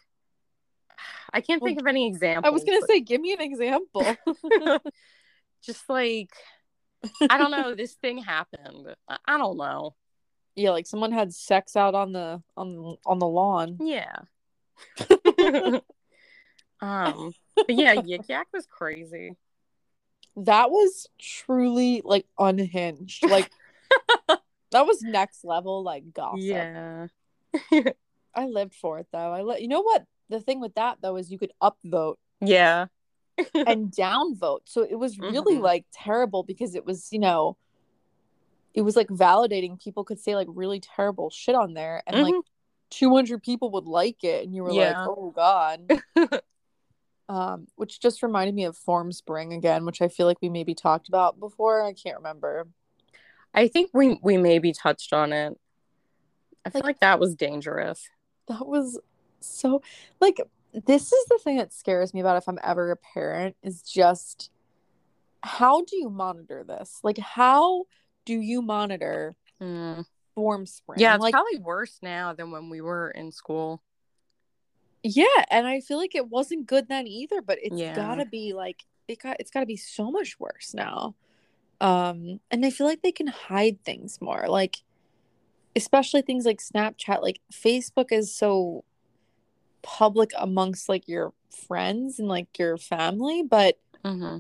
I 1.33 1.41
can't 1.41 1.63
think 1.63 1.81
of 1.81 1.87
any 1.87 2.07
examples. 2.07 2.49
i 2.49 2.53
was 2.53 2.65
gonna 2.65 2.81
but 2.81 2.89
say 2.91 3.01
give 3.01 3.21
me 3.21 3.33
an 3.33 3.41
example 3.41 4.05
just 5.65 5.89
like 5.89 6.31
I 7.31 7.39
don't 7.39 7.51
know, 7.51 7.75
this 7.75 7.95
thing 7.95 8.19
happened. 8.19 8.95
I, 9.09 9.17
I 9.27 9.39
don't 9.39 9.57
know. 9.57 9.95
yeah 10.55 10.71
like 10.71 10.87
someone 10.87 11.13
had 11.13 11.33
sex 11.33 11.75
out 11.75 11.95
on 11.95 12.13
the 12.13 12.43
on 12.57 12.97
on 13.07 13.19
the 13.19 13.27
lawn 13.27 13.79
Yeah. 13.81 14.17
um 16.81 17.33
but 17.57 17.71
yeah, 17.71 17.95
Yik 17.97 18.29
Yak 18.29 18.49
was 18.53 18.67
crazy. 18.67 19.37
that 20.37 20.71
was 20.71 21.07
truly 21.19 22.03
like 22.05 22.27
unhinged 22.39 23.29
like 23.29 23.51
that 24.29 24.87
was 24.87 25.03
next 25.03 25.45
level 25.45 25.83
like 25.83 26.13
gossip 26.13 26.41
Yeah. 26.43 27.07
i 28.35 28.47
lived 28.47 28.75
for 28.75 28.99
it 28.99 29.07
though 29.13 29.33
i 29.33 29.43
let 29.43 29.61
you 29.63 29.69
know 29.69 29.83
what 29.83 30.05
the 30.29 30.41
thing 30.41 30.61
with 30.61 30.75
that 30.75 30.99
though 31.03 31.17
is 31.17 31.31
you 31.31 31.39
could 31.39 31.53
upvote 31.63 32.17
Yeah. 32.41 32.87
and 33.67 33.91
downvote. 33.91 34.61
So 34.67 34.83
it 34.83 34.97
was 34.99 35.19
really 35.19 35.57
Mhm. 35.57 35.63
like 35.63 35.87
terrible 35.93 36.43
because 36.43 36.75
it 36.75 36.85
was, 36.85 37.09
you 37.11 37.19
know, 37.19 37.57
it 38.75 38.83
was 38.83 38.97
like 38.97 39.09
validating. 39.09 39.83
People 39.83 40.05
could 40.05 40.21
say 40.21 40.35
like 40.37 40.47
really 40.51 40.81
terrible 40.81 41.31
shit 41.31 41.55
on 41.55 41.75
there, 41.75 42.03
and 42.07 42.23
like 42.23 42.35
200 42.91 43.43
people 43.43 43.71
would 43.73 43.87
like 43.87 44.23
it, 44.25 44.45
and 44.45 44.55
you 44.55 44.63
were 44.63 44.73
Yeah. 44.73 44.89
like, 44.89 44.97
oh 45.09 45.31
god. 45.35 45.91
um, 47.29 47.67
which 47.77 48.01
just 48.01 48.23
reminded 48.23 48.55
me 48.55 48.65
of 48.65 48.77
Formspring 48.79 49.57
again, 49.57 49.85
which 49.85 50.03
I 50.03 50.09
feel 50.09 50.27
like 50.27 50.39
we 50.43 50.49
maybe 50.49 50.75
talked 50.75 51.09
about 51.09 51.39
before. 51.41 51.83
I 51.85 51.93
can't 51.93 52.17
remember. 52.17 52.69
I 53.55 53.69
think 53.69 53.91
we 53.93 54.19
we 54.23 54.37
maybe 54.37 54.73
touched 54.73 55.13
on 55.13 55.33
it. 55.33 55.59
I 56.64 56.70
feel 56.70 56.81
Like- 56.81 56.85
like 56.85 57.01
that 57.01 57.18
was 57.20 57.35
dangerous. 57.35 58.09
That 58.49 58.66
was 58.66 58.99
so 59.40 59.83
like 60.20 60.40
this 60.73 61.12
is 61.12 61.24
the 61.26 61.39
thing 61.39 61.57
that 61.57 61.72
scares 61.72 62.12
me 62.14 62.20
about 62.20 62.37
if 62.37 62.49
I'm 62.49 62.59
ever 62.62 62.91
a 62.91 62.97
parent 62.97 63.57
is 63.62 63.82
just 63.82 64.51
how 65.43 65.82
do 65.82 65.97
you 65.97 66.11
monitor 66.11 66.62
this? 66.64 67.01
Like 67.03 67.18
how 67.18 67.85
do 68.24 68.35
you 68.35 68.61
monitor 68.62 69.35
Mm. 69.61 70.05
Formspring? 70.37 70.99
Yeah, 70.99 71.14
it's 71.14 71.22
like 71.22 71.32
probably 71.32 71.59
worse 71.59 71.99
now 72.03 72.32
than 72.32 72.51
when 72.51 72.70
we 72.70 72.80
were 72.80 73.11
in 73.11 73.30
school. 73.32 73.82
Yeah, 75.03 75.26
and 75.51 75.66
I 75.66 75.80
feel 75.80 75.97
like 75.97 76.14
it 76.14 76.28
wasn't 76.28 76.66
good 76.66 76.89
then 76.89 77.07
either, 77.07 77.41
but 77.43 77.59
it's 77.62 77.76
Yeah. 77.76 77.95
gotta 77.95 78.26
be 78.26 78.53
like 78.53 78.85
it 79.09 79.18
got 79.18 79.37
it's 79.41 79.51
gotta 79.51 79.66
be 79.66 79.76
so 79.76 80.11
much 80.11 80.39
worse 80.39 80.72
now. 80.74 81.14
Um, 81.80 82.41
and 82.51 82.64
I 82.64 82.70
feel 82.70 82.87
like 82.87 83.01
they 83.03 83.12
can 83.12 83.26
hide 83.28 83.82
things 83.85 84.20
more, 84.20 84.47
like 84.49 84.82
especially 85.77 86.23
things 86.23 86.45
like 86.45 86.61
Snapchat, 86.61 87.23
like 87.23 87.41
Facebook 87.53 88.12
is 88.12 88.35
so 88.35 88.85
public 89.83 90.31
amongst 90.39 90.89
like 90.89 91.09
your 91.09 91.33
friends 91.66 92.18
and 92.18 92.29
like 92.29 92.59
your 92.59 92.77
family, 92.77 93.43
but 93.43 93.79
hmm 94.05 94.39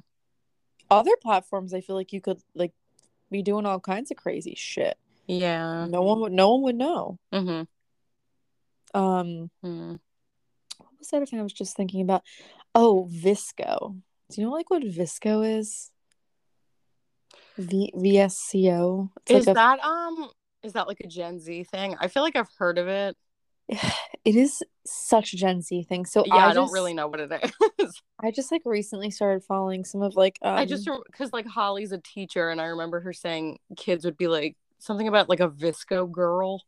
other 0.90 1.12
platforms 1.22 1.72
I 1.72 1.80
feel 1.80 1.94
like 1.94 2.12
you 2.12 2.20
could 2.20 2.40
like 2.54 2.72
be 3.30 3.42
doing 3.42 3.64
all 3.64 3.78
kinds 3.78 4.10
of 4.10 4.16
crazy 4.16 4.54
shit. 4.56 4.98
Yeah. 5.28 5.86
No 5.88 6.02
one 6.02 6.20
would 6.20 6.32
no 6.32 6.54
one 6.54 6.62
would 6.62 6.76
know. 6.76 7.18
hmm 7.32 7.62
Um 8.92 9.50
hmm 9.62 9.94
what 10.78 10.90
was 10.98 11.08
thing 11.30 11.38
I 11.40 11.42
was 11.42 11.52
just 11.52 11.76
thinking 11.76 12.02
about? 12.02 12.22
Oh, 12.74 13.08
VSCO. 13.10 14.00
Do 14.30 14.40
you 14.40 14.46
know 14.46 14.52
like 14.52 14.70
what 14.70 14.82
VSCO 14.82 15.58
is? 15.58 15.90
V 17.58 17.92
VSCO. 17.94 19.10
It's 19.22 19.30
is 19.30 19.46
like 19.46 19.52
a, 19.52 19.54
that 19.54 19.84
um 19.84 20.30
is 20.62 20.74
that 20.74 20.88
like 20.88 21.00
a 21.00 21.06
Gen 21.06 21.40
Z 21.40 21.64
thing? 21.64 21.96
I 22.00 22.08
feel 22.08 22.22
like 22.22 22.36
I've 22.36 22.50
heard 22.58 22.78
of 22.78 22.88
it. 22.88 23.16
it 24.24 24.36
is 24.36 24.62
such 24.86 25.32
a 25.32 25.36
Gen 25.36 25.62
Z 25.62 25.84
thing. 25.84 26.04
So 26.04 26.24
Yeah, 26.26 26.34
I, 26.34 26.38
I, 26.38 26.46
just, 26.48 26.54
don't 26.56 26.72
really 26.72 26.94
know 26.94 27.08
what 27.08 27.20
it 27.20 27.32
is. 27.78 28.00
I 28.22 28.30
just 28.30 28.52
like 28.52 28.62
recently 28.64 29.10
started 29.10 29.44
following 29.44 29.84
some 29.84 30.02
of 30.02 30.16
like 30.16 30.38
um, 30.42 30.54
I 30.56 30.64
just 30.64 30.88
because 31.06 31.32
like 31.32 31.46
Holly's 31.46 31.92
a 31.92 31.98
teacher, 31.98 32.50
and 32.50 32.60
I 32.60 32.66
remember 32.66 33.00
her 33.00 33.12
saying 33.12 33.58
kids 33.76 34.04
would 34.04 34.16
be 34.16 34.28
like 34.28 34.56
something 34.78 35.08
about 35.08 35.28
like 35.28 35.40
a 35.40 35.48
VSCO 35.48 36.10
girl. 36.10 36.62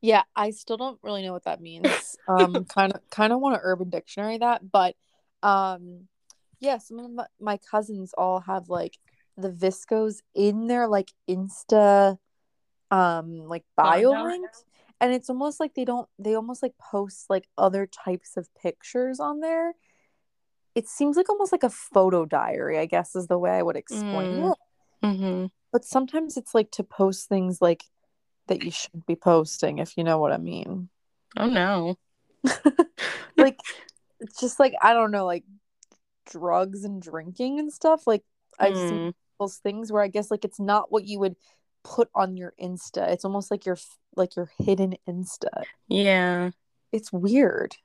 Yeah, 0.00 0.22
I 0.34 0.50
still 0.50 0.76
don't 0.76 0.98
really 1.02 1.22
know 1.22 1.32
what 1.32 1.44
that 1.44 1.60
means. 1.60 1.88
Um, 2.28 2.64
kind 2.64 2.92
of, 2.92 3.00
kind 3.08 3.32
of 3.32 3.38
want 3.38 3.54
to 3.54 3.60
Urban 3.62 3.88
Dictionary 3.88 4.38
that, 4.38 4.68
but, 4.72 4.96
um, 5.44 6.08
yeah, 6.58 6.78
some 6.78 6.98
of 6.98 7.08
my, 7.12 7.26
my 7.38 7.56
cousins 7.56 8.12
all 8.18 8.40
have 8.40 8.68
like 8.68 8.98
the 9.36 9.48
VSCOs 9.48 10.22
in 10.34 10.66
their 10.66 10.88
like 10.88 11.12
Insta, 11.30 12.18
um, 12.90 13.38
like 13.48 13.64
bio 13.76 14.12
Bio. 14.12 14.24
linked, 14.24 14.64
and 15.00 15.12
it's 15.12 15.28
almost 15.30 15.60
like 15.60 15.74
they 15.74 15.84
don't, 15.84 16.08
they 16.18 16.34
almost 16.34 16.62
like 16.62 16.74
post 16.78 17.26
like 17.28 17.48
other 17.58 17.86
types 17.86 18.36
of 18.36 18.48
pictures 18.54 19.20
on 19.20 19.40
there. 19.40 19.74
It 20.74 20.88
seems 20.88 21.16
like 21.16 21.28
almost 21.30 21.52
like 21.52 21.62
a 21.62 21.70
photo 21.70 22.24
diary, 22.26 22.78
I 22.78 22.86
guess, 22.86 23.16
is 23.16 23.26
the 23.28 23.38
way 23.38 23.50
I 23.50 23.62
would 23.62 23.76
explain 23.76 24.34
Mm. 24.34 24.52
it. 24.52 24.58
Mm-hmm. 25.02 25.46
But 25.72 25.84
sometimes 25.84 26.36
it's 26.36 26.54
like 26.54 26.70
to 26.72 26.82
post 26.84 27.28
things 27.28 27.60
like 27.60 27.84
that 28.48 28.62
you 28.62 28.70
should 28.70 29.04
be 29.06 29.16
posting, 29.16 29.78
if 29.78 29.96
you 29.96 30.04
know 30.04 30.18
what 30.18 30.32
I 30.32 30.36
mean. 30.38 30.88
Oh 31.36 31.48
no. 31.48 31.96
like 33.36 33.58
it's 34.20 34.40
just 34.40 34.58
like 34.60 34.74
I 34.80 34.94
don't 34.94 35.10
know, 35.10 35.26
like 35.26 35.44
drugs 36.26 36.84
and 36.84 37.00
drinking 37.02 37.58
and 37.58 37.72
stuff. 37.72 38.06
Like 38.06 38.22
I've 38.58 38.76
seen 38.76 38.98
Mm. 39.08 39.14
those 39.38 39.56
things 39.56 39.92
where 39.92 40.02
I 40.02 40.08
guess 40.08 40.30
like 40.30 40.44
it's 40.44 40.60
not 40.60 40.90
what 40.90 41.04
you 41.04 41.18
would 41.20 41.36
put 41.86 42.08
on 42.14 42.36
your 42.36 42.52
Insta. 42.60 43.08
It's 43.08 43.24
almost 43.24 43.50
like 43.50 43.64
your 43.64 43.78
like 44.16 44.34
your 44.36 44.50
hidden 44.58 44.96
Insta. 45.08 45.64
Yeah. 45.88 46.50
It's 46.92 47.12
weird. 47.12 47.76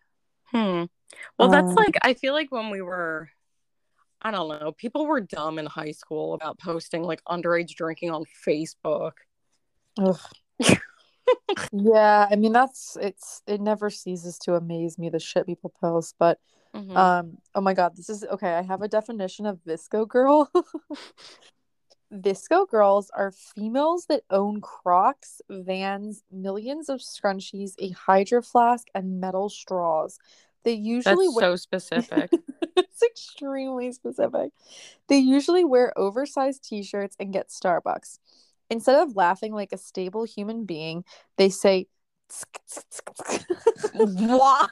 Hmm. 0.46 0.86
Well, 1.38 1.50
that's 1.50 1.70
Um, 1.70 1.76
like 1.76 1.98
I 2.02 2.14
feel 2.14 2.34
like 2.34 2.52
when 2.52 2.70
we 2.70 2.82
were, 2.82 3.30
I 4.22 4.32
don't 4.32 4.48
know, 4.48 4.72
people 4.72 5.06
were 5.06 5.22
dumb 5.22 5.60
in 5.60 5.66
high 5.66 5.92
school 5.92 6.34
about 6.34 6.58
posting 6.60 7.04
like 7.04 7.24
underage 7.26 7.76
drinking 7.76 8.12
on 8.12 8.24
Facebook. 8.48 9.14
Ugh. 10.00 10.20
yeah, 11.72 12.28
I 12.30 12.36
mean 12.36 12.54
that's 12.54 12.98
it's 13.00 13.42
it 13.46 13.62
never 13.62 13.90
ceases 13.90 14.38
to 14.40 14.56
amaze 14.56 14.98
me 14.98 15.10
the 15.10 15.20
shit 15.20 15.46
people 15.46 15.74
post, 15.80 16.16
but 16.18 16.40
Mhm. 16.74 16.96
Um, 16.96 17.38
oh 17.54 17.60
my 17.60 17.74
god, 17.74 17.98
this 17.98 18.10
is 18.10 18.24
okay. 18.24 18.54
I 18.54 18.62
have 18.62 18.82
a 18.82 18.88
definition 18.88 19.46
of 19.46 19.60
VSCO 19.68 20.08
girl. 20.08 20.50
VSCO 22.12 22.70
girls 22.70 23.10
are 23.16 23.32
females 23.32 24.06
that 24.08 24.24
own 24.30 24.60
Crocs, 24.62 25.42
Vans, 25.50 26.24
millions 26.32 26.90
of 26.90 27.00
scrunchies, 27.00 27.74
a 27.80 27.92
hydro 27.92 28.42
flask, 28.42 28.88
and 28.94 29.22
metal 29.22 29.50
straws. 29.50 30.20
They 30.64 30.74
usually 30.74 31.28
that's 31.28 31.36
wear 31.36 31.52
so 31.52 31.56
specific. 31.56 32.32
it's 32.78 33.02
extremely 33.02 33.92
specific. 33.94 34.52
They 35.08 35.18
usually 35.18 35.64
wear 35.64 35.98
oversized 35.98 36.64
t-shirts 36.68 37.16
and 37.20 37.34
get 37.34 37.50
Starbucks. 37.50 38.20
Instead 38.70 39.02
of 39.02 39.16
laughing 39.16 39.54
like 39.54 39.72
a 39.72 39.78
stable 39.78 40.24
human 40.24 40.66
being, 40.66 41.04
they 41.38 41.50
say 41.50 41.88
what? 43.94 44.70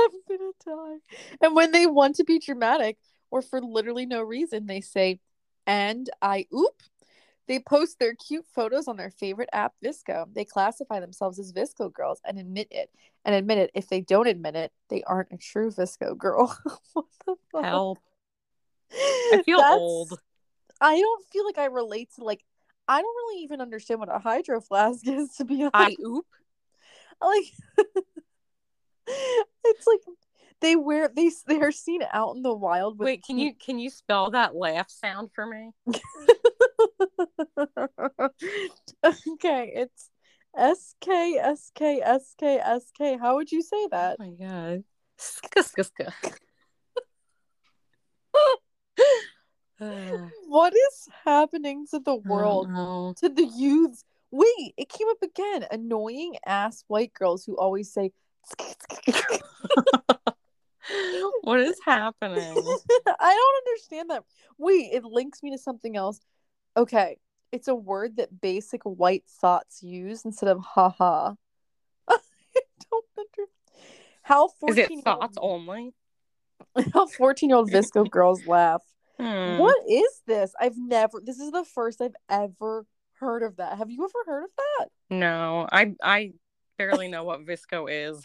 I'm 0.00 0.10
gonna 0.28 0.52
die. 0.64 0.98
And 1.40 1.56
when 1.56 1.72
they 1.72 1.86
want 1.86 2.16
to 2.16 2.24
be 2.24 2.38
dramatic 2.38 2.96
or 3.32 3.42
for 3.42 3.60
literally 3.60 4.06
no 4.06 4.22
reason, 4.22 4.66
they 4.66 4.82
say, 4.82 5.18
and 5.66 6.08
I 6.20 6.46
oop. 6.54 6.82
They 7.48 7.58
post 7.58 7.98
their 7.98 8.14
cute 8.14 8.46
photos 8.54 8.86
on 8.86 8.96
their 8.96 9.10
favorite 9.10 9.48
app, 9.52 9.72
VSCO. 9.84 10.32
They 10.32 10.44
classify 10.44 11.00
themselves 11.00 11.40
as 11.40 11.52
VSCO 11.52 11.92
girls 11.92 12.20
and 12.24 12.38
admit 12.38 12.68
it. 12.70 12.90
And 13.24 13.34
admit 13.34 13.58
it, 13.58 13.70
if 13.74 13.88
they 13.88 14.00
don't 14.00 14.28
admit 14.28 14.54
it, 14.54 14.70
they 14.90 15.02
aren't 15.02 15.32
a 15.32 15.38
true 15.38 15.70
VSCO 15.70 16.16
girl. 16.16 16.56
what 16.92 17.06
the 17.26 17.34
fuck? 17.50 17.64
Help. 17.64 17.98
I 18.92 19.42
feel 19.44 19.58
That's- 19.58 19.78
old. 19.80 20.20
I 20.80 21.00
don't 21.00 21.24
feel 21.30 21.46
like 21.46 21.58
I 21.58 21.66
relate 21.66 22.10
to 22.16 22.24
like 22.24 22.44
I 22.88 23.00
don't 23.00 23.16
really 23.16 23.44
even 23.44 23.60
understand 23.60 24.00
what 24.00 24.14
a 24.14 24.18
hydro 24.18 24.60
flask 24.60 25.06
is 25.06 25.34
to 25.36 25.44
be 25.44 25.62
honest. 25.62 25.72
I 25.74 25.96
oop. 26.04 26.26
like 27.22 27.44
it's 29.64 29.86
like 29.86 30.00
they 30.62 30.76
wear 30.76 31.10
they 31.14 31.30
they 31.46 31.60
are 31.60 31.72
seen 31.72 32.00
out 32.12 32.34
in 32.36 32.42
the 32.42 32.54
wild 32.54 32.98
with 32.98 33.06
Wait, 33.06 33.24
can 33.24 33.38
you 33.38 33.52
can 33.54 33.78
you 33.78 33.90
spell 33.90 34.30
that 34.30 34.54
laugh 34.54 34.88
sound 34.88 35.30
for 35.34 35.44
me? 35.46 35.72
okay 39.04 39.72
it's 39.74 40.10
S 40.56 40.94
K 41.00 41.38
S 41.38 41.70
K 41.74 42.00
S 42.02 42.34
K 42.38 42.58
S 42.58 42.90
K. 42.96 43.16
How 43.16 43.36
would 43.36 43.50
you 43.50 43.62
say 43.62 43.76
oh 43.76 43.88
that? 43.90 44.16
Oh 44.20 44.24
my 44.24 44.30
god. 44.46 44.84
Ska, 45.16 45.62
ska, 45.62 45.84
ska. 45.84 46.12
What 50.48 50.74
is 50.74 51.08
happening 51.24 51.86
to 51.90 51.98
the 51.98 52.16
world? 52.16 52.68
to 53.16 53.28
the 53.28 53.44
youths. 53.44 54.04
Wait 54.30 54.74
it 54.76 54.88
came 54.88 55.08
up 55.08 55.22
again. 55.22 55.66
Annoying 55.70 56.36
ass 56.46 56.84
white 56.86 57.12
girls 57.14 57.44
who 57.44 57.56
always 57.56 57.92
say 57.92 58.12
what 61.42 61.60
is 61.60 61.78
happening? 61.84 62.56
I 63.06 63.34
don't 63.34 63.68
understand 63.68 64.10
that. 64.10 64.24
Wait, 64.58 64.90
it 64.92 65.04
links 65.04 65.42
me 65.42 65.50
to 65.52 65.58
something 65.58 65.96
else. 65.96 66.20
Okay, 66.76 67.18
it's 67.50 67.68
a 67.68 67.74
word 67.74 68.16
that 68.16 68.40
basic 68.40 68.82
white 68.82 69.24
thoughts 69.28 69.82
use 69.82 70.24
instead 70.24 70.48
of 70.48 70.60
haha. 70.60 71.34
I 72.08 72.18
don't 72.90 73.04
understand. 73.18 73.48
How 74.22 74.46
Is 74.46 74.76
14 74.76 74.98
it 74.98 75.04
thoughts 75.04 75.36
only? 75.40 75.94
how 76.92 77.06
14 77.06 77.48
year 77.48 77.56
old 77.56 77.70
VSCO 77.70 78.08
girls 78.10 78.46
laugh. 78.46 78.82
Hmm. 79.18 79.58
What 79.58 79.76
is 79.88 80.22
this? 80.26 80.52
I've 80.60 80.78
never 80.78 81.20
this 81.22 81.38
is 81.38 81.50
the 81.50 81.64
first 81.64 82.00
I've 82.00 82.16
ever 82.30 82.86
heard 83.14 83.42
of 83.42 83.56
that. 83.56 83.78
Have 83.78 83.90
you 83.90 84.04
ever 84.04 84.24
heard 84.26 84.44
of 84.44 84.50
that? 84.56 84.88
No, 85.10 85.68
I 85.70 85.94
I 86.02 86.32
barely 86.78 87.08
know 87.08 87.24
what 87.24 87.44
VSCO 87.44 87.86
is. 87.90 88.22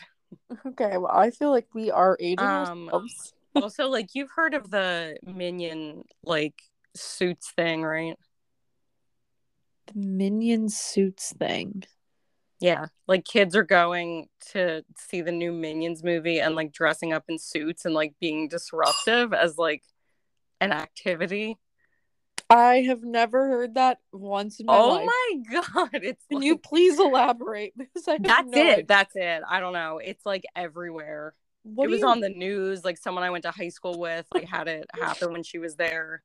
Okay, 0.66 0.98
well 0.98 1.12
I 1.12 1.32
feel 1.32 1.52
like 1.52 1.68
we 1.74 1.92
are 1.92 2.18
aging 2.20 2.48
Um, 2.48 2.86
ourselves. 2.90 3.34
Also, 3.56 3.90
like 3.90 4.14
you've 4.14 4.30
heard 4.36 4.54
of 4.54 4.70
the 4.70 5.18
minion 5.24 6.04
like 6.24 6.62
suits 6.96 7.52
thing, 7.52 7.82
right? 7.82 8.16
The 9.88 9.94
minion 9.96 10.70
suits 10.70 11.34
thing. 11.34 11.84
Yeah, 12.60 12.86
like 13.08 13.26
kids 13.26 13.56
are 13.56 13.64
going 13.64 14.30
to 14.52 14.84
see 14.98 15.22
the 15.22 15.32
new 15.32 15.52
Minions 15.52 16.04
movie 16.04 16.40
and 16.40 16.56
like 16.56 16.72
dressing 16.72 17.14
up 17.14 17.26
in 17.30 17.38
suits 17.40 17.86
and 17.86 17.94
like 17.94 18.14
being 18.20 18.48
disruptive 18.48 19.34
as 19.34 19.58
like 19.58 19.84
an 20.60 20.72
activity. 20.72 21.58
I 22.50 22.82
have 22.84 23.04
never 23.04 23.48
heard 23.48 23.76
that 23.76 24.00
once 24.14 24.60
in 24.60 24.68
my 24.68 24.78
oh 24.78 24.90
life. 24.90 25.06
my 25.06 25.62
god, 25.76 25.90
it's 25.94 26.26
Can 26.28 26.38
like, 26.40 26.46
you 26.46 26.58
please 26.58 26.98
elaborate? 27.00 27.74
Because 27.78 28.08
I 28.08 28.18
that's 28.20 28.48
no 28.50 28.62
it. 28.62 28.72
idea. 28.72 28.86
That's 28.88 29.16
it. 29.16 29.42
I 29.50 29.60
don't 29.60 29.74
know. 29.74 30.00
It's 30.04 30.26
like 30.26 30.46
everywhere. 30.56 31.34
What 31.64 31.86
it 31.86 31.90
was 31.90 32.00
you- 32.00 32.08
on 32.08 32.22
the 32.22 32.30
news. 32.30 32.86
Like 32.86 32.98
someone 32.98 33.24
I 33.24 33.30
went 33.32 33.44
to 33.44 33.52
high 33.52 33.70
school 33.70 34.00
with, 34.00 34.26
like 34.34 34.46
had 34.46 34.68
it 34.70 34.86
happen 34.94 35.34
when 35.34 35.44
she 35.44 35.58
was 35.58 35.76
there. 35.76 36.24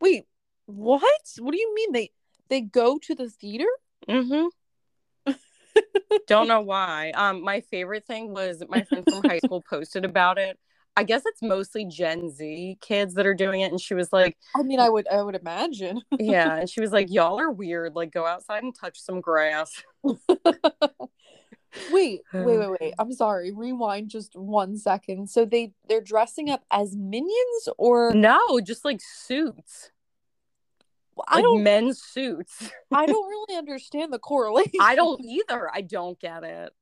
Wait, 0.00 0.24
what? 0.66 1.02
What 1.38 1.52
do 1.52 1.58
you 1.58 1.74
mean 1.74 1.92
they 1.92 2.10
they 2.48 2.60
go 2.60 2.98
to 2.98 3.14
the 3.14 3.28
theater? 3.28 3.66
Mm-hmm. 4.08 5.32
Don't 6.28 6.48
know 6.48 6.60
why. 6.60 7.10
Um, 7.10 7.42
my 7.42 7.60
favorite 7.62 8.06
thing 8.06 8.32
was 8.32 8.62
my 8.68 8.82
friend 8.84 9.04
from 9.08 9.22
high 9.24 9.38
school 9.38 9.62
posted 9.68 10.04
about 10.04 10.38
it. 10.38 10.58
I 10.98 11.04
guess 11.04 11.22
it's 11.26 11.42
mostly 11.42 11.84
Gen 11.84 12.30
Z 12.30 12.78
kids 12.80 13.14
that 13.14 13.26
are 13.26 13.34
doing 13.34 13.60
it, 13.60 13.70
and 13.70 13.80
she 13.80 13.92
was 13.94 14.12
like, 14.12 14.36
I 14.56 14.62
mean, 14.62 14.80
I 14.80 14.88
would 14.88 15.06
I 15.08 15.22
would 15.22 15.34
imagine. 15.34 16.00
"Yeah," 16.18 16.56
and 16.56 16.70
she 16.70 16.80
was 16.80 16.90
like, 16.92 17.10
"Y'all 17.12 17.38
are 17.38 17.50
weird. 17.50 17.94
Like, 17.94 18.10
go 18.12 18.26
outside 18.26 18.62
and 18.62 18.74
touch 18.74 18.98
some 19.00 19.20
grass." 19.20 19.82
wait, 21.92 22.22
wait, 22.32 22.58
wait, 22.58 22.70
wait. 22.80 22.94
I'm 22.98 23.12
sorry. 23.12 23.52
Rewind 23.52 24.08
just 24.10 24.34
one 24.36 24.76
second. 24.78 25.28
So 25.28 25.44
they 25.44 25.72
they're 25.88 26.00
dressing 26.00 26.50
up 26.50 26.64
as 26.70 26.96
minions, 26.96 27.68
or 27.78 28.12
No, 28.14 28.60
just 28.60 28.84
like 28.84 29.00
suits. 29.02 29.90
I 31.28 31.36
Like 31.36 31.44
don't 31.44 31.62
men's 31.62 32.00
suits. 32.02 32.70
I 32.92 33.06
don't 33.06 33.26
really 33.28 33.56
understand 33.56 34.12
the 34.12 34.18
correlation. 34.18 34.80
I 34.80 34.94
don't 34.94 35.20
either. 35.24 35.70
I 35.72 35.80
don't 35.80 36.18
get 36.20 36.44
it. 36.44 36.72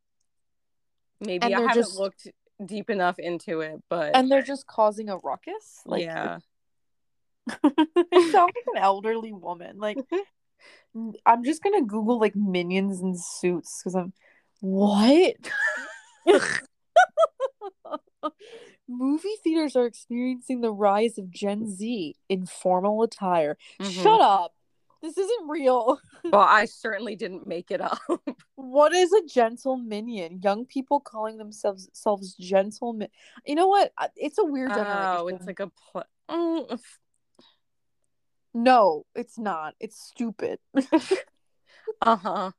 Maybe 1.20 1.46
I 1.46 1.50
haven't 1.60 1.74
just- 1.74 1.98
looked 1.98 2.28
deep 2.64 2.90
enough 2.90 3.18
into 3.18 3.60
it, 3.60 3.82
but 3.88 4.14
And 4.14 4.30
they're 4.30 4.42
just 4.42 4.66
causing 4.66 5.08
a 5.08 5.16
ruckus. 5.18 5.80
Like, 5.86 6.02
yeah. 6.04 6.38
I 7.48 7.48
sound 8.32 8.52
like 8.54 8.64
an 8.74 8.78
elderly 8.78 9.32
woman. 9.32 9.78
Like, 9.78 9.98
I'm 11.26 11.44
just 11.44 11.62
gonna 11.62 11.82
Google 11.82 12.18
like 12.18 12.36
minions 12.36 13.00
and 13.00 13.18
suits 13.20 13.80
because 13.80 13.94
I'm. 13.94 14.12
What? 14.60 15.34
Movie 18.88 19.36
theaters 19.42 19.76
are 19.76 19.86
experiencing 19.86 20.60
the 20.60 20.72
rise 20.72 21.18
of 21.18 21.30
Gen 21.30 21.68
Z 21.68 22.16
in 22.28 22.46
formal 22.46 23.02
attire. 23.02 23.56
Mhm. 23.80 24.02
Shut 24.02 24.20
up. 24.20 24.54
This 25.04 25.18
isn't 25.18 25.48
real. 25.48 26.00
Well, 26.24 26.40
I 26.40 26.64
certainly 26.64 27.16
didn't 27.16 27.46
make 27.46 27.70
it 27.70 27.82
up. 27.82 27.98
What 28.54 28.94
is 28.94 29.12
a 29.12 29.20
Gentleminion? 29.20 30.42
Young 30.42 30.64
people 30.64 30.98
calling 30.98 31.36
themselves 31.36 31.90
selves 31.92 32.34
gentlemen. 32.36 33.08
You 33.44 33.56
know 33.56 33.68
what? 33.68 33.92
It's 34.16 34.38
a 34.38 34.44
weird 34.44 34.70
generation. 34.70 35.16
oh, 35.18 35.28
it's 35.28 35.46
like 35.46 35.60
a 35.60 35.70
pl- 35.92 36.04
mm, 36.30 36.80
no, 38.54 39.04
it's 39.14 39.38
not. 39.38 39.74
It's 39.80 40.00
stupid. 40.02 40.60
uh-huh. 42.00 42.52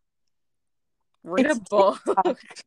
Read 1.23 1.49
a 1.49 1.55
book. 1.55 2.01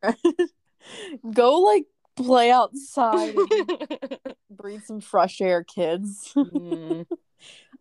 Go 1.32 1.60
like 1.60 1.84
play 2.16 2.50
outside 2.50 3.36
breathe 4.50 4.82
some 4.82 5.00
fresh 5.00 5.40
air, 5.40 5.62
kids. 5.62 6.32
Mm, 6.36 7.06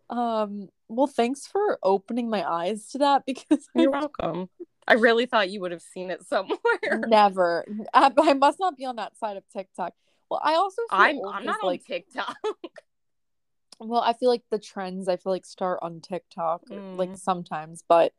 um, 0.10 0.70
well, 0.88 1.08
thanks 1.08 1.45
for 1.47 1.80
opening 1.84 2.30
my 2.30 2.49
eyes 2.49 2.88
to 2.89 2.97
that 2.99 3.24
because 3.28 3.68
You're 3.76 3.91
welcome. 3.91 4.49
I 4.88 4.93
really 4.93 5.26
thought 5.26 5.49
you 5.49 5.60
would 5.62 5.72
have 5.72 5.82
seen 5.82 6.10
it 6.12 6.26
somewhere. 6.26 6.58
never. 7.08 7.66
I, 7.93 8.12
I 8.18 8.34
must 8.34 8.60
not 8.60 8.78
be 8.78 8.86
on 8.86 8.95
that 8.95 9.18
side 9.18 9.36
of 9.38 9.43
TikTok. 9.49 9.93
Well, 10.30 10.39
I 10.43 10.53
also 10.55 10.82
feel 10.89 10.97
I'm 10.99 11.20
I'm 11.36 11.45
not 11.45 11.64
like 11.64 11.82
on 11.89 11.95
TikTok. 11.95 12.36
well, 13.80 14.01
I 14.01 14.14
feel 14.14 14.30
like 14.30 14.43
the 14.49 14.60
trends 14.60 15.08
I 15.08 15.18
feel 15.18 15.32
like 15.34 15.45
start 15.45 15.80
on 15.82 16.01
TikTok 16.01 16.64
like 16.70 17.12
Mm. 17.12 17.20
sometimes, 17.20 17.84
but 17.88 18.14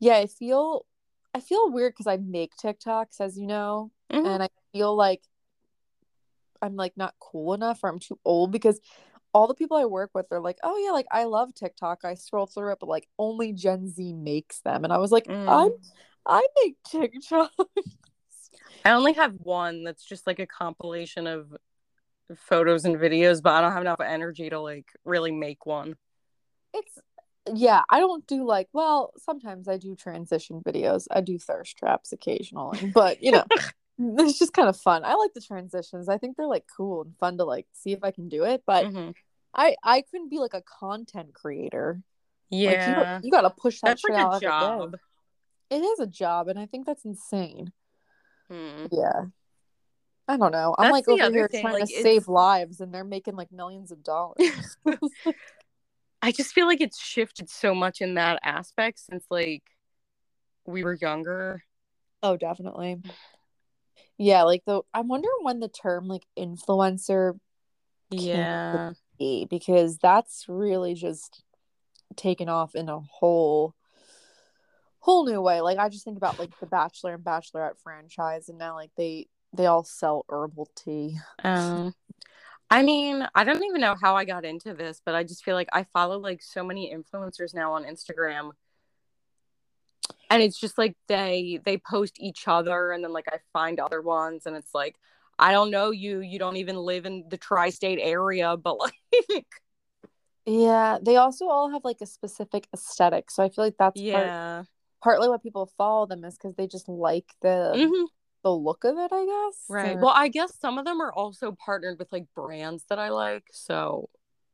yeah, 0.00 0.16
I 0.16 0.26
feel 0.26 0.84
I 1.32 1.40
feel 1.40 1.70
weird 1.70 1.92
because 1.92 2.08
I 2.08 2.16
make 2.16 2.52
TikToks, 2.56 3.20
as 3.20 3.38
you 3.38 3.46
know, 3.46 3.92
Mhm. 4.12 4.26
and 4.26 4.42
I 4.42 4.48
feel 4.72 4.94
like 4.96 5.22
I'm 6.62 6.76
like 6.76 6.96
not 6.96 7.14
cool 7.20 7.54
enough 7.54 7.80
or 7.82 7.88
I'm 7.88 7.98
too 8.00 8.18
old 8.24 8.50
because 8.50 8.80
all 9.32 9.46
the 9.46 9.54
people 9.54 9.76
I 9.76 9.84
work 9.84 10.10
with 10.14 10.26
are 10.30 10.40
like, 10.40 10.58
oh 10.62 10.76
yeah, 10.78 10.90
like 10.90 11.06
I 11.10 11.24
love 11.24 11.54
TikTok. 11.54 12.04
I 12.04 12.14
scroll 12.14 12.46
through 12.46 12.72
it, 12.72 12.78
but 12.80 12.88
like 12.88 13.08
only 13.18 13.52
Gen 13.52 13.88
Z 13.88 14.12
makes 14.14 14.60
them, 14.60 14.84
and 14.84 14.92
I 14.92 14.98
was 14.98 15.12
like, 15.12 15.24
Mm. 15.24 15.48
I'm 15.48 15.70
I 16.26 16.46
make 16.62 16.76
TikTok. 16.86 17.52
I 18.84 18.90
only 18.92 19.12
have 19.14 19.34
one 19.38 19.84
that's 19.84 20.04
just 20.04 20.26
like 20.26 20.38
a 20.38 20.46
compilation 20.46 21.26
of 21.26 21.54
photos 22.36 22.84
and 22.84 22.96
videos, 22.96 23.42
but 23.42 23.54
I 23.54 23.60
don't 23.60 23.72
have 23.72 23.82
enough 23.82 24.00
energy 24.00 24.50
to 24.50 24.60
like 24.60 24.86
really 25.04 25.32
make 25.32 25.66
one. 25.66 25.96
it's 26.74 26.98
yeah, 27.52 27.82
I 27.88 28.00
don't 28.00 28.26
do 28.26 28.44
like 28.44 28.68
well, 28.72 29.12
sometimes 29.16 29.66
I 29.68 29.76
do 29.76 29.96
transition 29.96 30.62
videos. 30.64 31.06
I 31.10 31.20
do 31.20 31.38
thirst 31.38 31.76
traps 31.76 32.12
occasionally, 32.12 32.90
but 32.94 33.22
you 33.22 33.32
know, 33.32 33.44
it's 34.18 34.38
just 34.38 34.52
kind 34.52 34.68
of 34.68 34.76
fun. 34.76 35.04
I 35.04 35.14
like 35.14 35.34
the 35.34 35.40
transitions. 35.40 36.08
I 36.08 36.16
think 36.18 36.36
they're 36.36 36.46
like 36.46 36.64
cool 36.76 37.02
and 37.02 37.14
fun 37.18 37.36
to 37.38 37.44
like 37.44 37.66
see 37.72 37.92
if 37.92 38.02
I 38.02 38.10
can 38.10 38.28
do 38.28 38.44
it, 38.44 38.62
but 38.66 38.86
Mhm. 38.86 39.14
I 39.54 39.76
I 39.82 40.02
couldn't 40.02 40.30
be 40.30 40.38
like 40.38 40.54
a 40.54 40.62
content 40.62 41.34
creator. 41.34 42.00
Like, 42.50 42.60
Yeah. 42.62 43.18
you, 43.18 43.26
you 43.26 43.30
got 43.30 43.42
to 43.42 43.50
push 43.50 43.80
that 43.80 43.88
that's 43.90 44.00
shit 44.00 44.10
like 44.12 44.38
a 44.38 44.40
job. 44.40 44.96
It 45.70 45.82
is 45.82 46.00
a 46.00 46.06
job, 46.06 46.48
and 46.48 46.58
I 46.58 46.66
think 46.66 46.86
that's 46.86 47.04
insane. 47.04 47.72
Hmm. 48.48 48.86
Yeah. 48.90 49.26
I 50.26 50.36
don't 50.36 50.52
know. 50.52 50.74
I'm 50.78 50.92
That's 50.92 51.08
like 51.08 51.20
over 51.20 51.32
here 51.32 51.48
thing, 51.48 51.60
trying 51.62 51.74
like, 51.74 51.84
to 51.86 51.90
it's- 51.92 52.02
save 52.02 52.28
lives, 52.28 52.80
and 52.80 52.92
they're 52.94 53.04
making 53.04 53.34
like 53.36 53.50
millions 53.52 53.90
of 53.92 54.02
dollars. 54.02 54.76
I 56.22 56.32
just 56.32 56.52
feel 56.52 56.66
like 56.66 56.80
it's 56.80 57.00
shifted 57.00 57.48
so 57.50 57.74
much 57.74 58.00
in 58.00 58.14
that 58.14 58.38
aspect 58.44 58.98
since 58.98 59.24
like 59.30 59.62
we 60.66 60.84
were 60.84 60.94
younger. 60.94 61.64
oh, 62.22 62.36
definitely. 62.36 63.00
Yeah, 64.22 64.42
like 64.42 64.62
the 64.66 64.82
I'm 64.92 65.08
wondering 65.08 65.32
when 65.40 65.60
the 65.60 65.68
term 65.68 66.06
like 66.06 66.26
influencer 66.38 67.38
Yeah. 68.10 68.90
be 69.18 69.46
because 69.48 69.96
that's 69.96 70.44
really 70.46 70.92
just 70.92 71.42
taken 72.16 72.46
off 72.50 72.74
in 72.74 72.90
a 72.90 73.00
whole 73.00 73.74
whole 74.98 75.24
new 75.24 75.40
way. 75.40 75.62
Like 75.62 75.78
I 75.78 75.88
just 75.88 76.04
think 76.04 76.18
about 76.18 76.38
like 76.38 76.50
the 76.60 76.66
Bachelor 76.66 77.14
and 77.14 77.24
Bachelorette 77.24 77.80
franchise, 77.82 78.50
and 78.50 78.58
now 78.58 78.74
like 78.74 78.90
they 78.94 79.26
they 79.54 79.64
all 79.64 79.84
sell 79.84 80.26
herbal 80.28 80.68
tea. 80.76 81.18
Um 81.44 81.94
I 82.68 82.82
mean, 82.82 83.26
I 83.34 83.44
don't 83.44 83.64
even 83.64 83.80
know 83.80 83.96
how 84.00 84.16
I 84.16 84.26
got 84.26 84.44
into 84.44 84.74
this, 84.74 85.00
but 85.02 85.14
I 85.14 85.24
just 85.24 85.44
feel 85.44 85.54
like 85.54 85.70
I 85.72 85.84
follow 85.94 86.18
like 86.18 86.42
so 86.42 86.62
many 86.62 86.94
influencers 86.94 87.54
now 87.54 87.72
on 87.72 87.84
Instagram. 87.84 88.50
And 90.30 90.42
it's 90.42 90.58
just 90.58 90.78
like 90.78 90.96
they 91.08 91.60
they 91.64 91.76
post 91.78 92.14
each 92.20 92.46
other 92.46 92.92
and 92.92 93.02
then 93.02 93.12
like 93.12 93.26
I 93.28 93.38
find 93.52 93.80
other 93.80 94.00
ones 94.00 94.46
and 94.46 94.56
it's 94.56 94.72
like 94.74 94.96
I 95.38 95.52
don't 95.52 95.70
know 95.70 95.90
you, 95.90 96.20
you 96.20 96.38
don't 96.38 96.56
even 96.56 96.76
live 96.76 97.04
in 97.06 97.24
the 97.28 97.36
tri-state 97.36 97.98
area, 98.00 98.56
but 98.56 98.78
like 98.78 99.46
Yeah, 100.46 100.98
they 101.02 101.16
also 101.16 101.48
all 101.48 101.70
have 101.70 101.84
like 101.84 102.00
a 102.00 102.06
specific 102.06 102.66
aesthetic, 102.74 103.30
so 103.30 103.42
I 103.42 103.48
feel 103.48 103.64
like 103.64 103.76
that's 103.78 104.00
part, 104.00 104.26
yeah. 104.26 104.62
partly 105.02 105.28
why 105.28 105.36
people 105.42 105.70
follow 105.76 106.06
them 106.06 106.24
is 106.24 106.34
because 106.34 106.54
they 106.54 106.66
just 106.66 106.88
like 106.88 107.26
the 107.42 107.72
Mhm. 107.76 108.06
the 108.42 108.50
look 108.54 108.84
of 108.84 108.96
it, 108.98 109.12
I 109.12 109.24
guess. 109.26 109.64
Right. 109.68 109.96
or- 109.96 110.00
Well, 110.00 110.14
I 110.16 110.28
guess 110.28 110.54
some 110.58 110.78
of 110.78 110.84
them 110.86 111.00
are 111.00 111.12
also 111.12 111.52
partnered 111.52 111.98
with 111.98 112.10
like 112.12 112.26
brands 112.34 112.84
that 112.88 112.98
I 112.98 113.10
like, 113.10 113.44
so 113.52 114.08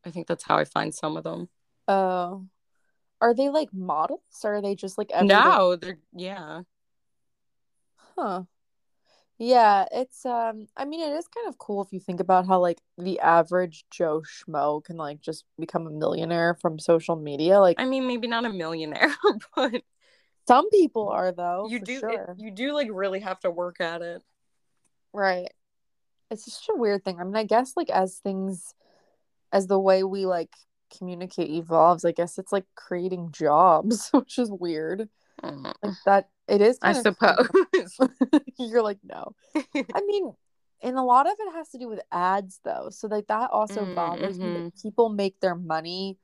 I 0.05 0.11
think 0.11 0.27
that's 0.27 0.45
how 0.45 0.57
I 0.57 0.65
find 0.65 0.95
some 0.95 1.17
of 1.17 1.25
them. 1.25 1.49
Oh. 1.89 2.47
Are 3.21 3.35
they 3.35 3.49
like 3.49 3.73
models 3.73 4.21
or 4.45 4.57
are 4.57 4.63
they 4.63 4.75
just 4.75 4.99
like 4.99 5.11
everyday? 5.11 5.35
No, 5.35 5.77
they're 5.77 5.99
yeah. 6.15 6.63
Huh. 8.17 8.43
Yeah, 9.39 9.85
it's 9.93 10.25
um 10.25 10.67
I 10.77 10.87
mean 10.87 11.01
it 11.01 11.13
is 11.13 11.29
kind 11.29 11.49
of 11.49 11.59
cool 11.59 11.83
if 11.83 11.93
you 11.93 12.01
think 12.01 12.21
about 12.21 12.47
how 12.47 12.61
like 12.61 12.81
the 12.97 13.21
average 13.21 13.85
Joe 13.91 14.23
Schmo 14.23 14.83
can 14.83 14.97
like 14.97 15.21
just 15.21 15.45
become 15.59 15.87
a 15.87 15.91
millionaire 15.91 16.55
from 16.55 16.79
social 16.79 17.17
media. 17.17 17.61
Like 17.61 17.79
I 17.79 17.85
mean, 17.85 18.07
maybe 18.07 18.29
not 18.29 18.47
a 18.47 18.51
millionaire, 18.51 19.15
but 19.57 19.83
some 20.49 20.71
people 20.71 21.09
are 21.09 21.33
though, 21.33 21.67
you 21.69 21.81
do 21.81 22.01
it- 22.09 22.39
you 22.39 22.51
do 22.51 22.73
like 22.73 22.89
really 22.91 23.21
have 23.21 23.41
to 23.41 23.51
work 23.51 23.81
at 23.81 24.01
it. 24.01 24.23
Right. 25.13 25.53
It's 26.31 26.45
just 26.45 26.69
a 26.71 26.75
weird 26.77 27.05
thing. 27.05 27.21
I 27.21 27.25
mean, 27.25 27.37
I 27.37 27.45
guess 27.45 27.75
like 27.77 27.91
as 27.91 28.17
things 28.19 28.75
as 29.53 29.67
the 29.67 29.79
way 29.79 30.03
we 30.03 30.27
like 30.27 30.55
communicate 30.97 31.51
evolves, 31.51 32.05
I 32.05 32.13
guess 32.13 32.39
it's 32.39 32.53
like 32.53 32.65
creating 32.75 33.31
jobs, 33.33 34.09
which 34.13 34.39
is 34.39 34.51
weird. 34.51 35.09
Mm, 35.43 35.75
Like 35.83 35.95
that 36.07 36.29
it 36.49 36.61
is 36.61 36.79
I 36.83 36.93
suppose. 36.93 37.49
You're 38.59 38.83
like, 38.83 38.99
no. 39.05 39.35
I 39.95 40.01
mean, 40.07 40.33
and 40.83 40.97
a 40.97 41.03
lot 41.03 41.27
of 41.27 41.35
it 41.39 41.53
has 41.55 41.69
to 41.71 41.79
do 41.79 41.89
with 41.89 42.01
ads 42.13 42.61
though. 42.65 42.89
So 42.91 43.09
like 43.09 43.27
that 43.29 43.51
also 43.51 43.87
Mm, 43.87 43.95
bothers 43.95 44.39
me 44.41 44.49
mhm. 44.49 44.55
that 44.55 44.83
people 44.83 45.09
make 45.09 45.41
their 45.41 45.55
money 45.55 46.19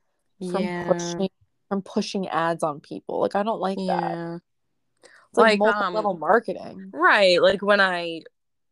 from 0.51 0.63
yeah. 0.63 0.83
pushing 0.85 1.29
from 1.69 1.81
pushing 1.81 2.27
ads 2.27 2.63
on 2.63 2.79
people. 2.79 3.19
Like 3.21 3.35
I 3.35 3.43
don't 3.43 3.59
like 3.61 3.77
that. 3.87 4.19
It's 5.29 5.37
like, 5.37 5.59
Like, 5.59 5.59
multi-level 5.59 6.13
um, 6.13 6.19
marketing. 6.19 6.89
Right. 6.93 7.41
Like 7.41 7.61
when 7.61 7.81
I 7.81 8.21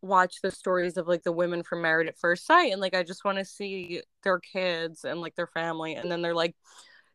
watch 0.02 0.36
the 0.41 0.52
stories 0.52 0.97
of 0.97 1.08
like 1.08 1.24
the 1.24 1.32
women 1.32 1.64
from 1.64 1.82
Married 1.82 2.08
at 2.08 2.18
First 2.18 2.45
Sight 2.45 2.72
and 2.72 2.82
like 2.82 2.95
I 2.95 3.04
just 3.04 3.24
want 3.24 3.38
to 3.38 3.45
see 3.45 4.02
their 4.24 4.39
kids 4.39 5.04
and 5.06 5.22
like 5.22 5.36
their 5.36 5.47
family 5.47 5.95
and 5.95 6.12
then 6.12 6.22
they're 6.22 6.36
like 6.36 6.56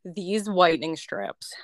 these 0.05 0.49
whitening 0.49 0.97
strips. 0.97 1.53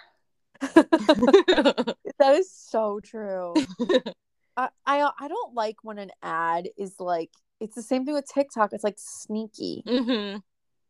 That 2.19 2.37
is 2.37 2.53
so 2.53 3.01
true. 3.01 3.55
I, 4.57 4.69
I 4.87 5.11
I 5.19 5.29
don't 5.29 5.55
like 5.55 5.77
when 5.83 5.99
an 5.99 6.11
ad 6.23 6.69
is 6.77 6.95
like 7.01 7.31
it's 7.59 7.75
the 7.75 7.83
same 7.83 8.05
thing 8.05 8.15
with 8.15 8.29
TikTok. 8.33 8.73
It's 8.73 8.85
like 8.85 8.97
sneaky. 8.99 9.83
hmm 9.87 10.37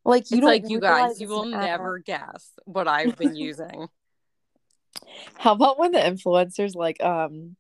Like 0.05 0.31
you 0.31 0.39
It's 0.39 0.41
don't 0.41 0.43
like 0.45 0.69
you 0.69 0.81
guys, 0.81 1.21
you 1.21 1.29
will 1.29 1.43
an 1.43 1.55
ad. 1.55 1.71
never 1.71 1.99
guess 1.99 2.53
what 2.65 2.89
I've 2.89 3.17
been 3.17 3.37
using. 3.37 3.89
How 5.39 5.53
about 5.53 5.79
when 5.79 5.93
the 5.93 5.99
influencers 5.99 6.75
like 6.75 7.03
um 7.03 7.57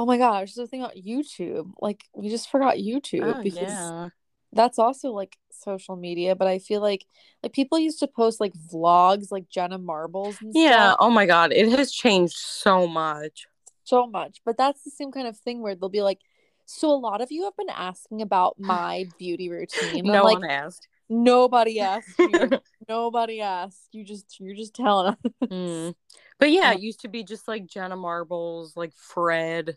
oh 0.00 0.06
my 0.06 0.16
gosh, 0.16 0.40
was 0.40 0.54
just 0.54 0.72
about 0.72 0.96
YouTube. 0.96 1.72
Like 1.78 2.04
we 2.14 2.30
just 2.30 2.50
forgot 2.50 2.76
YouTube 2.76 3.36
oh, 3.36 3.42
because 3.42 3.60
yeah. 3.60 4.08
that's 4.50 4.78
also 4.78 5.10
like 5.10 5.36
social 5.50 5.94
media, 5.94 6.34
but 6.34 6.48
I 6.48 6.58
feel 6.58 6.80
like 6.80 7.04
like 7.42 7.52
people 7.52 7.78
used 7.78 7.98
to 7.98 8.06
post 8.06 8.40
like 8.40 8.54
vlogs 8.72 9.30
like 9.30 9.50
Jenna 9.50 9.76
Marbles 9.76 10.40
and 10.40 10.52
Yeah. 10.54 10.92
stuff 10.92 10.96
Oh 11.00 11.10
my 11.10 11.26
God. 11.26 11.52
It 11.52 11.68
has 11.76 11.92
changed 11.92 12.34
so 12.34 12.86
much. 12.86 13.46
so 13.84 14.06
much. 14.06 14.40
But 14.46 14.56
that's 14.56 14.82
the 14.84 14.90
same 14.90 15.12
kind 15.12 15.28
of 15.28 15.36
thing 15.36 15.60
where 15.60 15.74
they'll 15.74 15.90
be 15.90 16.00
like, 16.00 16.20
so 16.64 16.90
a 16.90 16.96
lot 16.96 17.20
of 17.20 17.30
you 17.30 17.44
have 17.44 17.56
been 17.58 17.68
asking 17.68 18.22
about 18.22 18.54
my 18.58 19.04
beauty 19.18 19.50
routine. 19.50 20.06
no 20.06 20.24
like, 20.24 20.40
one 20.40 20.50
asked. 20.50 20.88
nobody 21.10 21.78
asked 21.80 22.18
you. 22.18 22.48
nobody 22.88 23.42
asked. 23.42 23.88
You 23.92 24.02
just 24.02 24.40
you're 24.40 24.56
just 24.56 24.74
telling 24.74 25.08
us. 25.08 25.16
Mm. 25.44 25.94
But 26.38 26.52
yeah, 26.52 26.72
it 26.72 26.80
used 26.80 27.00
to 27.00 27.08
be 27.08 27.22
just 27.22 27.46
like 27.46 27.66
Jenna 27.66 27.96
Marbles, 27.96 28.74
like 28.74 28.94
Fred, 28.94 29.76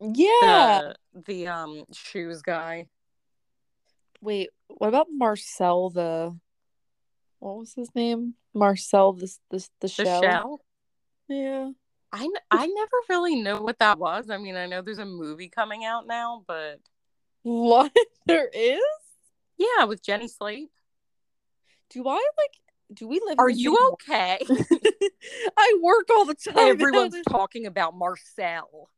Yeah. 0.00 0.92
the, 1.14 1.22
the 1.26 1.46
um 1.48 1.84
shoes 1.92 2.42
guy. 2.42 2.86
Wait, 4.20 4.50
what 4.68 4.88
about 4.88 5.06
Marcel 5.12 5.90
the 5.90 6.36
what 7.40 7.56
was 7.58 7.74
his 7.74 7.94
name? 7.94 8.34
Marcel 8.54 9.12
this 9.12 9.38
this 9.50 9.70
the 9.80 9.86
The 9.86 9.88
show. 9.88 10.20
shell. 10.20 10.60
Yeah. 11.28 11.70
I 12.12 12.22
n- 12.24 12.32
I 12.50 12.66
never 12.66 12.96
really 13.10 13.36
know 13.36 13.60
what 13.60 13.78
that 13.80 13.98
was. 13.98 14.30
I 14.30 14.38
mean, 14.38 14.56
I 14.56 14.66
know 14.66 14.80
there's 14.82 14.98
a 14.98 15.04
movie 15.04 15.48
coming 15.50 15.84
out 15.84 16.06
now, 16.06 16.42
but 16.46 16.80
What 17.42 17.92
there 18.26 18.48
is? 18.52 18.80
yeah, 19.58 19.84
with 19.84 20.02
Jenny 20.02 20.28
Slate. 20.28 20.70
Do 21.90 22.06
I 22.08 22.14
like? 22.14 22.94
Do 22.94 23.06
we 23.06 23.20
live? 23.24 23.38
Are 23.38 23.50
you 23.50 23.76
okay? 23.92 24.38
I 25.56 25.78
work 25.82 26.08
all 26.10 26.24
the 26.24 26.34
time. 26.34 26.56
Everyone's 26.80 27.16
talking 27.28 27.66
about 27.66 27.94
Marcel. 27.94 28.88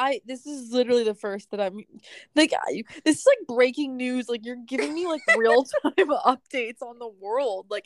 I 0.00 0.20
this 0.24 0.46
is 0.46 0.72
literally 0.72 1.04
the 1.04 1.14
first 1.14 1.50
that 1.50 1.60
I'm 1.60 1.84
like 2.34 2.54
I, 2.54 2.82
this 3.04 3.18
is 3.18 3.26
like 3.26 3.46
breaking 3.46 3.98
news. 3.98 4.28
Like 4.28 4.46
you're 4.46 4.56
giving 4.56 4.94
me 4.94 5.06
like 5.06 5.20
real 5.36 5.64
time 5.82 6.08
updates 6.08 6.80
on 6.80 6.98
the 6.98 7.08
world. 7.20 7.66
Like 7.68 7.84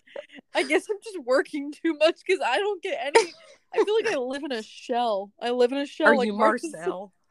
I 0.54 0.62
guess 0.62 0.86
I'm 0.88 0.98
just 1.02 1.18
working 1.24 1.72
too 1.72 1.94
much 1.94 2.20
because 2.24 2.40
I 2.44 2.58
don't 2.58 2.80
get 2.82 2.98
any. 3.04 3.32
I 3.74 3.84
feel 3.84 3.94
like 3.94 4.06
I 4.14 4.16
live 4.16 4.44
in 4.44 4.52
a 4.52 4.62
shell. 4.62 5.32
I 5.42 5.50
live 5.50 5.72
in 5.72 5.78
a 5.78 5.86
shell. 5.86 6.08
Are 6.08 6.16
like 6.16 6.26
you 6.26 6.34
Marcel. 6.34 7.12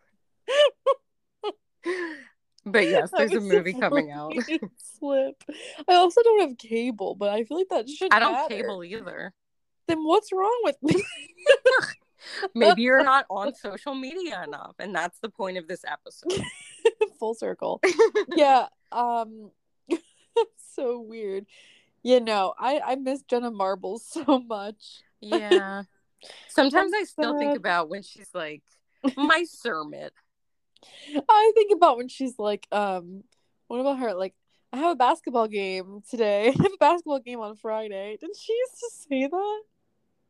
But 2.66 2.88
yes, 2.88 3.12
there's 3.12 3.34
a 3.34 3.42
movie 3.42 3.74
coming 3.74 4.10
out. 4.16 4.34
Slip. 4.78 5.44
I 5.86 5.96
also 5.96 6.24
don't 6.24 6.48
have 6.48 6.58
cable, 6.58 7.14
but 7.14 7.30
I 7.30 7.44
feel 7.44 7.58
like 7.58 7.68
that 7.70 7.90
should. 7.90 8.14
I 8.14 8.20
don't 8.20 8.32
matter. 8.32 8.56
cable 8.56 8.84
either. 8.86 9.34
Then 9.88 10.06
what's 10.06 10.32
wrong 10.32 10.62
with 10.64 10.78
me? 10.82 11.04
Maybe 12.54 12.84
you're 12.84 13.04
not 13.06 13.26
on 13.30 13.54
social 13.56 13.96
media 13.96 14.44
enough, 14.44 14.76
and 14.80 14.94
that's 14.94 15.20
the 15.20 15.30
point 15.30 15.58
of 15.58 15.68
this 15.68 15.84
episode. 15.88 16.44
Full 17.20 17.34
circle. 17.34 17.82
yeah. 18.36 18.68
Um. 18.92 19.52
so 20.76 21.00
weird. 21.00 21.46
You 22.02 22.20
know, 22.20 22.54
I 22.58 22.82
I 22.86 22.96
miss 22.96 23.22
Jenna 23.24 23.52
Marbles 23.52 24.06
so 24.06 24.40
much. 24.40 25.02
yeah. 25.22 25.84
Sometimes 26.48 26.94
I 26.96 27.04
still 27.04 27.38
think 27.38 27.58
about 27.58 27.90
when 27.90 28.02
she's 28.02 28.30
like, 28.34 28.64
my 29.18 29.44
sermon. 29.44 30.10
I 31.30 31.52
think 31.56 31.72
about 31.74 31.98
when 31.98 32.08
she's 32.08 32.38
like, 32.40 32.68
um, 32.72 33.24
what 33.68 33.80
about 33.80 34.00
her? 34.00 34.14
Like, 34.14 34.34
I 34.72 34.78
have 34.78 34.92
a 34.92 34.96
basketball 34.96 35.48
game 35.48 36.02
today. 36.10 36.48
I 36.48 36.52
have 36.52 36.74
a 36.74 36.78
basketball 36.80 37.20
game 37.20 37.40
on 37.40 37.56
Friday. 37.56 38.18
Didn't 38.20 38.38
she 38.38 38.54
used 38.54 38.74
to 38.74 38.90
say 39.10 39.28
that? 39.28 39.62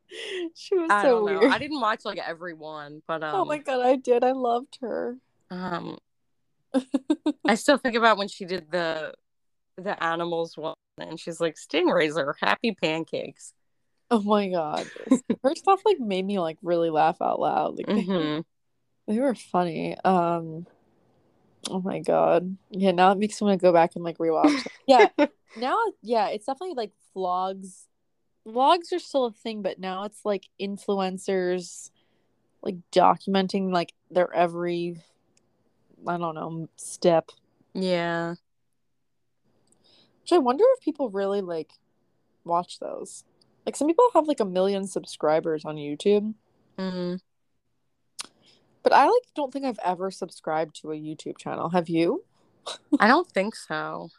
She 0.55 0.75
was 0.75 0.91
I 0.91 1.03
so 1.03 1.09
don't 1.09 1.25
know. 1.25 1.39
weird. 1.39 1.51
I 1.51 1.59
didn't 1.59 1.79
watch 1.81 2.05
like 2.05 2.19
every 2.19 2.53
one, 2.53 3.01
but 3.07 3.23
um, 3.23 3.35
oh 3.35 3.45
my 3.45 3.57
god, 3.57 3.81
I 3.85 3.95
did. 3.95 4.23
I 4.23 4.31
loved 4.31 4.77
her. 4.81 5.17
um, 5.49 5.97
I 7.47 7.55
still 7.55 7.77
think 7.77 7.95
about 7.95 8.17
when 8.17 8.27
she 8.27 8.45
did 8.45 8.71
the 8.71 9.13
the 9.77 10.01
animals 10.03 10.55
one, 10.57 10.75
and 10.99 11.19
she's 11.19 11.39
like, 11.39 11.55
stingrays 11.55 12.15
are 12.17 12.35
happy 12.39 12.75
pancakes. 12.79 13.53
Oh 14.11 14.21
my 14.21 14.49
god, 14.49 14.87
her 15.43 15.55
stuff 15.55 15.81
like 15.85 15.99
made 15.99 16.25
me 16.25 16.39
like 16.39 16.57
really 16.61 16.89
laugh 16.89 17.21
out 17.21 17.39
loud. 17.39 17.77
Like 17.77 17.87
they, 17.87 18.03
hmm 18.03 18.41
they 19.07 19.19
were 19.19 19.35
funny. 19.35 19.97
Um, 20.05 20.67
oh 21.69 21.81
my 21.81 21.99
god, 21.99 22.57
yeah. 22.69 22.91
Now 22.91 23.11
it 23.11 23.17
makes 23.17 23.41
me 23.41 23.47
want 23.47 23.59
to 23.59 23.65
go 23.65 23.73
back 23.73 23.91
and 23.95 24.03
like 24.03 24.17
rewatch. 24.17 24.65
it. 24.65 24.71
Yeah, 24.87 25.09
now 25.55 25.77
yeah, 26.01 26.27
it's 26.29 26.45
definitely 26.45 26.75
like 26.75 26.91
vlogs. 27.15 27.85
Vlogs 28.47 28.91
are 28.91 28.99
still 28.99 29.25
a 29.25 29.31
thing, 29.31 29.61
but 29.61 29.79
now 29.79 30.03
it's 30.03 30.25
like 30.25 30.49
influencers, 30.59 31.91
like 32.61 32.75
documenting 32.91 33.71
like 33.71 33.93
their 34.11 34.33
every, 34.33 35.01
I 36.07 36.17
don't 36.17 36.35
know, 36.35 36.67
step. 36.75 37.29
Yeah. 37.73 38.35
Which 40.21 40.33
I 40.33 40.37
wonder 40.37 40.63
if 40.75 40.83
people 40.83 41.09
really 41.09 41.41
like 41.41 41.71
watch 42.43 42.79
those. 42.79 43.23
Like 43.65 43.75
some 43.75 43.87
people 43.87 44.09
have 44.13 44.27
like 44.27 44.39
a 44.39 44.45
million 44.45 44.87
subscribers 44.87 45.63
on 45.65 45.75
YouTube. 45.77 46.33
hmm 46.77 47.15
But 48.83 48.93
I 48.93 49.05
like 49.05 49.23
don't 49.35 49.53
think 49.53 49.65
I've 49.65 49.79
ever 49.83 50.11
subscribed 50.11 50.81
to 50.81 50.91
a 50.91 50.95
YouTube 50.95 51.37
channel. 51.37 51.69
Have 51.69 51.87
you? 51.87 52.25
I 52.99 53.07
don't 53.07 53.29
think 53.29 53.55
so. 53.55 54.09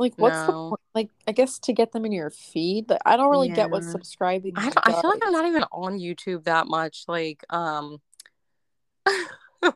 Like 0.00 0.14
what's 0.16 0.46
the 0.46 0.52
point? 0.52 0.80
Like 0.94 1.10
I 1.28 1.32
guess 1.32 1.58
to 1.60 1.74
get 1.74 1.92
them 1.92 2.06
in 2.06 2.12
your 2.12 2.30
feed. 2.30 2.86
But 2.86 3.02
I 3.04 3.18
don't 3.18 3.30
really 3.30 3.50
get 3.50 3.70
what 3.70 3.84
subscribing. 3.84 4.54
I, 4.56 4.70
don't, 4.70 4.78
I 4.82 4.98
feel 4.98 5.10
like. 5.10 5.20
I'm 5.22 5.30
not 5.30 5.44
even 5.46 5.62
on 5.70 5.98
YouTube 5.98 6.44
that 6.44 6.66
much. 6.66 7.04
Like, 7.06 7.44
um, 7.50 8.00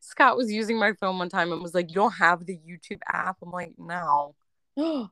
Scott 0.00 0.38
was 0.38 0.50
using 0.50 0.78
my 0.78 0.94
phone 0.94 1.18
one 1.18 1.28
time 1.28 1.52
and 1.52 1.62
was 1.62 1.74
like, 1.74 1.90
"You 1.90 1.96
don't 1.96 2.14
have 2.14 2.46
the 2.46 2.56
YouTube 2.56 3.00
app." 3.06 3.36
I'm 3.42 3.50
like, 3.50 3.74
"No." 3.76 4.34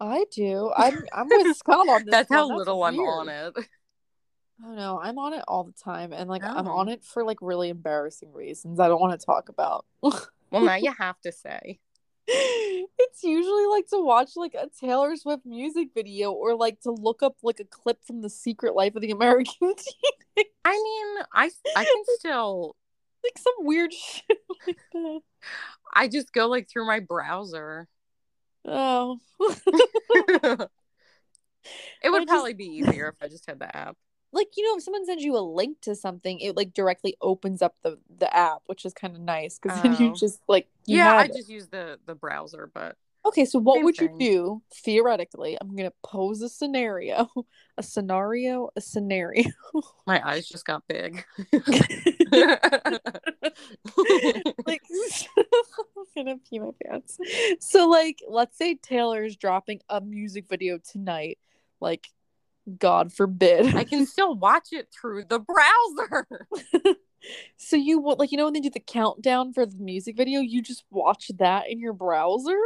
I 0.00 0.26
do. 0.30 0.70
I'm 0.76 1.02
I'm 1.14 1.28
with 1.28 1.56
Scott 1.56 1.88
on 1.88 2.04
this. 2.04 2.10
That's 2.12 2.30
how 2.30 2.48
one. 2.48 2.58
little 2.58 2.84
I'm 2.84 2.98
on 3.00 3.28
it. 3.30 3.54
Oh 4.64 4.72
no, 4.72 5.00
I'm 5.02 5.18
on 5.18 5.32
it 5.32 5.42
all 5.48 5.64
the 5.64 5.72
time, 5.72 6.12
and 6.12 6.30
like 6.30 6.44
I'm 6.44 6.68
Oh. 6.68 6.76
on 6.76 6.88
it 6.88 7.04
for 7.04 7.24
like 7.24 7.38
really 7.40 7.70
embarrassing 7.70 8.32
reasons 8.32 8.78
I 8.78 8.86
don't 8.86 9.00
want 9.00 9.18
to 9.18 9.26
talk 9.26 9.48
about. 9.48 9.84
Well, 10.00 10.22
now 10.52 10.76
you 10.76 10.92
have 10.96 11.20
to 11.22 11.32
say. 11.32 11.80
It's 12.26 13.22
usually 13.22 13.66
like 13.66 13.86
to 13.88 14.00
watch 14.02 14.30
like 14.36 14.54
a 14.54 14.68
Taylor 14.80 15.14
Swift 15.16 15.44
music 15.44 15.88
video 15.94 16.32
or 16.32 16.54
like 16.56 16.80
to 16.82 16.90
look 16.90 17.22
up 17.22 17.36
like 17.42 17.60
a 17.60 17.64
clip 17.64 18.04
from 18.04 18.22
the 18.22 18.30
Secret 18.30 18.74
Life 18.74 18.94
of 18.96 19.02
the 19.02 19.10
American 19.10 19.52
Teenage, 19.60 20.48
I 20.64 20.72
mean, 20.72 21.24
I 21.32 21.50
I 21.76 21.84
can 21.84 22.04
still. 22.18 22.76
like 23.22 23.36
some 23.38 23.54
weird 23.58 23.92
shit 23.92 24.38
like 24.66 24.78
that. 24.92 25.20
I 25.92 26.08
just 26.08 26.32
go 26.32 26.46
like 26.48 26.68
through 26.68 26.86
my 26.86 27.00
browser. 27.00 27.88
Oh, 28.66 29.18
it 29.40 30.68
I 32.02 32.10
would 32.10 32.20
just- 32.20 32.28
probably 32.28 32.54
be 32.54 32.64
easier 32.64 33.08
if 33.08 33.22
I 33.22 33.28
just 33.28 33.46
had 33.46 33.58
the 33.58 33.74
app. 33.76 33.96
Like 34.34 34.48
you 34.56 34.64
know, 34.64 34.76
if 34.76 34.82
someone 34.82 35.06
sends 35.06 35.24
you 35.24 35.36
a 35.36 35.40
link 35.40 35.80
to 35.82 35.94
something, 35.94 36.40
it 36.40 36.56
like 36.56 36.74
directly 36.74 37.16
opens 37.22 37.62
up 37.62 37.74
the 37.82 37.98
the 38.18 38.34
app, 38.36 38.62
which 38.66 38.84
is 38.84 38.92
kind 38.92 39.14
of 39.14 39.22
nice 39.22 39.58
because 39.58 39.80
then 39.80 39.94
you 39.94 40.10
Oh. 40.10 40.14
just 40.14 40.40
like 40.48 40.68
you 40.86 40.98
yeah, 40.98 41.12
I 41.12 41.24
it. 41.24 41.32
just 41.34 41.48
use 41.48 41.68
the 41.68 41.98
the 42.06 42.14
browser, 42.14 42.70
but 42.72 42.96
Okay, 43.26 43.46
so 43.46 43.58
what 43.58 43.82
would 43.82 43.96
you 43.98 44.10
do 44.18 44.60
theoretically? 44.70 45.56
I'm 45.58 45.74
gonna 45.74 45.94
pose 46.02 46.42
a 46.42 46.48
scenario, 46.48 47.30
a 47.78 47.82
scenario, 47.82 48.68
a 48.76 48.82
scenario. 48.82 49.46
my 50.06 50.20
eyes 50.28 50.46
just 50.46 50.66
got 50.66 50.86
big. 50.86 51.24
like 54.66 54.82
I'm 55.38 56.04
gonna 56.16 56.36
pee 56.38 56.58
my 56.58 56.70
pants. 56.84 57.18
So 57.60 57.88
like 57.88 58.20
let's 58.28 58.56
say 58.58 58.74
Taylor's 58.74 59.36
dropping 59.36 59.80
a 59.88 60.00
music 60.00 60.46
video 60.48 60.78
tonight. 60.78 61.38
Like 61.80 62.08
God 62.78 63.12
forbid. 63.12 63.74
I 63.74 63.84
can 63.84 64.06
still 64.06 64.34
watch 64.34 64.68
it 64.72 64.88
through 64.90 65.24
the 65.28 65.38
browser. 65.38 66.26
so 67.56 67.76
you 67.76 68.02
like 68.18 68.32
you 68.32 68.38
know 68.38 68.44
when 68.44 68.54
they 68.54 68.60
do 68.60 68.70
the 68.70 68.80
countdown 68.80 69.52
for 69.52 69.66
the 69.66 69.76
music 69.76 70.16
video, 70.16 70.40
you 70.40 70.62
just 70.62 70.84
watch 70.90 71.30
that 71.38 71.70
in 71.70 71.78
your 71.78 71.92
browser? 71.92 72.58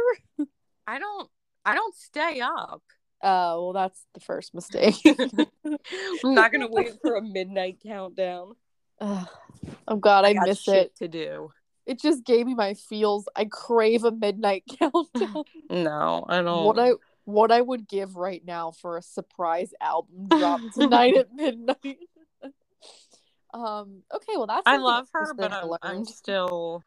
I 0.87 0.99
don't 0.99 1.29
I 1.65 1.75
don't 1.75 1.95
stay 1.95 2.41
up. 2.41 2.81
Oh 3.21 3.63
well 3.63 3.73
that's 3.73 4.05
the 4.13 4.21
first 4.21 4.55
mistake. 4.55 4.95
I'm 5.05 6.33
not 6.33 6.51
gonna 6.51 6.69
wait 6.69 6.93
for 7.01 7.15
a 7.15 7.21
midnight 7.21 7.79
countdown. 7.85 8.55
Ugh. 9.01 9.27
oh 9.87 9.97
god, 9.97 10.25
I, 10.25 10.33
got 10.33 10.47
miss 10.47 10.61
shit 10.61 10.87
it. 10.87 10.95
to 10.97 11.07
do. 11.07 11.51
It 11.85 11.99
just 11.99 12.23
gave 12.23 12.45
me 12.45 12.53
my 12.53 12.75
feels. 12.75 13.27
I 13.35 13.45
crave 13.45 14.03
a 14.03 14.11
midnight 14.11 14.63
countdown. 14.79 15.43
No, 15.69 16.25
I 16.29 16.41
don't. 16.41 16.65
what 16.65 16.79
I 16.79 16.91
what 17.31 17.51
I 17.51 17.61
would 17.61 17.87
give 17.87 18.15
right 18.15 18.43
now 18.45 18.71
for 18.71 18.97
a 18.97 19.01
surprise 19.01 19.73
album 19.81 20.27
drop 20.37 20.61
tonight 20.73 21.15
at 21.17 21.33
midnight. 21.33 21.97
um. 23.53 24.03
Okay. 24.13 24.33
Well, 24.35 24.47
that's 24.47 24.63
I 24.65 24.77
love 24.77 25.07
her, 25.13 25.33
but 25.33 25.51
I'm, 25.53 25.71
I 25.71 25.77
I'm 25.83 26.05
still. 26.05 26.83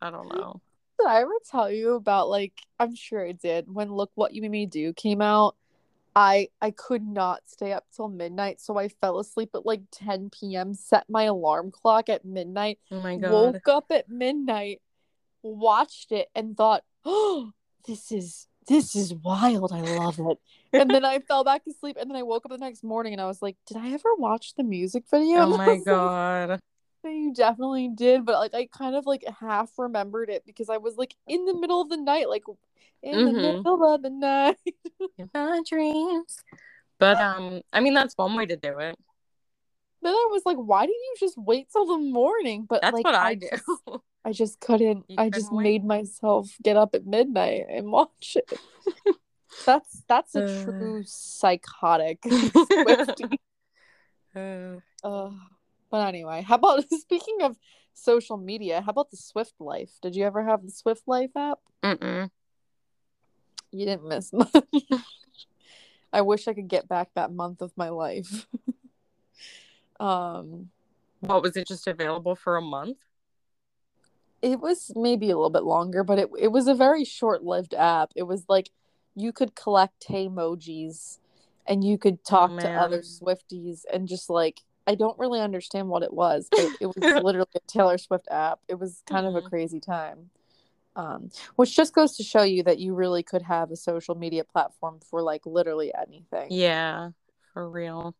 I 0.00 0.10
don't 0.10 0.28
know. 0.34 0.60
Did 0.98 1.08
I 1.08 1.22
ever 1.22 1.32
tell 1.50 1.70
you 1.70 1.94
about 1.94 2.28
like? 2.28 2.54
I'm 2.78 2.94
sure 2.94 3.26
I 3.26 3.32
did. 3.32 3.72
When 3.72 3.92
"Look 3.92 4.10
What 4.14 4.34
You 4.34 4.42
Made 4.42 4.50
Me 4.50 4.66
Do" 4.66 4.92
came 4.92 5.22
out, 5.22 5.56
I 6.14 6.48
I 6.60 6.72
could 6.72 7.06
not 7.06 7.42
stay 7.46 7.72
up 7.72 7.86
till 7.94 8.08
midnight, 8.08 8.60
so 8.60 8.78
I 8.78 8.88
fell 8.88 9.18
asleep 9.18 9.50
at 9.54 9.66
like 9.66 9.82
10 9.92 10.30
p.m. 10.30 10.74
Set 10.74 11.08
my 11.08 11.24
alarm 11.24 11.70
clock 11.70 12.08
at 12.08 12.24
midnight. 12.24 12.78
Oh 12.90 13.00
my 13.00 13.16
god. 13.16 13.30
woke 13.30 13.68
up 13.68 13.86
at 13.90 14.08
midnight, 14.08 14.82
watched 15.42 16.12
it, 16.12 16.28
and 16.34 16.56
thought, 16.56 16.82
"Oh, 17.04 17.52
this 17.86 18.12
is 18.12 18.46
this 18.70 18.96
is 18.96 19.12
wild. 19.12 19.72
I 19.72 19.80
love 19.82 20.18
it." 20.18 20.38
And 20.72 20.88
then 20.88 21.04
I 21.04 21.18
fell 21.18 21.44
back 21.44 21.62
asleep, 21.68 21.96
and 22.00 22.08
then 22.08 22.16
I 22.16 22.22
woke 22.22 22.46
up 22.46 22.52
the 22.52 22.56
next 22.58 22.82
morning, 22.82 23.12
and 23.12 23.20
I 23.20 23.26
was 23.26 23.42
like, 23.42 23.56
"Did 23.66 23.76
I 23.76 23.90
ever 23.92 24.14
watch 24.14 24.54
the 24.54 24.62
music 24.64 25.04
video?" 25.10 25.40
Oh 25.40 25.48
my 25.58 25.66
like, 25.66 25.84
god. 25.84 26.60
you 27.04 27.34
definitely 27.34 27.88
did, 27.88 28.24
but 28.24 28.38
like 28.38 28.54
I 28.54 28.66
kind 28.66 28.94
of 28.94 29.04
like 29.04 29.24
half 29.40 29.70
remembered 29.78 30.30
it 30.30 30.44
because 30.46 30.70
I 30.70 30.76
was 30.78 30.96
like 30.96 31.14
in 31.26 31.44
the 31.44 31.54
middle 31.54 31.82
of 31.82 31.88
the 31.90 31.96
night, 31.98 32.28
like 32.28 32.44
in 33.02 33.24
the 33.24 33.32
Mhm. 33.32 33.42
middle 33.64 33.94
of 33.94 34.02
the 34.02 34.10
night. 34.10 34.56
In 35.18 35.28
my 35.34 35.60
dreams. 35.68 36.36
But 36.98 37.18
um, 37.20 37.60
I 37.72 37.80
mean 37.80 37.94
that's 37.94 38.14
one 38.16 38.36
way 38.36 38.46
to 38.46 38.56
do 38.56 38.78
it. 38.78 38.96
then 40.02 40.14
I 40.14 40.28
was 40.30 40.42
like, 40.46 40.56
"Why 40.56 40.82
didn't 40.86 40.94
you 40.94 41.14
just 41.18 41.36
wait 41.36 41.68
till 41.72 41.86
the 41.86 41.98
morning?" 41.98 42.66
But 42.68 42.80
That's 42.82 42.94
like, 42.94 43.04
what 43.04 43.14
I, 43.14 43.34
do. 43.34 43.48
just- 43.50 43.64
I 44.24 44.32
just 44.32 44.60
couldn't. 44.60 45.04
You 45.08 45.16
I 45.18 45.24
couldn't 45.26 45.32
just 45.32 45.52
wait? 45.52 45.62
made 45.64 45.84
myself 45.84 46.50
get 46.62 46.76
up 46.76 46.94
at 46.94 47.06
midnight 47.06 47.66
and 47.70 47.90
watch 47.90 48.36
it. 48.36 48.58
that's 49.66 50.02
that's 50.08 50.34
a 50.34 50.42
Uh. 50.42 50.64
true 50.64 51.02
psychotic 51.06 52.22
Uh, 54.34 54.76
Uh, 55.02 55.30
But 55.90 56.06
anyway, 56.08 56.42
how 56.42 56.54
about 56.56 56.84
speaking 56.92 57.38
of 57.42 57.56
social 57.94 58.36
media? 58.36 58.80
How 58.80 58.90
about 58.90 59.10
the 59.10 59.16
Swift 59.16 59.54
Life? 59.60 59.90
Did 60.02 60.14
you 60.14 60.24
ever 60.24 60.44
have 60.44 60.62
the 60.64 60.70
Swift 60.70 61.02
Life 61.06 61.34
app? 61.36 61.58
Mm-mm. 61.82 62.30
You 63.72 63.86
didn't 63.86 64.08
miss 64.08 64.32
much. 64.32 64.50
I 66.12 66.20
wish 66.22 66.46
I 66.48 66.54
could 66.54 66.68
get 66.68 66.88
back 66.88 67.08
that 67.14 67.32
month 67.32 67.62
of 67.62 67.72
my 67.76 67.88
life. 67.88 68.46
um, 70.00 70.70
What 71.20 71.42
was 71.42 71.56
it 71.56 71.66
just 71.68 71.86
available 71.86 72.34
for 72.34 72.56
a 72.56 72.62
month? 72.62 72.98
It 74.42 74.60
was 74.60 74.90
maybe 74.96 75.30
a 75.30 75.36
little 75.36 75.50
bit 75.50 75.64
longer, 75.64 76.02
but 76.04 76.18
it 76.18 76.30
it 76.38 76.48
was 76.48 76.66
a 76.66 76.74
very 76.74 77.04
short-lived 77.04 77.74
app. 77.74 78.12
It 78.16 78.24
was 78.24 78.44
like 78.48 78.70
you 79.14 79.32
could 79.32 79.54
collect 79.54 80.06
emojis 80.08 81.18
and 81.66 81.84
you 81.84 81.98
could 81.98 82.24
talk 82.24 82.58
to 82.60 82.68
other. 82.78 83.00
Swifties 83.02 83.82
and 83.92 84.08
just 84.08 84.30
like 84.30 84.62
I 84.86 84.94
don't 84.94 85.18
really 85.18 85.40
understand 85.40 85.88
what 85.88 86.02
it 86.02 86.12
was, 86.12 86.48
but 86.50 86.70
it 86.80 86.86
was 86.96 87.22
literally 87.22 87.46
a 87.54 87.60
Taylor 87.66 87.98
Swift 87.98 88.26
app. 88.30 88.60
It 88.68 88.78
was 88.78 89.02
kind 89.06 89.26
of 89.26 89.34
a 89.36 89.42
Mhm. 89.42 89.48
crazy 89.48 89.80
time. 89.80 90.30
Um, 90.96 91.30
which 91.56 91.76
just 91.76 91.94
goes 91.94 92.16
to 92.16 92.24
show 92.24 92.42
you 92.42 92.64
that 92.64 92.78
you 92.80 92.94
really 92.94 93.22
could 93.22 93.42
have 93.42 93.70
a 93.70 93.76
social 93.76 94.16
media 94.16 94.42
platform 94.42 94.98
for 95.08 95.22
like 95.22 95.46
literally 95.46 95.92
anything. 95.94 96.48
Yeah, 96.50 97.10
for 97.52 97.68
real. 97.70 98.16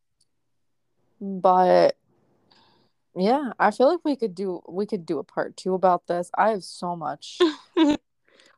But 1.21 1.97
yeah, 3.17 3.53
I 3.59 3.71
feel 3.71 3.89
like 3.91 4.01
we 4.05 4.17
could 4.17 4.35
do 4.35 4.63
we 4.69 4.87
could 4.87 5.05
do 5.07 5.19
a 5.19 5.25
part 5.25 5.57
two 5.57 5.75
about 5.75 6.07
this. 6.07 6.31
I 6.37 6.51
have 6.51 6.65
so 6.65 6.95
much. 6.97 7.39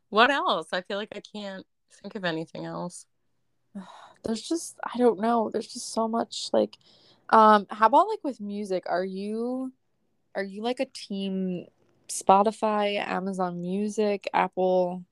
What 0.09 0.29
else? 0.29 0.67
I 0.71 0.81
feel 0.81 0.97
like 0.97 1.15
I 1.15 1.21
can't 1.21 1.65
think 1.91 2.13
of 2.13 2.23
anything 2.23 2.65
else. 2.65 3.07
There's 4.23 4.41
just 4.43 4.77
I 4.83 4.97
don't 4.99 5.19
know. 5.19 5.49
There's 5.51 5.65
just 5.73 5.91
so 5.91 6.07
much 6.07 6.49
like 6.53 6.77
um 7.29 7.65
how 7.71 7.87
about 7.87 8.07
like 8.09 8.23
with 8.23 8.39
music? 8.39 8.83
Are 8.85 9.03
you 9.03 9.73
are 10.35 10.43
you 10.43 10.61
like 10.61 10.79
a 10.79 10.85
team 10.85 11.65
Spotify, 12.09 12.97
Amazon 13.05 13.59
Music, 13.59 14.29
Apple 14.35 15.03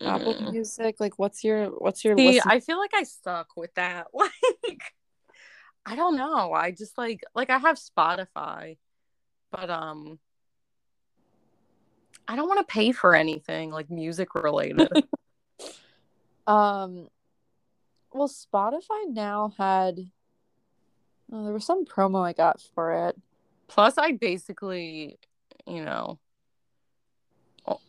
Apple 0.00 0.34
Mm. 0.36 0.52
Music? 0.52 0.96
Like 1.00 1.18
what's 1.18 1.44
your 1.44 1.66
what's 1.66 2.02
your 2.02 2.16
See, 2.16 2.26
listen- 2.28 2.50
I 2.50 2.60
feel 2.60 2.78
like 2.78 2.94
I 2.94 3.02
suck 3.02 3.48
with 3.58 3.74
that. 3.74 4.06
Like, 4.14 4.94
I 5.90 5.96
don't 5.96 6.16
know. 6.16 6.52
I 6.52 6.70
just 6.70 6.96
like 6.96 7.24
like 7.34 7.50
I 7.50 7.58
have 7.58 7.76
Spotify, 7.76 8.76
but 9.50 9.68
um, 9.70 10.20
I 12.28 12.36
don't 12.36 12.46
want 12.46 12.60
to 12.60 12.72
pay 12.72 12.92
for 12.92 13.12
anything 13.12 13.72
like 13.72 13.90
music 13.90 14.36
related. 14.36 14.88
um 16.46 17.08
well 18.14 18.28
Spotify 18.28 19.08
now 19.08 19.52
had 19.58 19.98
oh, 21.32 21.44
there 21.44 21.52
was 21.52 21.64
some 21.64 21.84
promo 21.84 22.24
I 22.24 22.34
got 22.34 22.62
for 22.72 23.08
it. 23.08 23.16
Plus, 23.66 23.98
I 23.98 24.12
basically, 24.12 25.18
you 25.66 25.84
know, 25.84 26.20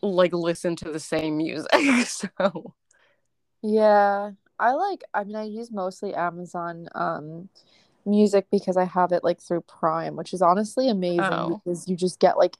like 0.00 0.32
listen 0.32 0.74
to 0.76 0.90
the 0.90 1.00
same 1.00 1.36
music. 1.36 1.70
So, 2.06 2.74
Yeah, 3.62 4.32
I 4.58 4.72
like 4.72 5.04
I 5.14 5.22
mean 5.22 5.36
I 5.36 5.44
use 5.44 5.70
mostly 5.70 6.14
Amazon 6.14 6.88
um 6.96 7.48
music 8.04 8.46
because 8.50 8.76
I 8.76 8.84
have 8.84 9.12
it 9.12 9.24
like 9.24 9.40
through 9.40 9.62
Prime, 9.62 10.16
which 10.16 10.32
is 10.32 10.42
honestly 10.42 10.88
amazing 10.88 11.24
Oh. 11.24 11.60
because 11.64 11.88
you 11.88 11.96
just 11.96 12.18
get 12.18 12.36
like 12.38 12.56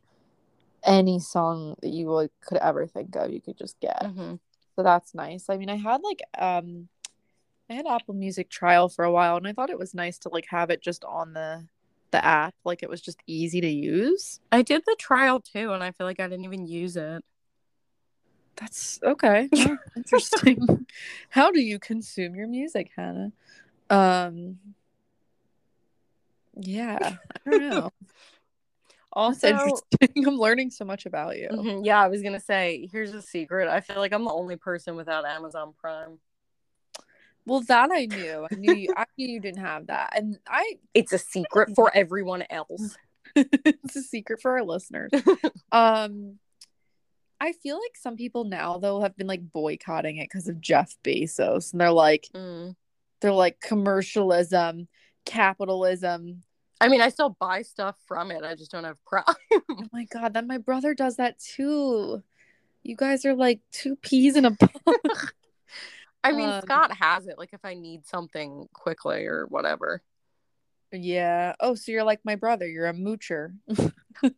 any 0.84 1.18
song 1.18 1.76
that 1.82 1.90
you 1.90 2.10
like 2.10 2.30
could 2.40 2.58
ever 2.58 2.86
think 2.86 3.14
of, 3.16 3.30
you 3.32 3.40
could 3.40 3.56
just 3.58 3.78
get. 3.80 4.02
mhm. 4.02 4.38
So 4.76 4.82
that's 4.82 5.14
nice. 5.14 5.46
I 5.48 5.56
mean, 5.56 5.68
I 5.68 5.76
had 5.76 6.00
like 6.02 6.22
um 6.38 6.88
I 7.70 7.74
had 7.74 7.86
Apple 7.86 8.14
Music 8.14 8.50
trial 8.50 8.88
for 8.88 9.04
a 9.04 9.12
while 9.12 9.36
and 9.36 9.46
I 9.46 9.52
thought 9.52 9.70
it 9.70 9.78
was 9.78 9.94
nice 9.94 10.18
to 10.18 10.28
like 10.28 10.46
have 10.50 10.70
it 10.70 10.82
just 10.82 11.04
on 11.04 11.32
the 11.32 11.66
the 12.10 12.22
app, 12.24 12.54
like 12.64 12.82
it 12.82 12.90
was 12.90 13.00
just 13.00 13.22
easy 13.26 13.60
to 13.62 13.68
use. 13.68 14.40
I 14.52 14.60
did 14.62 14.82
the 14.84 14.96
trial 14.98 15.40
too, 15.40 15.72
and 15.72 15.82
I 15.82 15.92
feel 15.92 16.06
like 16.06 16.20
I 16.20 16.28
didn't 16.28 16.44
even 16.44 16.66
use 16.66 16.96
it. 16.96 17.24
That's 18.56 19.00
okay. 19.02 19.48
Interesting. 19.96 20.86
How 21.30 21.50
do 21.50 21.60
you 21.60 21.78
consume 21.78 22.34
your 22.34 22.46
music, 22.48 22.90
Hannah? 22.96 23.32
Um 23.88 24.58
yeah, 26.56 26.98
I 27.46 27.50
don't 27.50 27.60
know. 27.70 27.90
Also. 29.14 29.54
I'm 30.16 30.38
learning 30.38 30.70
so 30.70 30.86
much 30.86 31.04
about 31.04 31.36
you. 31.36 31.48
mhm, 31.52 31.84
yeah, 31.84 32.00
I 32.02 32.08
was 32.08 32.22
gonna 32.22 32.40
say, 32.40 32.88
here's 32.90 33.12
a 33.12 33.20
secret. 33.20 33.68
I 33.68 33.80
feel 33.80 33.96
like 33.96 34.12
I'm 34.14 34.24
the 34.24 34.32
only 34.32 34.56
person 34.56 34.96
without 34.96 35.26
Amazon 35.26 35.74
Prime. 35.78 36.18
Well, 37.44 37.60
that 37.68 37.90
I 37.92 38.06
knew. 38.06 38.46
I 38.50 38.54
knew 38.54 38.72
you 38.72 38.94
I 38.96 39.04
knew 39.18 39.28
you 39.28 39.40
didn't 39.40 39.60
have 39.60 39.88
that. 39.88 40.14
And 40.16 40.38
I 40.48 40.78
It's 40.94 41.12
a 41.12 41.18
secret 41.18 41.70
for 41.74 41.90
everyone 41.94 42.44
else. 42.48 42.96
it's 43.36 43.96
a 43.96 44.02
secret 44.02 44.40
for 44.40 44.52
our 44.52 44.64
listeners. 44.64 45.10
um 45.72 46.38
I 47.40 47.52
feel 47.52 47.76
like 47.76 47.96
some 47.96 48.16
people 48.16 48.44
now 48.44 48.78
though 48.78 49.00
have 49.00 49.16
been 49.16 49.26
like 49.26 49.52
boycotting 49.52 50.18
it 50.18 50.28
because 50.30 50.48
of 50.48 50.60
Jeff 50.60 50.96
Bezos 51.04 51.72
and 51.72 51.80
they're 51.80 51.90
like 51.92 52.28
Mm. 52.34 52.76
they're 53.20 53.32
like 53.32 53.60
commercialism, 53.60 54.88
capitalism. 55.24 56.42
I 56.80 56.88
mean, 56.88 57.00
I 57.00 57.10
still 57.10 57.36
buy 57.38 57.62
stuff 57.62 57.96
from 58.06 58.30
it. 58.32 58.42
I 58.42 58.54
just 58.54 58.70
don't 58.72 58.84
have 58.84 59.02
Prime. 59.04 59.24
Oh 59.70 59.84
my 59.92 60.04
god, 60.04 60.34
then 60.34 60.46
my 60.46 60.58
brother 60.58 60.94
does 60.94 61.16
that 61.16 61.38
too. 61.38 62.22
You 62.82 62.96
guys 62.96 63.24
are 63.24 63.34
like 63.34 63.60
two 63.70 63.96
peas 63.96 64.36
in 64.36 64.44
a 64.44 64.50
pod. 64.50 64.70
I 66.24 66.32
mean, 66.32 66.48
Um, 66.48 66.62
Scott 66.62 66.92
has 66.96 67.26
it. 67.26 67.38
Like, 67.38 67.52
if 67.52 67.64
I 67.64 67.74
need 67.74 68.06
something 68.06 68.68
quickly 68.72 69.26
or 69.26 69.46
whatever. 69.46 70.02
yeah. 70.92 71.54
Oh, 71.60 71.74
so 71.74 71.90
you're 71.92 72.04
like 72.04 72.20
my 72.24 72.34
brother. 72.36 72.66
You're 72.66 72.88
a 72.88 72.92
moocher. 72.94 73.54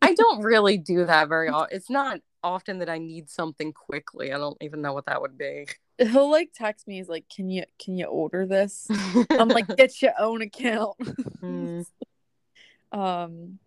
I 0.01 0.13
don't 0.15 0.41
really 0.43 0.77
do 0.77 1.05
that 1.05 1.27
very 1.29 1.49
often. 1.49 1.75
It's 1.75 1.89
not 1.89 2.19
often 2.43 2.79
that 2.79 2.89
I 2.89 2.97
need 2.99 3.29
something 3.29 3.73
quickly. 3.73 4.31
I 4.31 4.37
don't 4.37 4.57
even 4.61 4.81
know 4.81 4.93
what 4.93 5.05
that 5.07 5.21
would 5.21 5.37
be. 5.37 5.65
He'll 5.97 6.29
like 6.29 6.51
text 6.53 6.87
me. 6.87 6.97
He's 6.97 7.07
like, 7.07 7.25
"Can 7.33 7.49
you 7.49 7.63
can 7.79 7.97
you 7.97 8.05
order 8.05 8.45
this?" 8.45 8.87
I'm 9.29 9.47
like, 9.49 9.67
"Get 9.77 10.01
your 10.01 10.13
own 10.19 10.41
account." 10.41 10.97
Mm. 11.45 11.85
um, 12.91 13.59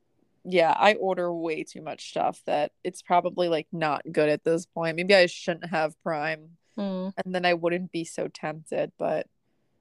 yeah, 0.44 0.72
I 0.72 0.94
order 0.94 1.32
way 1.32 1.62
too 1.62 1.80
much 1.82 2.10
stuff 2.10 2.40
that 2.46 2.72
it's 2.82 3.02
probably 3.02 3.48
like 3.48 3.66
not 3.72 4.02
good 4.10 4.28
at 4.28 4.42
this 4.44 4.66
point. 4.66 4.96
Maybe 4.96 5.14
I 5.14 5.26
shouldn't 5.26 5.70
have 5.70 6.00
Prime, 6.02 6.56
Mm. 6.76 7.12
and 7.24 7.34
then 7.34 7.44
I 7.44 7.54
wouldn't 7.54 7.92
be 7.92 8.04
so 8.04 8.28
tempted. 8.28 8.92
But 8.98 9.26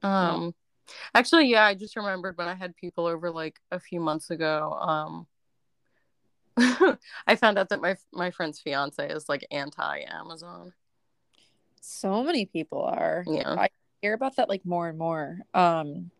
Um, 0.02 0.54
actually, 1.14 1.46
yeah, 1.48 1.64
I 1.64 1.74
just 1.74 1.96
remembered 1.96 2.38
when 2.38 2.48
I 2.48 2.54
had 2.54 2.76
people 2.76 3.06
over 3.06 3.30
like 3.30 3.58
a 3.72 3.80
few 3.80 4.00
months 4.00 4.30
ago. 4.30 4.72
Um, 4.74 5.26
I 7.26 7.36
found 7.36 7.58
out 7.58 7.68
that 7.70 7.80
my 7.80 7.96
my 8.12 8.30
friend's 8.30 8.60
fiance 8.60 9.08
is 9.08 9.28
like 9.28 9.46
anti 9.50 10.00
Amazon. 10.08 10.72
So 11.80 12.22
many 12.22 12.46
people 12.46 12.82
are. 12.82 13.24
Yeah. 13.26 13.54
I 13.58 13.68
hear 14.02 14.14
about 14.14 14.36
that 14.36 14.48
like 14.48 14.64
more 14.64 14.88
and 14.88 14.98
more. 14.98 15.40
Um, 15.54 16.10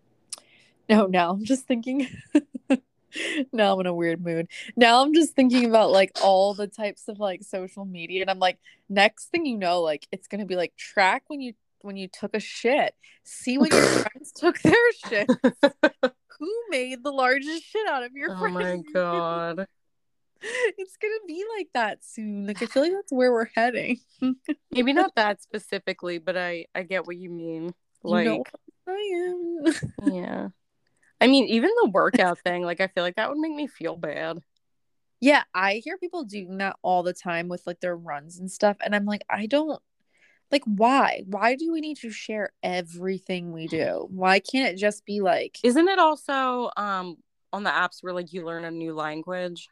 no, 0.88 1.06
now 1.06 1.30
I'm 1.30 1.44
just 1.44 1.66
thinking. 1.66 2.08
now 3.52 3.74
I'm 3.74 3.80
in 3.80 3.86
a 3.86 3.94
weird 3.94 4.24
mood. 4.24 4.48
Now 4.76 5.02
I'm 5.02 5.14
just 5.14 5.34
thinking 5.34 5.64
about 5.64 5.90
like 5.90 6.12
all 6.22 6.54
the 6.54 6.66
types 6.66 7.08
of 7.08 7.18
like 7.18 7.42
social 7.42 7.84
media, 7.84 8.22
and 8.22 8.30
I'm 8.30 8.38
like, 8.38 8.58
next 8.88 9.26
thing 9.26 9.46
you 9.46 9.56
know, 9.56 9.80
like 9.80 10.06
it's 10.12 10.28
gonna 10.28 10.46
be 10.46 10.56
like 10.56 10.76
track 10.76 11.24
when 11.28 11.40
you 11.40 11.54
when 11.82 11.96
you 11.96 12.08
took 12.08 12.34
a 12.34 12.40
shit, 12.40 12.94
see 13.24 13.58
when 13.58 13.70
your 13.70 13.82
friends 13.86 14.32
took 14.32 14.60
their 14.60 14.92
shit, 15.06 15.28
who 16.38 16.62
made 16.70 17.02
the 17.02 17.12
largest 17.12 17.64
shit 17.64 17.86
out 17.88 18.02
of 18.02 18.12
your 18.12 18.32
Oh 18.32 18.38
friends. 18.38 18.56
Oh 18.56 18.66
my 18.66 18.92
god. 18.92 19.66
it's 20.78 20.96
gonna 20.96 21.14
be 21.26 21.44
like 21.56 21.68
that 21.74 22.04
soon. 22.04 22.46
Like 22.46 22.62
I 22.62 22.66
feel 22.66 22.82
like 22.82 22.92
that's 22.92 23.12
where 23.12 23.32
we're 23.32 23.50
heading. 23.54 23.98
Maybe 24.70 24.92
not 24.92 25.14
that 25.16 25.42
specifically, 25.42 26.18
but 26.18 26.36
I 26.36 26.66
I 26.74 26.82
get 26.82 27.06
what 27.06 27.16
you 27.16 27.30
mean. 27.30 27.74
Like, 28.02 28.26
you 28.26 28.30
know 28.30 28.44
I 28.86 29.72
am. 30.06 30.12
yeah. 30.14 30.48
I 31.20 31.26
mean, 31.26 31.46
even 31.46 31.70
the 31.82 31.90
workout 31.90 32.38
thing, 32.40 32.62
like 32.62 32.80
I 32.80 32.86
feel 32.86 33.02
like 33.02 33.16
that 33.16 33.28
would 33.28 33.38
make 33.38 33.54
me 33.54 33.66
feel 33.66 33.96
bad. 33.96 34.38
Yeah, 35.20 35.42
I 35.52 35.82
hear 35.84 35.98
people 35.98 36.24
doing 36.24 36.58
that 36.58 36.76
all 36.82 37.02
the 37.02 37.12
time 37.12 37.48
with 37.48 37.66
like 37.66 37.80
their 37.80 37.96
runs 37.96 38.38
and 38.38 38.50
stuff. 38.50 38.76
And 38.84 38.94
I'm 38.94 39.04
like, 39.04 39.24
I 39.28 39.46
don't 39.46 39.80
like 40.50 40.62
why? 40.64 41.24
Why 41.26 41.56
do 41.56 41.72
we 41.72 41.80
need 41.80 41.98
to 41.98 42.10
share 42.10 42.52
everything 42.62 43.52
we 43.52 43.66
do? 43.66 44.06
Why 44.10 44.38
can't 44.38 44.72
it 44.72 44.76
just 44.78 45.04
be 45.04 45.20
like 45.20 45.58
Isn't 45.62 45.88
it 45.88 45.98
also 45.98 46.70
um 46.76 47.16
on 47.52 47.64
the 47.64 47.70
apps 47.70 48.02
where 48.02 48.12
like 48.12 48.32
you 48.32 48.44
learn 48.44 48.64
a 48.64 48.70
new 48.70 48.94
language? 48.94 49.68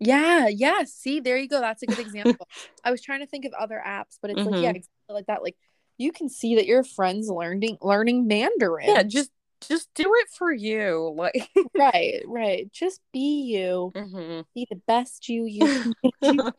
Yeah, 0.00 0.48
yeah. 0.48 0.84
See, 0.84 1.20
there 1.20 1.36
you 1.36 1.48
go. 1.48 1.60
That's 1.60 1.82
a 1.82 1.86
good 1.86 1.98
example. 2.06 2.46
I 2.84 2.90
was 2.90 3.00
trying 3.00 3.20
to 3.20 3.26
think 3.26 3.44
of 3.44 3.52
other 3.54 3.80
apps, 3.84 4.18
but 4.20 4.30
it's 4.30 4.40
like, 4.40 4.62
yeah, 4.62 4.72
Mhm. 4.72 4.76
exactly 4.76 5.14
like 5.14 5.26
that. 5.26 5.42
Like 5.42 5.56
you 5.98 6.10
can 6.12 6.28
see 6.28 6.56
that 6.56 6.66
your 6.66 6.82
friends 6.82 7.28
learning 7.28 7.78
learning 7.80 8.26
Mandarin. 8.26 8.88
Yeah, 8.88 9.02
just 9.04 9.30
just 9.68 9.88
do 9.94 10.04
it 10.16 10.28
for 10.36 10.52
you. 10.52 11.14
Like 11.16 11.48
right, 11.76 12.22
right. 12.26 12.70
Just 12.72 13.00
be 13.12 13.42
you. 13.44 13.92
Mhm. 13.94 14.44
Be 14.54 14.66
the 14.68 14.80
best 14.86 15.28
you 15.28 15.44
you. 15.46 15.92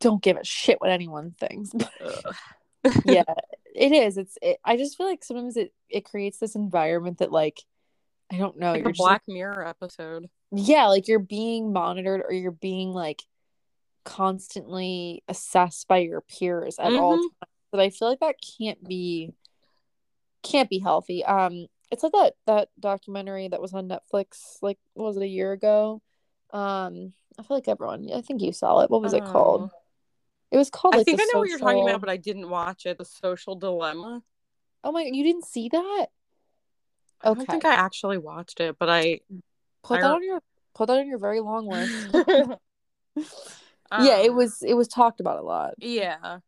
Don't 0.00 0.22
give 0.22 0.36
a 0.36 0.44
shit 0.44 0.80
what 0.80 0.90
anyone 0.90 1.34
thinks. 1.40 1.70
Yeah, 3.04 3.24
it 3.74 3.92
is. 3.92 4.18
It's. 4.18 4.36
It, 4.42 4.58
I 4.64 4.76
just 4.76 4.96
feel 4.96 5.06
like 5.06 5.24
sometimes 5.24 5.56
it 5.56 5.72
it 5.88 6.04
creates 6.04 6.38
this 6.38 6.54
environment 6.54 7.18
that 7.18 7.32
like 7.32 7.60
I 8.30 8.36
don't 8.36 8.58
know. 8.58 8.72
like 8.72 8.80
you're 8.80 8.88
a 8.88 8.90
like- 8.90 8.96
Black 8.96 9.22
Mirror 9.26 9.66
episode. 9.66 10.28
Yeah, 10.52 10.86
like 10.86 11.08
you're 11.08 11.18
being 11.18 11.72
monitored 11.72 12.22
or 12.22 12.32
you're 12.32 12.50
being 12.50 12.90
like 12.90 13.22
constantly 14.04 15.22
assessed 15.28 15.88
by 15.88 15.98
your 15.98 16.20
peers 16.20 16.78
at 16.78 16.92
all 16.94 17.16
Mhm. 17.18 17.20
times. 17.22 17.50
But 17.72 17.80
I 17.80 17.90
feel 17.90 18.08
like 18.08 18.20
that 18.20 18.36
can't 18.58 18.82
be 18.84 19.32
can't 20.42 20.70
be 20.70 20.78
healthy. 20.78 21.24
Um 21.24 21.66
it's 21.90 22.02
like 22.02 22.12
that 22.12 22.34
that 22.46 22.68
documentary 22.78 23.48
that 23.48 23.60
was 23.60 23.74
on 23.74 23.88
Netflix 23.88 24.58
like 24.62 24.78
was 24.94 25.16
it 25.16 25.22
a 25.22 25.28
year 25.28 25.52
ago? 25.52 26.00
Um 26.52 27.12
I 27.38 27.42
feel 27.42 27.56
like 27.56 27.68
everyone 27.68 28.08
I 28.14 28.20
think 28.22 28.40
you 28.42 28.52
saw 28.52 28.80
it. 28.80 28.90
What 28.90 29.02
was 29.02 29.12
it 29.12 29.24
called? 29.24 29.70
Oh. 29.72 29.80
It 30.52 30.56
was 30.56 30.70
called 30.70 30.94
I 30.94 31.02
think 31.02 31.20
I 31.20 31.24
know 31.24 31.40
what 31.40 31.48
you're 31.48 31.58
talking 31.58 31.82
about, 31.82 32.00
but 32.00 32.08
I 32.08 32.16
didn't 32.16 32.48
watch 32.48 32.86
it. 32.86 32.98
The 32.98 33.04
Social 33.04 33.56
Dilemma. 33.56 34.22
Oh 34.84 34.92
my 34.92 35.02
you 35.02 35.24
didn't 35.24 35.44
see 35.46 35.68
that? 35.68 36.06
I 37.20 37.34
don't 37.34 37.46
think 37.46 37.64
I 37.64 37.74
actually 37.74 38.18
watched 38.18 38.60
it, 38.60 38.78
but 38.78 38.88
I. 38.88 39.20
Put 39.86 39.98
I 39.98 40.02
that 40.02 40.08
re- 40.08 40.14
on 40.14 40.22
your 40.24 40.40
put 40.74 40.86
that 40.86 40.98
on 40.98 41.06
your 41.06 41.18
very 41.18 41.40
long 41.40 41.68
list. 41.68 42.14
Um, 42.14 42.56
yeah, 44.04 44.18
it 44.18 44.34
was 44.34 44.62
it 44.62 44.74
was 44.74 44.88
talked 44.88 45.20
about 45.20 45.38
a 45.38 45.42
lot. 45.42 45.74
Yeah. 45.78 46.38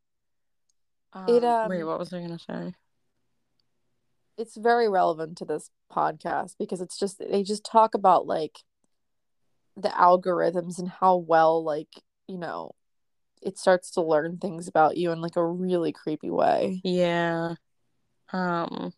It, 1.27 1.45
Um, 1.45 1.69
wait, 1.71 1.83
um, 1.83 1.87
what 1.87 1.99
was 1.99 2.13
I 2.13 2.21
gonna 2.21 2.39
say? 2.39 2.75
It's 4.37 4.57
very 4.57 4.89
relevant 4.89 5.39
to 5.39 5.45
this 5.45 5.71
podcast 5.91 6.57
because 6.59 6.81
it's 6.81 6.99
just 6.99 7.19
they 7.19 7.43
just 7.43 7.65
talk 7.65 7.95
about 7.95 8.27
like 8.27 8.59
the 9.77 9.89
algorithms 9.89 10.79
and 10.79 10.89
how 10.89 11.17
well 11.17 11.63
like, 11.63 11.89
you 12.27 12.39
know, 12.39 12.73
it 13.41 13.59
starts 13.59 13.93
to 13.93 14.03
learn 14.03 14.39
things 14.39 14.69
about 14.69 14.97
you 14.97 15.13
in 15.13 15.21
like 15.21 15.37
a 15.37 15.45
really 15.45 15.93
creepy 15.93 16.31
way. 16.31 16.81
Yeah. 16.85 17.55
Um. 18.33 18.93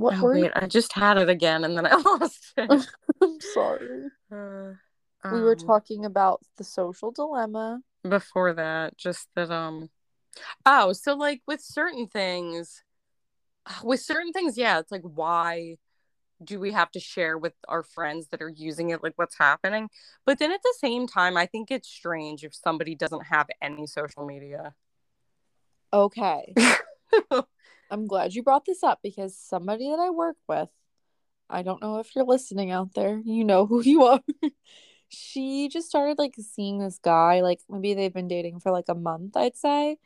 What 0.00 0.14
Oh 0.18 0.24
were 0.24 0.36
you? 0.36 0.44
wait, 0.44 0.52
I 0.56 0.66
just 0.66 0.92
had 0.92 1.18
it 1.18 1.28
again, 1.28 1.64
and 1.64 1.76
then 1.76 1.86
I 1.86 1.94
lost 2.04 2.52
it. 2.56 2.70
I'm 3.22 3.40
sorry. 3.40 4.04
Uh, 4.32 4.72
We 5.30 5.42
were 5.42 5.54
um, 5.54 5.58
talking 5.58 6.04
about 6.04 6.40
the 6.56 6.64
social 6.64 7.10
dilemma. 7.10 7.82
before 8.08 8.54
that 8.54 8.96
just 8.96 9.28
that 9.34 9.50
um 9.50 9.90
oh 10.64 10.92
so 10.92 11.14
like 11.14 11.42
with 11.46 11.60
certain 11.60 12.06
things 12.06 12.82
with 13.84 14.00
certain 14.00 14.32
things 14.32 14.56
yeah 14.56 14.78
it's 14.78 14.90
like 14.90 15.02
why 15.02 15.76
do 16.42 16.58
we 16.58 16.72
have 16.72 16.90
to 16.90 17.00
share 17.00 17.36
with 17.36 17.52
our 17.68 17.82
friends 17.82 18.28
that 18.28 18.40
are 18.40 18.48
using 18.48 18.90
it 18.90 19.02
like 19.02 19.12
what's 19.16 19.36
happening 19.38 19.90
but 20.24 20.38
then 20.38 20.50
at 20.52 20.62
the 20.62 20.74
same 20.78 21.06
time 21.06 21.36
i 21.36 21.44
think 21.46 21.70
it's 21.70 21.88
strange 21.88 22.42
if 22.44 22.54
somebody 22.54 22.94
doesn't 22.94 23.26
have 23.26 23.46
any 23.60 23.86
social 23.86 24.24
media 24.24 24.74
Okay. 25.92 26.54
I'm 27.90 28.06
glad 28.06 28.34
you 28.34 28.42
brought 28.42 28.64
this 28.64 28.82
up 28.82 29.00
because 29.02 29.36
somebody 29.36 29.90
that 29.90 29.98
I 29.98 30.10
work 30.10 30.36
with, 30.48 30.68
I 31.48 31.62
don't 31.62 31.82
know 31.82 31.98
if 31.98 32.14
you're 32.14 32.24
listening 32.24 32.70
out 32.70 32.94
there, 32.94 33.20
you 33.24 33.44
know 33.44 33.66
who 33.66 33.80
you 33.84 34.04
are. 34.04 34.20
she 35.08 35.68
just 35.68 35.88
started 35.88 36.18
like 36.18 36.34
seeing 36.38 36.78
this 36.78 36.98
guy, 36.98 37.40
like 37.40 37.60
maybe 37.68 37.94
they've 37.94 38.14
been 38.14 38.28
dating 38.28 38.60
for 38.60 38.70
like 38.70 38.88
a 38.88 38.94
month, 38.94 39.36
I'd 39.36 39.56
say. 39.56 39.98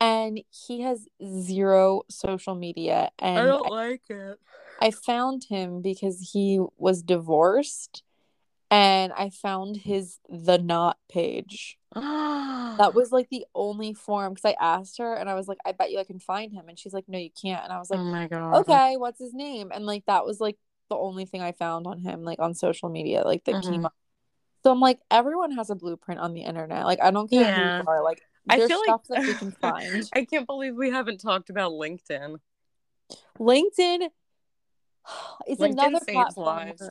And 0.00 0.40
he 0.50 0.82
has 0.82 1.06
zero 1.24 2.02
social 2.10 2.54
media. 2.54 3.10
And 3.18 3.38
I, 3.38 3.46
don't 3.46 3.66
I, 3.66 3.70
like 3.70 4.02
it 4.10 4.38
I 4.80 4.90
found 4.90 5.44
him 5.44 5.82
because 5.82 6.30
he 6.32 6.60
was 6.76 7.02
divorced. 7.02 8.02
And 8.74 9.12
I 9.12 9.30
found 9.30 9.76
his 9.76 10.18
The 10.28 10.58
not 10.58 10.98
page. 11.08 11.78
That 12.76 12.92
was 12.92 13.12
like 13.12 13.28
the 13.30 13.46
only 13.54 13.94
form 13.94 14.34
because 14.34 14.50
I 14.50 14.56
asked 14.60 14.98
her 14.98 15.14
and 15.14 15.30
I 15.30 15.34
was 15.34 15.46
like, 15.46 15.58
I 15.64 15.70
bet 15.70 15.92
you 15.92 16.00
I 16.00 16.04
can 16.04 16.18
find 16.18 16.52
him. 16.52 16.68
And 16.68 16.76
she's 16.76 16.92
like, 16.92 17.04
No, 17.06 17.18
you 17.18 17.30
can't. 17.30 17.62
And 17.62 17.72
I 17.72 17.78
was 17.78 17.88
like, 17.88 18.00
oh 18.00 18.04
my 18.04 18.26
god 18.26 18.56
okay, 18.62 18.96
what's 18.96 19.20
his 19.20 19.32
name? 19.32 19.70
And 19.72 19.86
like 19.86 20.04
that 20.06 20.26
was 20.26 20.40
like 20.40 20.56
the 20.90 20.96
only 20.96 21.24
thing 21.24 21.40
I 21.40 21.52
found 21.52 21.86
on 21.86 22.00
him, 22.00 22.24
like 22.24 22.40
on 22.40 22.52
social 22.52 22.88
media, 22.88 23.22
like 23.24 23.44
that 23.44 23.62
came 23.62 23.82
Mhm. 23.82 23.84
up. 23.84 23.94
So 24.64 24.72
I'm 24.72 24.80
like, 24.80 24.98
everyone 25.08 25.52
has 25.52 25.70
a 25.70 25.76
blueprint 25.76 26.20
on 26.20 26.34
the 26.34 26.42
internet. 26.42 26.84
Like 26.84 27.00
I 27.00 27.12
don't 27.12 27.30
care 27.30 27.44
Yeah. 27.44 27.54
who 27.54 27.82
you 27.82 27.84
are. 27.86 28.02
Like 28.02 28.22
i 28.50 28.56
there's 28.58 28.68
feel 28.70 28.82
stuff 28.82 29.02
like 29.08 29.20
that 29.20 29.26
we 29.28 29.34
can 29.34 29.52
find. 29.60 30.10
i 30.14 30.24
can't 30.24 30.46
believe 30.48 30.74
we 30.74 30.90
haven't 30.90 31.18
talked 31.18 31.48
about 31.48 31.70
linkedin 31.72 32.38
LinkedIn 33.38 34.08
is 35.46 35.58
LinkedIn 35.58 35.72
another 35.72 35.98
saves 36.04 36.34
platform. 36.34 36.56
lives. 36.56 36.90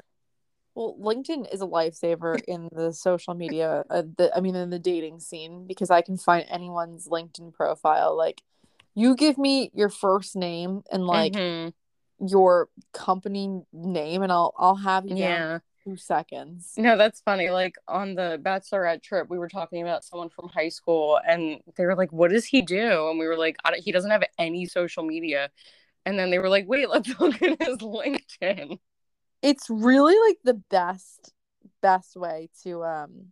Well, 0.76 0.96
LinkedIn 1.00 1.54
is 1.54 1.62
a 1.62 1.68
lifesaver 1.68 2.42
in 2.48 2.70
the 2.72 2.94
social 2.94 3.34
media, 3.34 3.84
uh, 3.90 4.04
the 4.18 4.32
I 4.36 4.40
mean, 4.42 4.56
in 4.56 4.70
the 4.70 4.80
dating 4.80 5.20
scene 5.20 5.68
because 5.68 5.90
I 5.90 6.02
can 6.02 6.18
find 6.18 6.46
anyone's 6.50 7.08
LinkedIn 7.08 7.54
profile. 7.54 8.16
Like, 8.18 8.42
you 8.96 9.16
give 9.16 9.38
me 9.38 9.72
your 9.74 9.90
first 9.90 10.36
name 10.36 10.84
and 10.92 11.08
like 11.08 11.34
Mhm. 11.34 11.74
your 12.20 12.70
company 12.94 13.62
name, 13.74 14.22
and 14.24 14.32
I'll 14.32 14.54
I'll 14.58 14.76
have 14.76 15.06
you 15.06 15.16
yeah 15.16 15.56
in 15.56 15.62
two 15.84 15.98
seconds. 15.98 16.74
No, 16.78 16.98
that's 16.98 17.22
funny. 17.22 17.50
Like 17.50 17.76
on 17.88 18.16
the 18.16 18.40
bachelorette 18.42 19.04
trip, 19.04 19.30
we 19.30 19.38
were 19.38 19.50
talking 19.50 19.82
about 19.82 20.04
someone 20.04 20.30
from 20.30 20.50
high 20.50 20.70
school, 20.70 21.20
and 21.28 21.60
they 21.76 21.86
were 21.86 21.96
like, 21.96 22.12
"What 22.12 22.32
does 22.32 22.46
he 22.46 22.62
do?" 22.62 23.10
And 23.10 23.20
we 23.20 23.28
were 23.28 23.38
like, 23.38 23.58
I 23.64 23.76
"He 23.78 23.92
doesn't 23.92 24.12
have 24.12 24.24
any 24.38 24.66
social 24.66 25.04
media." 25.04 25.50
And 26.06 26.20
then 26.20 26.32
they 26.32 26.40
were 26.40 26.50
like, 26.50 26.68
"Wait, 26.68 26.90
let's 26.90 27.10
look 27.20 27.42
at 27.42 27.62
his 27.62 27.78
LinkedIn." 27.78 28.80
It's 29.44 29.70
really 29.70 30.16
like 30.28 30.40
the 30.44 30.56
best 30.56 31.32
best 31.82 32.16
way 32.16 32.50
to 32.64 32.84
um 32.84 33.32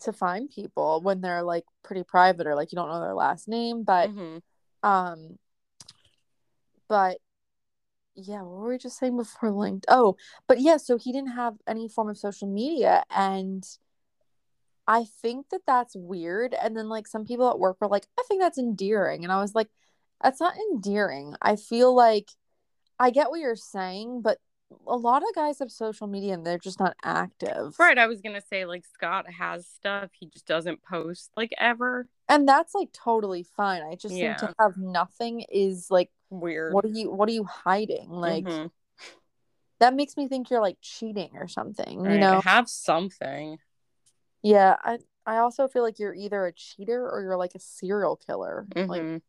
to 0.00 0.12
find 0.12 0.48
people 0.48 1.00
when 1.02 1.20
they're 1.20 1.42
like 1.42 1.64
pretty 1.82 2.04
private 2.04 2.46
or 2.46 2.54
like 2.54 2.72
you 2.72 2.76
don't 2.76 2.88
know 2.88 3.00
their 3.00 3.14
last 3.14 3.48
name, 3.48 3.82
but 3.82 4.10
Mhm. 4.10 4.40
Um, 4.82 5.38
but 6.86 7.18
yeah, 8.14 8.42
what 8.42 8.60
were 8.60 8.68
we 8.70 8.78
just 8.78 8.98
saying 8.98 9.16
before 9.16 9.50
linked? 9.50 9.86
Oh, 9.88 10.16
but 10.46 10.60
yeah, 10.60 10.76
so 10.76 10.96
he 10.98 11.12
didn't 11.12 11.32
have 11.32 11.56
any 11.66 11.88
form 11.88 12.08
of 12.08 12.16
social 12.18 12.48
media, 12.48 13.02
and 13.10 13.64
I 14.86 15.04
think 15.04 15.50
that 15.50 15.62
that's 15.66 15.94
weird. 15.94 16.54
And 16.54 16.76
then 16.76 16.88
like 16.88 17.06
some 17.06 17.24
people 17.24 17.50
at 17.50 17.58
work 17.58 17.76
were 17.80 17.88
like, 17.88 18.06
I 18.18 18.22
think 18.26 18.40
that's 18.40 18.58
endearing, 18.58 19.24
and 19.24 19.32
I 19.32 19.40
was 19.40 19.54
like, 19.54 19.68
that's 20.22 20.40
not 20.40 20.56
endearing. 20.72 21.34
I 21.42 21.56
feel 21.56 21.94
like 21.94 22.28
I 22.98 23.10
get 23.10 23.30
what 23.30 23.40
you're 23.40 23.56
saying, 23.56 24.22
but 24.22 24.38
a 24.86 24.96
lot 24.96 25.22
of 25.22 25.34
guys 25.34 25.58
have 25.60 25.70
social 25.70 26.06
media 26.06 26.34
and 26.34 26.44
they're 26.46 26.58
just 26.58 26.78
not 26.80 26.94
active. 27.02 27.74
Right. 27.78 27.98
I 27.98 28.06
was 28.06 28.20
gonna 28.20 28.40
say 28.40 28.64
like 28.66 28.84
Scott 28.86 29.30
has 29.30 29.66
stuff, 29.66 30.10
he 30.18 30.26
just 30.26 30.46
doesn't 30.46 30.82
post 30.82 31.30
like 31.36 31.52
ever. 31.58 32.06
And 32.28 32.46
that's 32.48 32.74
like 32.74 32.92
totally 32.92 33.42
fine. 33.42 33.82
I 33.82 33.94
just 33.94 34.14
Yeah. 34.14 34.36
think 34.36 34.48
to 34.48 34.54
have 34.58 34.76
nothing 34.76 35.40
is 35.50 35.90
like 35.90 36.10
Weird. 36.30 36.74
what 36.74 36.84
are 36.84 36.88
you 36.88 37.10
what 37.10 37.28
are 37.28 37.32
you 37.32 37.44
hiding? 37.44 38.10
Like 38.10 38.44
Mhm. 38.44 38.70
that 39.80 39.94
makes 39.94 40.16
me 40.16 40.28
think 40.28 40.50
you're 40.50 40.60
like 40.60 40.78
cheating 40.82 41.30
or 41.36 41.48
something, 41.48 42.00
you 42.00 42.06
Right, 42.06 42.20
know? 42.20 42.40
have 42.44 42.68
something. 42.68 43.58
Yeah, 44.42 44.76
I 44.82 44.98
I 45.24 45.38
also 45.38 45.68
feel 45.68 45.82
like 45.82 45.98
you're 45.98 46.14
either 46.14 46.46
a 46.46 46.52
cheater 46.52 47.08
or 47.08 47.20
you're 47.22 47.36
like 47.36 47.54
a 47.54 47.58
serial 47.60 48.16
killer. 48.16 48.66
Like 48.76 49.02
Mhm. 49.02 49.22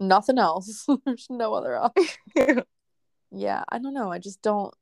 nothing 0.00 0.38
else. 0.38 0.86
There's 1.04 1.26
no 1.30 1.54
other 1.54 1.76
option. 1.76 2.06
Yeah, 3.36 3.64
I 3.68 3.80
don't 3.80 3.94
know. 3.94 4.12
I 4.12 4.18
just 4.20 4.42
don't 4.42 4.72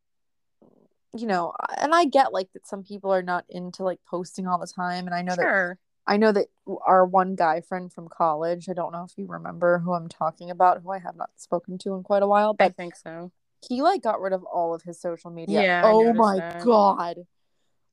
you 1.15 1.27
know, 1.27 1.55
and 1.79 1.95
I 1.95 2.07
get 2.07 2.33
like 2.33 2.53
that 2.53 2.67
some 2.67 2.83
people 2.83 3.13
are 3.13 3.23
not 3.23 3.45
into 3.49 3.85
like 3.85 4.01
posting 4.07 4.47
all 4.47 4.59
the 4.59 4.67
time 4.67 5.07
and 5.07 5.15
I 5.15 5.23
know 5.23 5.35
that. 5.37 5.77
I 6.05 6.17
know 6.17 6.33
that 6.33 6.49
our 6.85 7.07
one 7.07 7.37
guy 7.37 7.61
friend 7.61 7.93
from 7.93 8.09
college, 8.09 8.69
I 8.69 8.73
don't 8.73 8.91
know 8.93 9.05
if 9.05 9.17
you 9.17 9.27
remember 9.29 9.79
who 9.79 9.93
I'm 9.93 10.09
talking 10.09 10.51
about, 10.51 10.83
who 10.83 10.91
I 10.91 10.99
have 10.99 11.15
not 11.15 11.31
spoken 11.37 11.79
to 11.79 11.95
in 11.95 12.03
quite 12.03 12.25
a 12.25 12.27
while, 12.27 12.57
I 12.59 12.71
think 12.71 12.97
so. 12.97 13.31
he 13.69 13.83
like 13.83 14.03
got 14.03 14.21
rid 14.21 14.33
of 14.33 14.43
all 14.43 14.75
of 14.75 14.83
his 14.83 15.01
social 15.01 15.31
media. 15.31 15.63
Yeah, 15.63 15.83
oh 15.85 16.13
my 16.13 16.39
that. 16.39 16.65
god. 16.65 17.19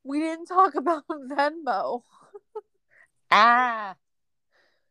We 0.03 0.19
didn't 0.19 0.47
talk 0.47 0.73
about 0.75 1.03
Venmo. 1.07 2.01
Ah. 3.29 3.95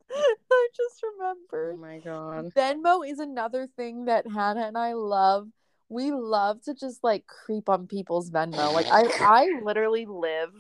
I 0.11 0.69
just 0.77 1.03
remembered. 1.03 1.75
Oh 1.75 1.79
my 1.79 1.99
god. 1.99 2.53
Venmo 2.55 3.09
is 3.09 3.19
another 3.19 3.67
thing 3.67 4.05
that 4.05 4.27
Hannah 4.27 4.67
and 4.67 4.79
I 4.79 4.93
love. 4.93 5.49
We 5.89 6.11
love 6.13 6.63
to 6.65 6.75
just 6.75 7.03
like 7.03 7.27
creep 7.27 7.69
on 7.69 7.87
people's 7.87 8.31
Venmo. 8.31 8.73
Like 8.73 8.87
I 8.91 9.05
I 9.21 9.61
literally 9.63 10.07
live 10.07 10.53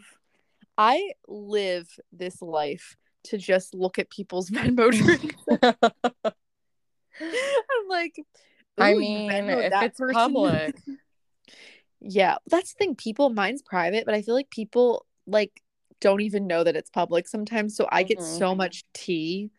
I 0.76 1.12
live 1.26 1.88
this 2.12 2.40
life 2.40 2.96
to 3.24 3.36
just 3.38 3.74
look 3.74 3.98
at 3.98 4.10
people's 4.10 4.50
Venmo 4.50 4.90
transactions. 4.92 5.34
I'm 7.20 7.88
like 7.88 8.14
I 8.78 8.94
mean, 8.94 9.30
if 9.30 9.72
it's 9.82 9.98
person." 9.98 10.14
public. 10.14 10.74
yeah, 12.00 12.36
that's 12.46 12.72
the 12.74 12.78
thing. 12.78 12.94
People, 12.94 13.30
mine's 13.30 13.62
private, 13.62 14.04
but 14.06 14.14
I 14.14 14.22
feel 14.22 14.34
like 14.34 14.50
people 14.50 15.04
like 15.26 15.62
don't 16.00 16.20
even 16.20 16.46
know 16.46 16.62
that 16.62 16.76
it's 16.76 16.90
public 16.90 17.26
sometimes. 17.26 17.74
So 17.76 17.88
I 17.90 18.02
get 18.02 18.18
Mhm. 18.18 18.38
so 18.38 18.54
much 18.54 18.84
tea. 18.94 19.50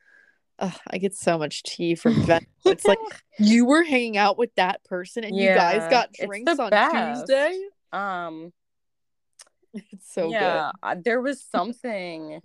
Ugh, 0.59 0.73
I 0.87 0.97
get 0.97 1.15
so 1.15 1.37
much 1.37 1.63
tea 1.63 1.95
from 1.95 2.13
Venmo. 2.25 2.45
it's 2.65 2.85
like 2.85 2.99
you 3.39 3.65
were 3.65 3.83
hanging 3.83 4.17
out 4.17 4.37
with 4.37 4.53
that 4.55 4.83
person 4.83 5.23
and 5.23 5.35
you 5.35 5.47
guys 5.47 5.89
got 5.89 6.13
drinks 6.13 6.59
on 6.59 6.69
best. 6.69 7.27
Tuesday. 7.27 7.67
um 7.91 8.51
It's 9.91 10.13
so 10.13 10.29
yeah, 10.29 10.71
uh, 10.81 10.95
there 11.03 11.21
was 11.21 11.43
something 11.43 12.41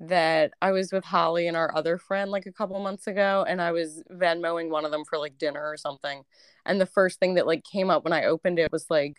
that 0.00 0.52
I 0.60 0.72
was 0.72 0.92
with 0.92 1.04
Holly 1.04 1.48
and 1.48 1.56
our 1.56 1.74
other 1.74 1.98
friend 1.98 2.30
like 2.30 2.46
a 2.46 2.52
couple 2.52 2.78
months 2.80 3.06
ago, 3.06 3.44
and 3.48 3.62
I 3.62 3.72
was 3.72 4.02
Venmoing 4.10 4.68
one 4.68 4.84
of 4.84 4.90
them 4.90 5.04
for 5.04 5.18
like 5.18 5.38
dinner 5.38 5.62
or 5.62 5.76
something. 5.76 6.24
And 6.66 6.80
the 6.80 6.86
first 6.86 7.20
thing 7.20 7.34
that 7.34 7.46
like 7.46 7.64
came 7.64 7.90
up 7.90 8.04
when 8.04 8.12
I 8.12 8.24
opened 8.24 8.58
it 8.58 8.72
was 8.72 8.86
like, 8.90 9.16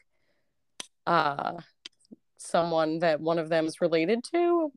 uh, 1.07 1.53
someone 2.38 2.99
that 2.99 3.19
one 3.19 3.39
of 3.39 3.49
them 3.49 3.65
is 3.65 3.82
related 3.82 4.23
to, 4.34 4.71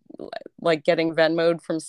like 0.61 0.85
getting 0.85 1.15
Venmoed 1.15 1.63
from 1.63 1.81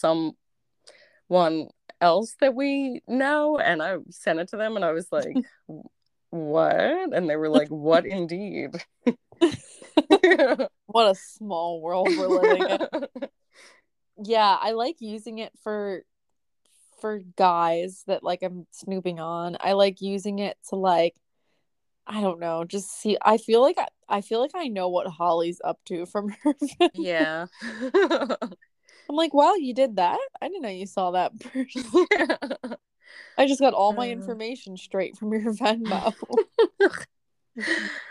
someone 1.27 1.69
else 2.01 2.35
that 2.41 2.55
we 2.55 3.01
know. 3.07 3.57
And 3.57 3.81
I 3.81 3.97
sent 4.09 4.39
it 4.39 4.49
to 4.49 4.57
them, 4.57 4.75
and 4.75 4.85
I 4.85 4.91
was 4.91 5.07
like, 5.11 5.35
what? 6.29 7.13
And 7.13 7.29
they 7.29 7.35
were 7.35 7.49
like, 7.49 7.69
what 7.69 8.05
indeed? 8.05 8.71
what 10.85 11.11
a 11.11 11.15
small 11.15 11.81
world 11.81 12.09
we're 12.09 12.27
living 12.27 12.69
in. 12.69 13.29
yeah, 14.23 14.57
I 14.59 14.71
like 14.71 14.97
using 14.99 15.39
it 15.39 15.51
for 15.63 16.03
for 16.99 17.19
guys 17.35 18.03
that 18.07 18.23
like 18.23 18.43
I'm 18.43 18.65
snooping 18.71 19.19
on. 19.19 19.57
I 19.59 19.73
like 19.73 20.01
using 20.01 20.39
it 20.39 20.57
to 20.69 20.75
like 20.75 21.15
I 22.05 22.19
don't 22.21 22.39
know, 22.39 22.65
just 22.65 22.89
see 22.99 23.17
I 23.21 23.37
feel 23.37 23.61
like 23.61 23.77
I, 23.77 23.87
I 24.09 24.21
feel 24.21 24.41
like 24.41 24.51
I 24.55 24.67
know 24.67 24.89
what 24.89 25.07
Holly's 25.07 25.61
up 25.63 25.79
to 25.85 26.05
from 26.05 26.29
her. 26.43 26.55
yeah. 26.93 27.45
I'm 29.09 29.15
like, 29.15 29.33
wow, 29.33 29.53
you 29.55 29.73
did 29.73 29.97
that? 29.97 30.19
I 30.41 30.47
didn't 30.47 30.61
know 30.61 30.69
you 30.69 30.87
saw 30.87 31.11
that 31.11 31.37
person. 31.39 31.83
I 33.37 33.47
just 33.47 33.59
got 33.59 33.73
all 33.73 33.93
my 33.93 34.09
uh. 34.09 34.13
information 34.13 34.77
straight 34.77 35.17
from 35.17 35.33
your 35.33 35.53
Venmo. 35.53 36.13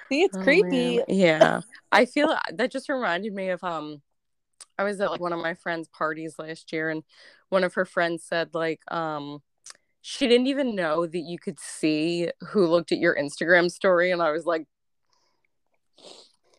See, 0.09 0.23
it's 0.23 0.37
oh, 0.37 0.43
creepy. 0.43 0.99
Man. 0.99 1.05
Yeah. 1.09 1.61
I 1.91 2.07
feel 2.07 2.37
that 2.53 2.71
just 2.71 2.89
reminded 2.89 3.33
me 3.33 3.49
of 3.51 3.63
um 3.65 4.03
I 4.79 4.85
was 4.85 5.01
at 5.01 5.11
like 5.11 5.21
one 5.21 5.33
of 5.33 5.41
my 5.41 5.55
friends' 5.55 5.89
parties 5.89 6.37
last 6.39 6.73
year 6.73 6.91
and 6.91 7.03
one 7.49 7.65
of 7.65 7.75
her 7.75 7.85
friends 7.85 8.25
said 8.25 8.51
like 8.55 8.81
um 8.93 9.43
she 10.01 10.27
didn't 10.27 10.49
even 10.49 10.75
know 10.75 11.07
that 11.07 11.19
you 11.19 11.39
could 11.39 11.59
see 11.61 12.31
who 12.49 12.67
looked 12.67 12.93
at 12.93 12.99
your 12.99 13.17
Instagram 13.17 13.71
story 13.71 14.11
and 14.11 14.23
I 14.23 14.31
was 14.33 14.45
like 14.45 14.67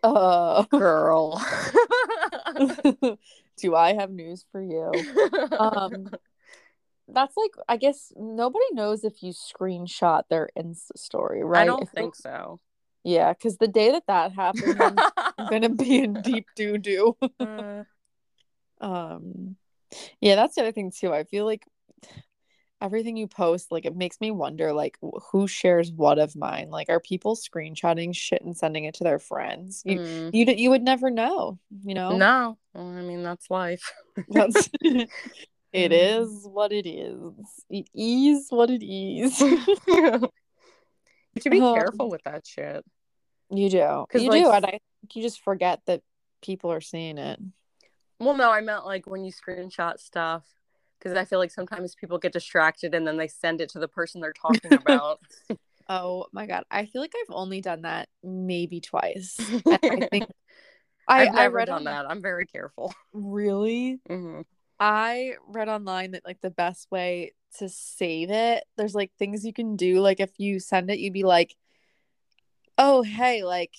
uh 0.03 0.63
girl 0.63 1.41
do 3.57 3.75
I 3.75 3.93
have 3.93 4.11
news 4.11 4.45
for 4.51 4.61
you 4.61 5.05
um 5.59 6.11
that's 7.07 7.35
like 7.37 7.51
I 7.67 7.77
guess 7.77 8.11
nobody 8.15 8.65
knows 8.71 9.03
if 9.03 9.21
you 9.21 9.33
screenshot 9.33 10.23
their 10.29 10.49
Insta 10.57 10.97
story, 10.97 11.43
right? 11.43 11.63
I 11.63 11.65
don't 11.65 11.83
if 11.83 11.89
think 11.89 12.15
so. 12.15 12.59
Yeah, 13.03 13.33
because 13.33 13.57
the 13.57 13.67
day 13.67 13.91
that 13.91 14.03
that 14.07 14.31
happens, 14.31 14.75
I'm 15.37 15.47
gonna 15.49 15.69
be 15.69 15.99
in 15.99 16.21
deep 16.21 16.47
doo 16.55 16.77
doo. 16.77 17.17
uh. 17.39 17.83
Um, 18.81 19.55
yeah, 20.19 20.35
that's 20.35 20.55
the 20.55 20.61
other 20.61 20.71
thing 20.71 20.91
too. 20.91 21.13
I 21.13 21.23
feel 21.23 21.45
like 21.45 21.63
everything 22.83 23.15
you 23.15 23.27
post, 23.27 23.71
like, 23.71 23.85
it 23.85 23.95
makes 23.95 24.19
me 24.19 24.29
wonder, 24.29 24.73
like, 24.73 24.97
who 25.31 25.47
shares 25.47 25.91
what 25.91 26.19
of 26.19 26.35
mine. 26.35 26.69
Like, 26.69 26.89
are 26.89 26.99
people 26.99 27.35
screenshotting 27.35 28.13
shit 28.13 28.41
and 28.43 28.55
sending 28.55 28.83
it 28.83 28.95
to 28.95 29.05
their 29.05 29.19
friends? 29.19 29.81
You, 29.85 29.99
mm. 29.99 30.29
you, 30.33 30.45
you 30.53 30.69
would 30.69 30.83
never 30.83 31.09
know. 31.09 31.57
You 31.83 31.95
know? 31.95 32.17
No, 32.17 32.57
well, 32.73 32.89
I 32.89 33.01
mean 33.01 33.23
that's 33.23 33.49
life. 33.49 33.93
that's 34.27 34.69
it 34.81 35.09
mm. 35.73 35.91
is 35.91 36.45
what 36.45 36.73
it 36.73 36.85
is. 36.85 37.33
It 37.69 37.87
is 37.95 38.47
what 38.49 38.69
it 38.69 38.85
is. 38.85 39.39
you 39.87 40.29
should 41.41 41.51
be 41.51 41.61
um, 41.61 41.75
careful 41.75 42.09
with 42.09 42.23
that 42.25 42.45
shit. 42.45 42.83
You 43.49 43.69
do. 43.69 44.05
You 44.13 44.29
like, 44.29 44.43
do, 44.43 44.51
and 44.51 44.65
I 44.65 44.71
think 44.71 45.15
you 45.15 45.21
just 45.21 45.41
forget 45.41 45.79
that 45.85 46.01
people 46.41 46.71
are 46.71 46.81
seeing 46.81 47.17
it. 47.17 47.39
Well, 48.19 48.35
no, 48.35 48.51
I 48.51 48.61
meant 48.61 48.85
like 48.85 49.07
when 49.07 49.23
you 49.23 49.31
screenshot 49.31 49.99
stuff, 49.99 50.43
because 51.03 51.17
I 51.17 51.25
feel 51.25 51.39
like 51.39 51.51
sometimes 51.51 51.95
people 51.95 52.17
get 52.17 52.31
distracted 52.31 52.95
and 52.95 53.05
then 53.05 53.17
they 53.17 53.27
send 53.27 53.59
it 53.59 53.69
to 53.69 53.79
the 53.79 53.87
person 53.87 54.21
they're 54.21 54.33
talking 54.33 54.73
about. 54.73 55.19
oh 55.89 56.27
my 56.31 56.45
god, 56.45 56.63
I 56.71 56.85
feel 56.85 57.01
like 57.01 57.13
I've 57.15 57.35
only 57.35 57.59
done 57.59 57.81
that 57.81 58.07
maybe 58.23 58.79
twice. 58.79 59.37
I 59.67 60.07
think 60.09 60.27
I, 61.07 61.25
have 61.25 61.35
never 61.35 61.59
I 61.59 61.65
done 61.65 61.77
on... 61.79 61.83
that. 61.85 62.09
I'm 62.09 62.21
very 62.21 62.45
careful. 62.45 62.93
Really? 63.11 63.99
Mm-hmm. 64.09 64.41
I 64.79 65.33
read 65.47 65.67
online 65.67 66.11
that 66.11 66.25
like 66.25 66.39
the 66.41 66.49
best 66.49 66.89
way 66.89 67.33
to 67.57 67.67
save 67.67 68.31
it, 68.31 68.63
there's 68.77 68.95
like 68.95 69.11
things 69.19 69.45
you 69.45 69.53
can 69.53 69.75
do. 69.75 69.99
Like 69.99 70.19
if 70.21 70.31
you 70.37 70.59
send 70.59 70.89
it, 70.89 70.99
you'd 70.99 71.13
be 71.13 71.23
like, 71.23 71.55
"Oh, 72.77 73.01
hey, 73.01 73.43
like, 73.43 73.73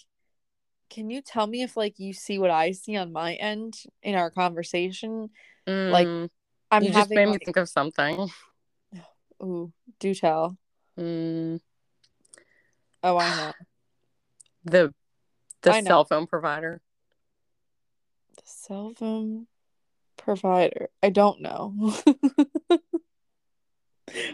can 0.90 1.08
you 1.08 1.22
tell 1.22 1.46
me 1.46 1.62
if 1.62 1.76
like 1.76 1.98
you 1.98 2.12
see 2.12 2.38
what 2.38 2.50
I 2.50 2.72
see 2.72 2.96
on 2.96 3.12
my 3.12 3.34
end 3.34 3.82
in 4.02 4.14
our 4.14 4.30
conversation?" 4.30 5.30
Mm, 5.66 5.90
like, 5.90 6.30
I'm 6.74 6.82
you 6.82 6.90
just 6.90 7.10
made 7.10 7.26
me 7.26 7.38
think 7.38 7.56
of 7.56 7.68
something. 7.68 8.28
Ooh, 9.42 9.72
do 10.00 10.12
tell. 10.12 10.58
Mm. 10.98 11.60
Oh, 13.04 13.16
I 13.16 13.36
know. 13.36 13.52
the 14.64 14.94
the 15.62 15.80
cell 15.82 16.04
phone 16.04 16.26
provider. 16.26 16.80
The 18.36 18.42
cell 18.44 18.92
phone 18.96 19.46
provider. 20.16 20.88
I 21.00 21.10
don't 21.10 21.40
know. 21.40 21.94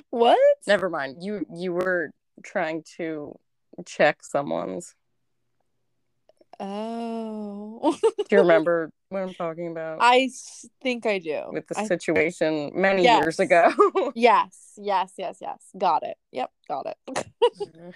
what? 0.08 0.38
Never 0.66 0.88
mind. 0.88 1.22
You 1.22 1.44
you 1.54 1.74
were 1.74 2.10
trying 2.42 2.84
to 2.96 3.38
check 3.84 4.22
someone's. 4.22 4.94
Oh. 6.60 7.96
do 8.02 8.24
you 8.30 8.38
remember 8.38 8.92
what 9.08 9.22
I'm 9.22 9.32
talking 9.32 9.68
about? 9.68 9.98
I 10.00 10.30
think 10.82 11.06
I 11.06 11.18
do. 11.18 11.44
With 11.50 11.66
the 11.66 11.74
situation 11.86 12.72
many 12.74 13.02
yes. 13.02 13.22
years 13.22 13.40
ago. 13.40 13.72
yes, 14.14 14.74
yes, 14.76 15.12
yes, 15.16 15.38
yes. 15.40 15.62
Got 15.76 16.02
it. 16.02 16.16
Yep, 16.32 16.50
got 16.68 16.86
it. 16.86 17.26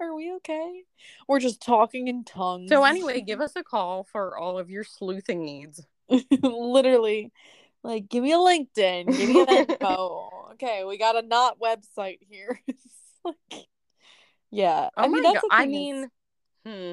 Are 0.00 0.14
we 0.14 0.32
okay? 0.36 0.82
We're 1.28 1.40
just 1.40 1.60
talking 1.60 2.08
in 2.08 2.24
tongues. 2.24 2.70
So 2.70 2.82
anyway, 2.82 3.20
give 3.20 3.42
us 3.42 3.52
a 3.56 3.62
call 3.62 4.04
for 4.04 4.38
all 4.38 4.58
of 4.58 4.70
your 4.70 4.84
sleuthing 4.84 5.44
needs. 5.44 5.86
literally 6.42 7.30
like 7.82 8.08
give 8.08 8.22
me 8.22 8.32
a 8.32 8.36
linkedin 8.36 9.06
give 9.06 9.28
me 9.28 9.40
an 9.40 9.48
info 9.48 10.28
okay 10.52 10.84
we 10.84 10.98
got 10.98 11.16
a 11.16 11.26
Knot 11.26 11.58
website 11.58 12.18
here 12.28 12.60
like, 13.24 13.36
yeah 14.50 14.88
oh 14.96 15.02
i 15.02 15.08
mean 15.08 15.22
that's 15.22 15.44
i 15.50 15.66
mean 15.66 16.08
hmm. 16.66 16.92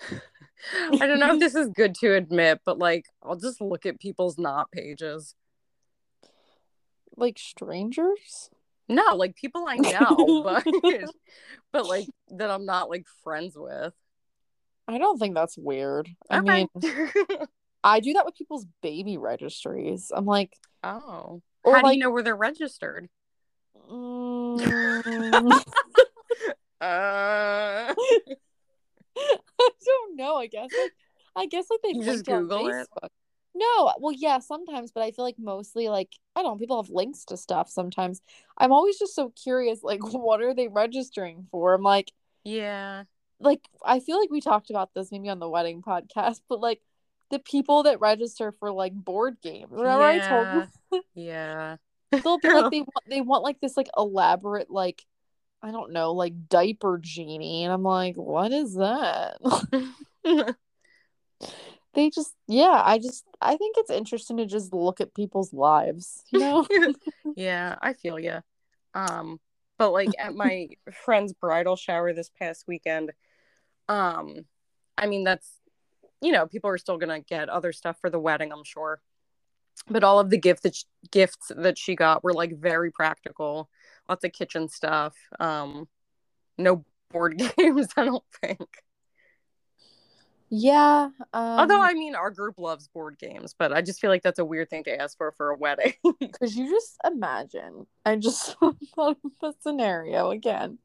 I 0.00 1.06
don't 1.06 1.20
know 1.20 1.34
if 1.34 1.40
this 1.40 1.54
is 1.54 1.68
good 1.68 1.94
to 1.96 2.14
admit 2.14 2.60
but 2.64 2.78
like 2.78 3.06
i'll 3.22 3.36
just 3.36 3.60
look 3.60 3.86
at 3.86 4.00
people's 4.00 4.38
Knot 4.38 4.70
pages. 4.70 5.34
Like 7.16 7.38
strangers? 7.38 8.50
No 8.88 9.14
like 9.14 9.34
people 9.34 9.64
i 9.68 9.76
know 9.76 10.42
but 10.44 10.64
but 11.72 11.86
like 11.86 12.08
that 12.30 12.50
i'm 12.50 12.64
not 12.64 12.90
like 12.90 13.06
friends 13.22 13.54
with. 13.56 13.94
I 14.86 14.96
don't 14.96 15.18
think 15.18 15.34
that's 15.34 15.58
weird. 15.58 16.08
I 16.30 16.40
mean 16.40 16.68
I 17.84 18.00
do 18.00 18.12
that 18.14 18.26
with 18.26 18.34
people's 18.34 18.66
baby 18.82 19.16
registries. 19.16 20.10
I'm 20.14 20.26
like, 20.26 20.52
oh, 20.82 21.42
how 21.64 21.72
like, 21.72 21.84
do 21.84 21.92
you 21.92 21.98
know 21.98 22.10
where 22.10 22.22
they're 22.22 22.36
registered? 22.36 23.08
Um, 23.88 24.58
uh... 26.80 27.94
I 29.68 29.84
don't 29.84 30.16
know. 30.16 30.36
I 30.36 30.46
guess. 30.46 30.70
Like, 30.70 30.92
I 31.36 31.46
guess 31.46 31.66
like 31.70 31.80
they 31.82 31.92
just 32.04 32.24
Google 32.24 32.68
it. 32.68 32.88
No, 33.54 33.92
well, 33.98 34.12
yeah, 34.12 34.38
sometimes, 34.38 34.92
but 34.92 35.02
I 35.02 35.10
feel 35.10 35.24
like 35.24 35.38
mostly 35.38 35.88
like 35.88 36.10
I 36.36 36.42
don't 36.42 36.54
know. 36.54 36.58
People 36.58 36.82
have 36.82 36.90
links 36.90 37.24
to 37.26 37.36
stuff 37.36 37.68
sometimes. 37.68 38.20
I'm 38.56 38.72
always 38.72 38.98
just 38.98 39.14
so 39.14 39.30
curious. 39.30 39.82
Like, 39.82 40.00
what 40.12 40.42
are 40.42 40.54
they 40.54 40.68
registering 40.68 41.46
for? 41.50 41.74
I'm 41.74 41.82
like, 41.82 42.12
yeah, 42.44 43.04
like 43.40 43.68
I 43.84 44.00
feel 44.00 44.18
like 44.18 44.30
we 44.30 44.40
talked 44.40 44.70
about 44.70 44.94
this 44.94 45.10
maybe 45.10 45.28
on 45.28 45.38
the 45.38 45.48
wedding 45.48 45.82
podcast, 45.82 46.40
but 46.48 46.60
like 46.60 46.80
the 47.30 47.38
people 47.38 47.84
that 47.84 48.00
register 48.00 48.52
for 48.52 48.72
like 48.72 48.92
board 48.94 49.36
games. 49.42 49.70
Remember 49.70 50.12
yeah. 50.12 50.24
I 50.24 50.28
told 50.28 50.68
you? 50.92 51.02
yeah. 51.14 51.76
They'll 52.10 52.38
be 52.38 52.48
like 52.48 52.70
they 52.70 52.80
want 52.80 53.04
they 53.08 53.20
want 53.20 53.44
like 53.44 53.60
this 53.60 53.76
like 53.76 53.88
elaborate 53.96 54.70
like 54.70 55.04
I 55.62 55.70
don't 55.70 55.92
know 55.92 56.12
like 56.12 56.48
diaper 56.48 56.98
genie, 57.02 57.64
and 57.64 57.72
I'm 57.72 57.82
like, 57.82 58.16
what 58.16 58.52
is 58.52 58.74
that? 58.74 59.38
they 61.94 62.10
just 62.10 62.34
yeah 62.46 62.82
i 62.84 62.98
just 62.98 63.24
i 63.40 63.56
think 63.56 63.76
it's 63.78 63.90
interesting 63.90 64.36
to 64.36 64.46
just 64.46 64.74
look 64.74 65.00
at 65.00 65.14
people's 65.14 65.54
lives 65.54 66.22
you 66.30 66.38
know 66.38 66.66
yeah 67.36 67.76
i 67.80 67.92
feel 67.92 68.18
you 68.18 68.38
um 68.94 69.40
but 69.78 69.90
like 69.90 70.10
at 70.18 70.34
my 70.34 70.68
friend's 71.04 71.32
bridal 71.32 71.76
shower 71.76 72.12
this 72.12 72.30
past 72.38 72.64
weekend 72.68 73.12
um 73.88 74.44
i 74.98 75.06
mean 75.06 75.24
that's 75.24 75.58
you 76.20 76.32
know, 76.32 76.46
people 76.46 76.70
are 76.70 76.78
still 76.78 76.98
gonna 76.98 77.20
get 77.20 77.48
other 77.48 77.72
stuff 77.72 77.96
for 78.00 78.10
the 78.10 78.18
wedding, 78.18 78.52
I'm 78.52 78.64
sure. 78.64 79.00
But 79.88 80.02
all 80.02 80.18
of 80.18 80.30
the 80.30 80.38
gift 80.38 80.64
that 80.64 80.74
she, 80.74 80.84
gifts 81.10 81.52
that 81.56 81.78
she 81.78 81.94
got 81.94 82.24
were 82.24 82.32
like 82.32 82.58
very 82.58 82.90
practical, 82.90 83.70
lots 84.08 84.24
of 84.24 84.32
kitchen 84.32 84.68
stuff. 84.68 85.14
Um, 85.38 85.88
no 86.56 86.84
board 87.10 87.38
games, 87.56 87.88
I 87.96 88.04
don't 88.04 88.24
think. 88.40 88.68
Yeah. 90.50 91.10
Um, 91.34 91.42
Although 91.42 91.82
I 91.82 91.92
mean, 91.92 92.14
our 92.14 92.30
group 92.30 92.58
loves 92.58 92.88
board 92.88 93.18
games, 93.18 93.54
but 93.58 93.72
I 93.72 93.82
just 93.82 94.00
feel 94.00 94.10
like 94.10 94.22
that's 94.22 94.38
a 94.38 94.44
weird 94.44 94.70
thing 94.70 94.84
to 94.84 95.00
ask 95.00 95.16
for 95.16 95.32
for 95.32 95.50
a 95.50 95.56
wedding. 95.56 95.92
Because 96.18 96.56
you 96.56 96.70
just 96.70 96.96
imagine, 97.04 97.86
I 98.04 98.16
just 98.16 98.56
thought 98.94 99.18
of 99.24 99.32
a 99.42 99.52
scenario 99.60 100.30
again. 100.30 100.78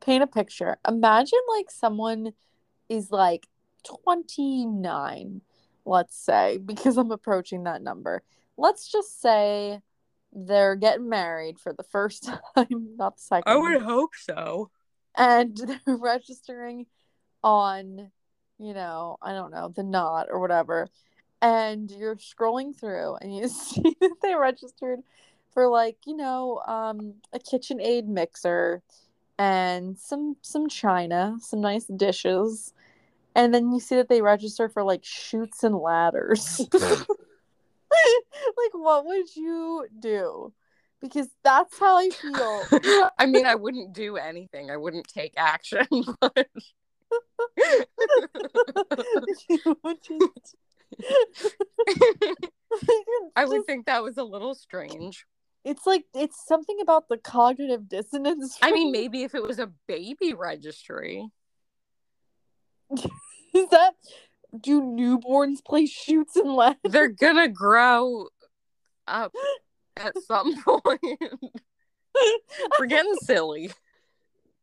Paint 0.00 0.22
a 0.22 0.28
picture. 0.28 0.78
Imagine 0.86 1.40
like 1.56 1.70
someone 1.70 2.32
is 2.88 3.10
like 3.10 3.48
29, 3.84 5.40
let's 5.84 6.16
say, 6.16 6.58
because 6.58 6.96
I'm 6.96 7.10
approaching 7.10 7.64
that 7.64 7.82
number. 7.82 8.22
Let's 8.56 8.90
just 8.90 9.20
say 9.20 9.80
they're 10.36 10.76
getting 10.76 11.08
married 11.08 11.58
for 11.58 11.72
the 11.72 11.82
first 11.82 12.24
time, 12.56 12.90
not 12.96 13.16
the 13.16 13.22
second. 13.22 13.52
I 13.52 13.56
would 13.56 13.80
hope 13.80 14.10
so. 14.14 14.70
And 15.16 15.56
they're 15.86 15.96
registering 15.96 16.86
on, 17.42 18.10
you 18.58 18.74
know, 18.74 19.16
I 19.22 19.32
don't 19.32 19.50
know, 19.50 19.72
the 19.74 19.82
knot 19.82 20.28
or 20.30 20.38
whatever. 20.38 20.88
And 21.40 21.90
you're 21.90 22.16
scrolling 22.16 22.78
through 22.78 23.16
and 23.16 23.34
you 23.34 23.48
see 23.48 23.96
that 24.00 24.16
they 24.22 24.34
registered 24.34 25.00
for 25.52 25.68
like, 25.68 25.96
you 26.06 26.16
know, 26.16 26.60
um, 26.66 27.14
a 27.32 27.38
KitchenAid 27.38 28.06
mixer 28.06 28.82
and 29.38 29.98
some 29.98 30.36
some 30.42 30.68
china, 30.68 31.36
some 31.40 31.60
nice 31.60 31.86
dishes. 31.86 32.74
And 33.34 33.54
then 33.54 33.70
you 33.70 33.80
see 33.80 33.96
that 33.96 34.08
they 34.08 34.22
register 34.22 34.68
for 34.68 34.82
like 34.82 35.04
Chutes 35.04 35.62
and 35.62 35.76
Ladders. 35.76 36.66
like 38.56 38.72
what 38.74 39.06
would 39.06 39.34
you 39.34 39.86
do? 39.98 40.52
Because 41.00 41.28
that's 41.44 41.78
how 41.78 41.98
I 41.98 42.08
feel. 42.10 43.10
I 43.18 43.26
mean, 43.26 43.46
I 43.46 43.54
wouldn't 43.54 43.92
do 43.92 44.16
anything. 44.16 44.70
I 44.70 44.76
wouldn't 44.76 45.06
take 45.06 45.34
action, 45.36 45.86
but 46.20 46.48
would 49.84 50.02
just- 50.02 50.56
I 53.34 53.44
would 53.44 53.56
Just- 53.56 53.66
think 53.66 53.86
that 53.86 54.02
was 54.02 54.16
a 54.16 54.24
little 54.24 54.54
strange. 54.54 55.26
It's 55.64 55.84
like 55.84 56.04
it's 56.14 56.46
something 56.46 56.78
about 56.80 57.08
the 57.08 57.18
cognitive 57.18 57.88
dissonance. 57.88 58.56
I 58.62 58.70
mean, 58.70 58.92
maybe 58.92 59.24
if 59.24 59.34
it 59.34 59.42
was 59.42 59.58
a 59.58 59.72
baby 59.88 60.32
registry. 60.32 61.28
is 63.52 63.68
that 63.70 63.94
do 64.60 64.80
newborns 64.82 65.64
play 65.64 65.86
Chutes 65.86 66.36
and 66.36 66.52
Ladders? 66.54 66.78
They're 66.84 67.08
gonna 67.08 67.48
grow 67.48 68.28
up 69.06 69.32
at 69.96 70.14
some 70.26 70.60
point. 70.62 71.00
We're 72.78 72.86
getting 72.86 73.14
silly. 73.22 73.70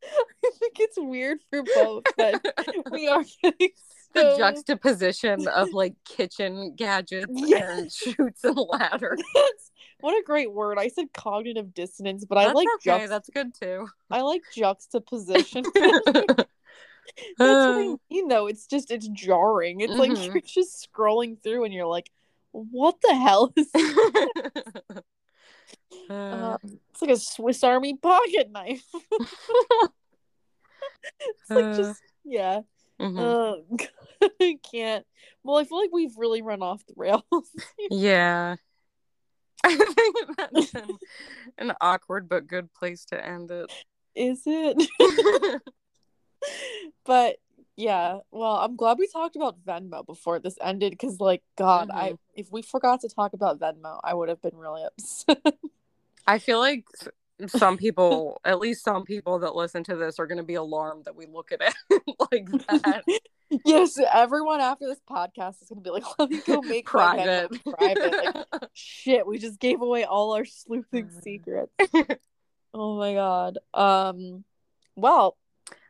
I 0.04 0.52
think 0.60 0.74
it's 0.80 0.98
weird 1.00 1.38
for 1.50 1.64
both, 1.64 2.04
but 2.18 2.46
we 2.92 3.08
are 3.10 3.24
getting 3.42 3.70
The 4.14 4.36
juxtaposition 4.38 5.48
of 5.48 5.70
like 5.72 5.94
kitchen 6.06 6.74
gadgets 6.76 7.28
Yeah. 7.30 7.78
and 7.78 7.92
Chutes 7.92 8.44
and 8.44 8.58
Ladders. 8.58 9.22
what 10.02 10.12
a 10.14 10.24
great 10.26 10.52
word! 10.52 10.78
I 10.78 10.90
said 10.90 11.08
cognitive 11.14 11.74
dissonance, 11.74 12.26
but 12.26 12.38
I 12.38 12.52
like 12.52 12.68
okay. 12.76 12.90
juxt- 13.06 13.10
That's 13.10 13.30
good 13.30 13.54
too. 13.54 13.88
I 14.12 14.22
like 14.22 14.42
juxtaposition. 14.54 15.64
That's 17.38 17.68
what 17.68 17.78
I 17.78 17.96
mean, 18.10 18.28
though. 18.28 18.48
It's 18.48 18.66
just 18.68 18.92
it's 18.92 19.08
jarring. 19.08 19.82
It's 19.82 19.94
like 19.94 20.12
Mhm. 20.12 20.26
you're 20.26 20.42
just 20.42 20.88
scrolling 20.92 21.42
through 21.42 21.64
and 21.66 21.74
you're 21.74 21.86
like, 21.88 22.12
"What 22.52 22.96
the 23.02 23.14
hell 23.16 23.54
is?" 23.56 23.70
Uh, 26.10 26.58
Um, 26.64 26.80
it's 26.92 27.02
like 27.02 27.12
a 27.12 27.18
Swiss 27.18 27.64
Army 27.64 27.96
pocket 27.96 28.50
knife. 28.52 28.86
it's 31.20 31.50
like 31.50 31.66
Uh, 31.66 31.78
just 31.78 32.02
yeah. 32.24 32.62
mhm. 33.00 33.20
Uh, 33.20 34.28
I 34.42 34.58
can't. 34.72 35.06
Well, 35.44 35.58
I 35.58 35.64
feel 35.66 35.80
like 35.80 35.92
we've 35.94 36.18
really 36.18 36.42
run 36.42 36.62
off 36.62 36.86
the 36.86 36.94
rails. 36.96 37.24
Yeah. 37.90 38.56
I 39.64 39.76
think 39.76 40.18
that's 40.38 40.74
an, 40.76 40.98
an 41.58 41.74
awkward 41.80 42.28
but 42.28 42.48
good 42.48 42.74
place 42.74 43.06
to 43.06 43.26
end 43.26 43.50
it. 43.52 43.72
Is 44.16 44.44
it? 44.46 45.62
but 47.06 47.38
yeah. 47.76 48.20
Well, 48.32 48.52
I'm 48.58 48.76
glad 48.76 48.98
we 49.00 49.08
talked 49.08 49.36
about 49.36 49.64
Venmo 49.66 50.06
before 50.06 50.40
this 50.40 50.56
ended 50.62 50.92
because, 50.92 51.20
like, 51.20 51.42
God, 51.58 51.90
I 51.94 52.16
if 52.36 52.52
we 52.52 52.62
forgot 52.62 53.02
to 53.02 53.10
talk 53.10 53.34
about 53.34 53.60
Venmo, 53.60 54.00
I 54.04 54.14
would 54.14 54.30
have 54.30 54.42
been 54.42 54.56
really 54.56 54.84
upset. 54.84 55.42
I 56.28 56.40
feel 56.40 56.60
like 56.60 56.86
some 57.48 57.78
people, 57.78 58.40
at 58.46 58.60
least 58.60 58.84
some 58.86 59.04
people 59.06 59.40
that 59.40 59.56
listen 59.56 59.84
to 59.86 59.96
this, 59.96 60.20
are 60.20 60.28
going 60.28 60.38
to 60.38 60.44
be 60.44 60.54
alarmed 60.54 61.06
that 61.06 61.16
we 61.16 61.26
look 61.26 61.52
at 61.52 61.62
it 61.62 61.74
like 62.32 62.46
that. 62.68 63.04
yes, 63.66 63.98
everyone 64.14 64.62
after 64.62 64.88
this 64.88 65.02
podcast 65.10 65.62
is 65.62 65.70
gonna 65.70 65.82
be 65.82 65.90
like, 65.90 66.04
"Let 66.18 66.30
me 66.30 66.42
go 66.46 66.62
make 66.62 66.86
Private. 66.86 67.52
Private." 67.66 68.36
Like, 68.36 68.70
shit, 68.74 69.28
we 69.28 69.38
just 69.40 69.60
gave 69.60 69.82
away 69.82 70.04
all 70.06 70.34
our 70.34 70.46
sleuthing 70.46 71.08
Mm. 71.08 71.24
secrets. 71.24 71.74
oh 72.74 72.98
my 72.98 73.14
god. 73.16 73.58
Um. 73.74 74.44
Well, 74.96 75.38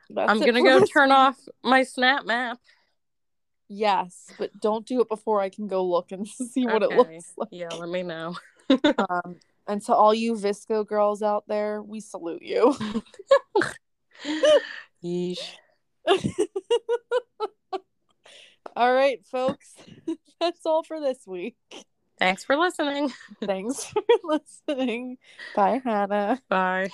that's 0.09 0.29
I'm 0.29 0.39
going 0.39 0.53
to 0.55 0.61
go 0.61 0.85
turn 0.85 1.11
off 1.11 1.37
my 1.63 1.83
Snap 1.83 2.25
map. 2.25 2.59
Yes, 3.69 4.31
but 4.37 4.51
don't 4.59 4.85
do 4.85 5.01
it 5.01 5.09
before 5.09 5.41
I 5.41 5.49
can 5.49 5.67
go 5.67 5.85
look 5.85 6.11
and 6.11 6.27
see 6.51 6.65
what 6.65 6.83
it 6.83 6.91
looks 6.91 7.33
like. 7.37 7.49
Yeah, 7.51 7.69
let 7.69 7.89
me 7.89 8.03
know. 8.03 8.35
Um, 8.97 9.35
and 9.67 9.81
to 9.83 9.93
all 9.93 10.13
you 10.13 10.33
VSCO 10.35 10.87
girls 10.87 11.21
out 11.21 11.43
there, 11.47 11.81
we 11.81 11.99
salute 11.99 12.41
you. 12.41 12.75
Yeesh. 15.03 15.37
all 18.75 18.93
right, 18.93 19.25
folks, 19.25 19.75
that's 20.39 20.65
all 20.65 20.83
for 20.83 20.99
this 20.99 21.19
week. 21.27 21.57
Thanks 22.19 22.43
for 22.43 22.55
listening. 22.55 23.11
Thanks 23.43 23.85
for 23.85 24.01
listening. 24.23 25.17
Bye, 25.55 25.81
Hannah. 25.83 26.41
Bye. 26.47 26.89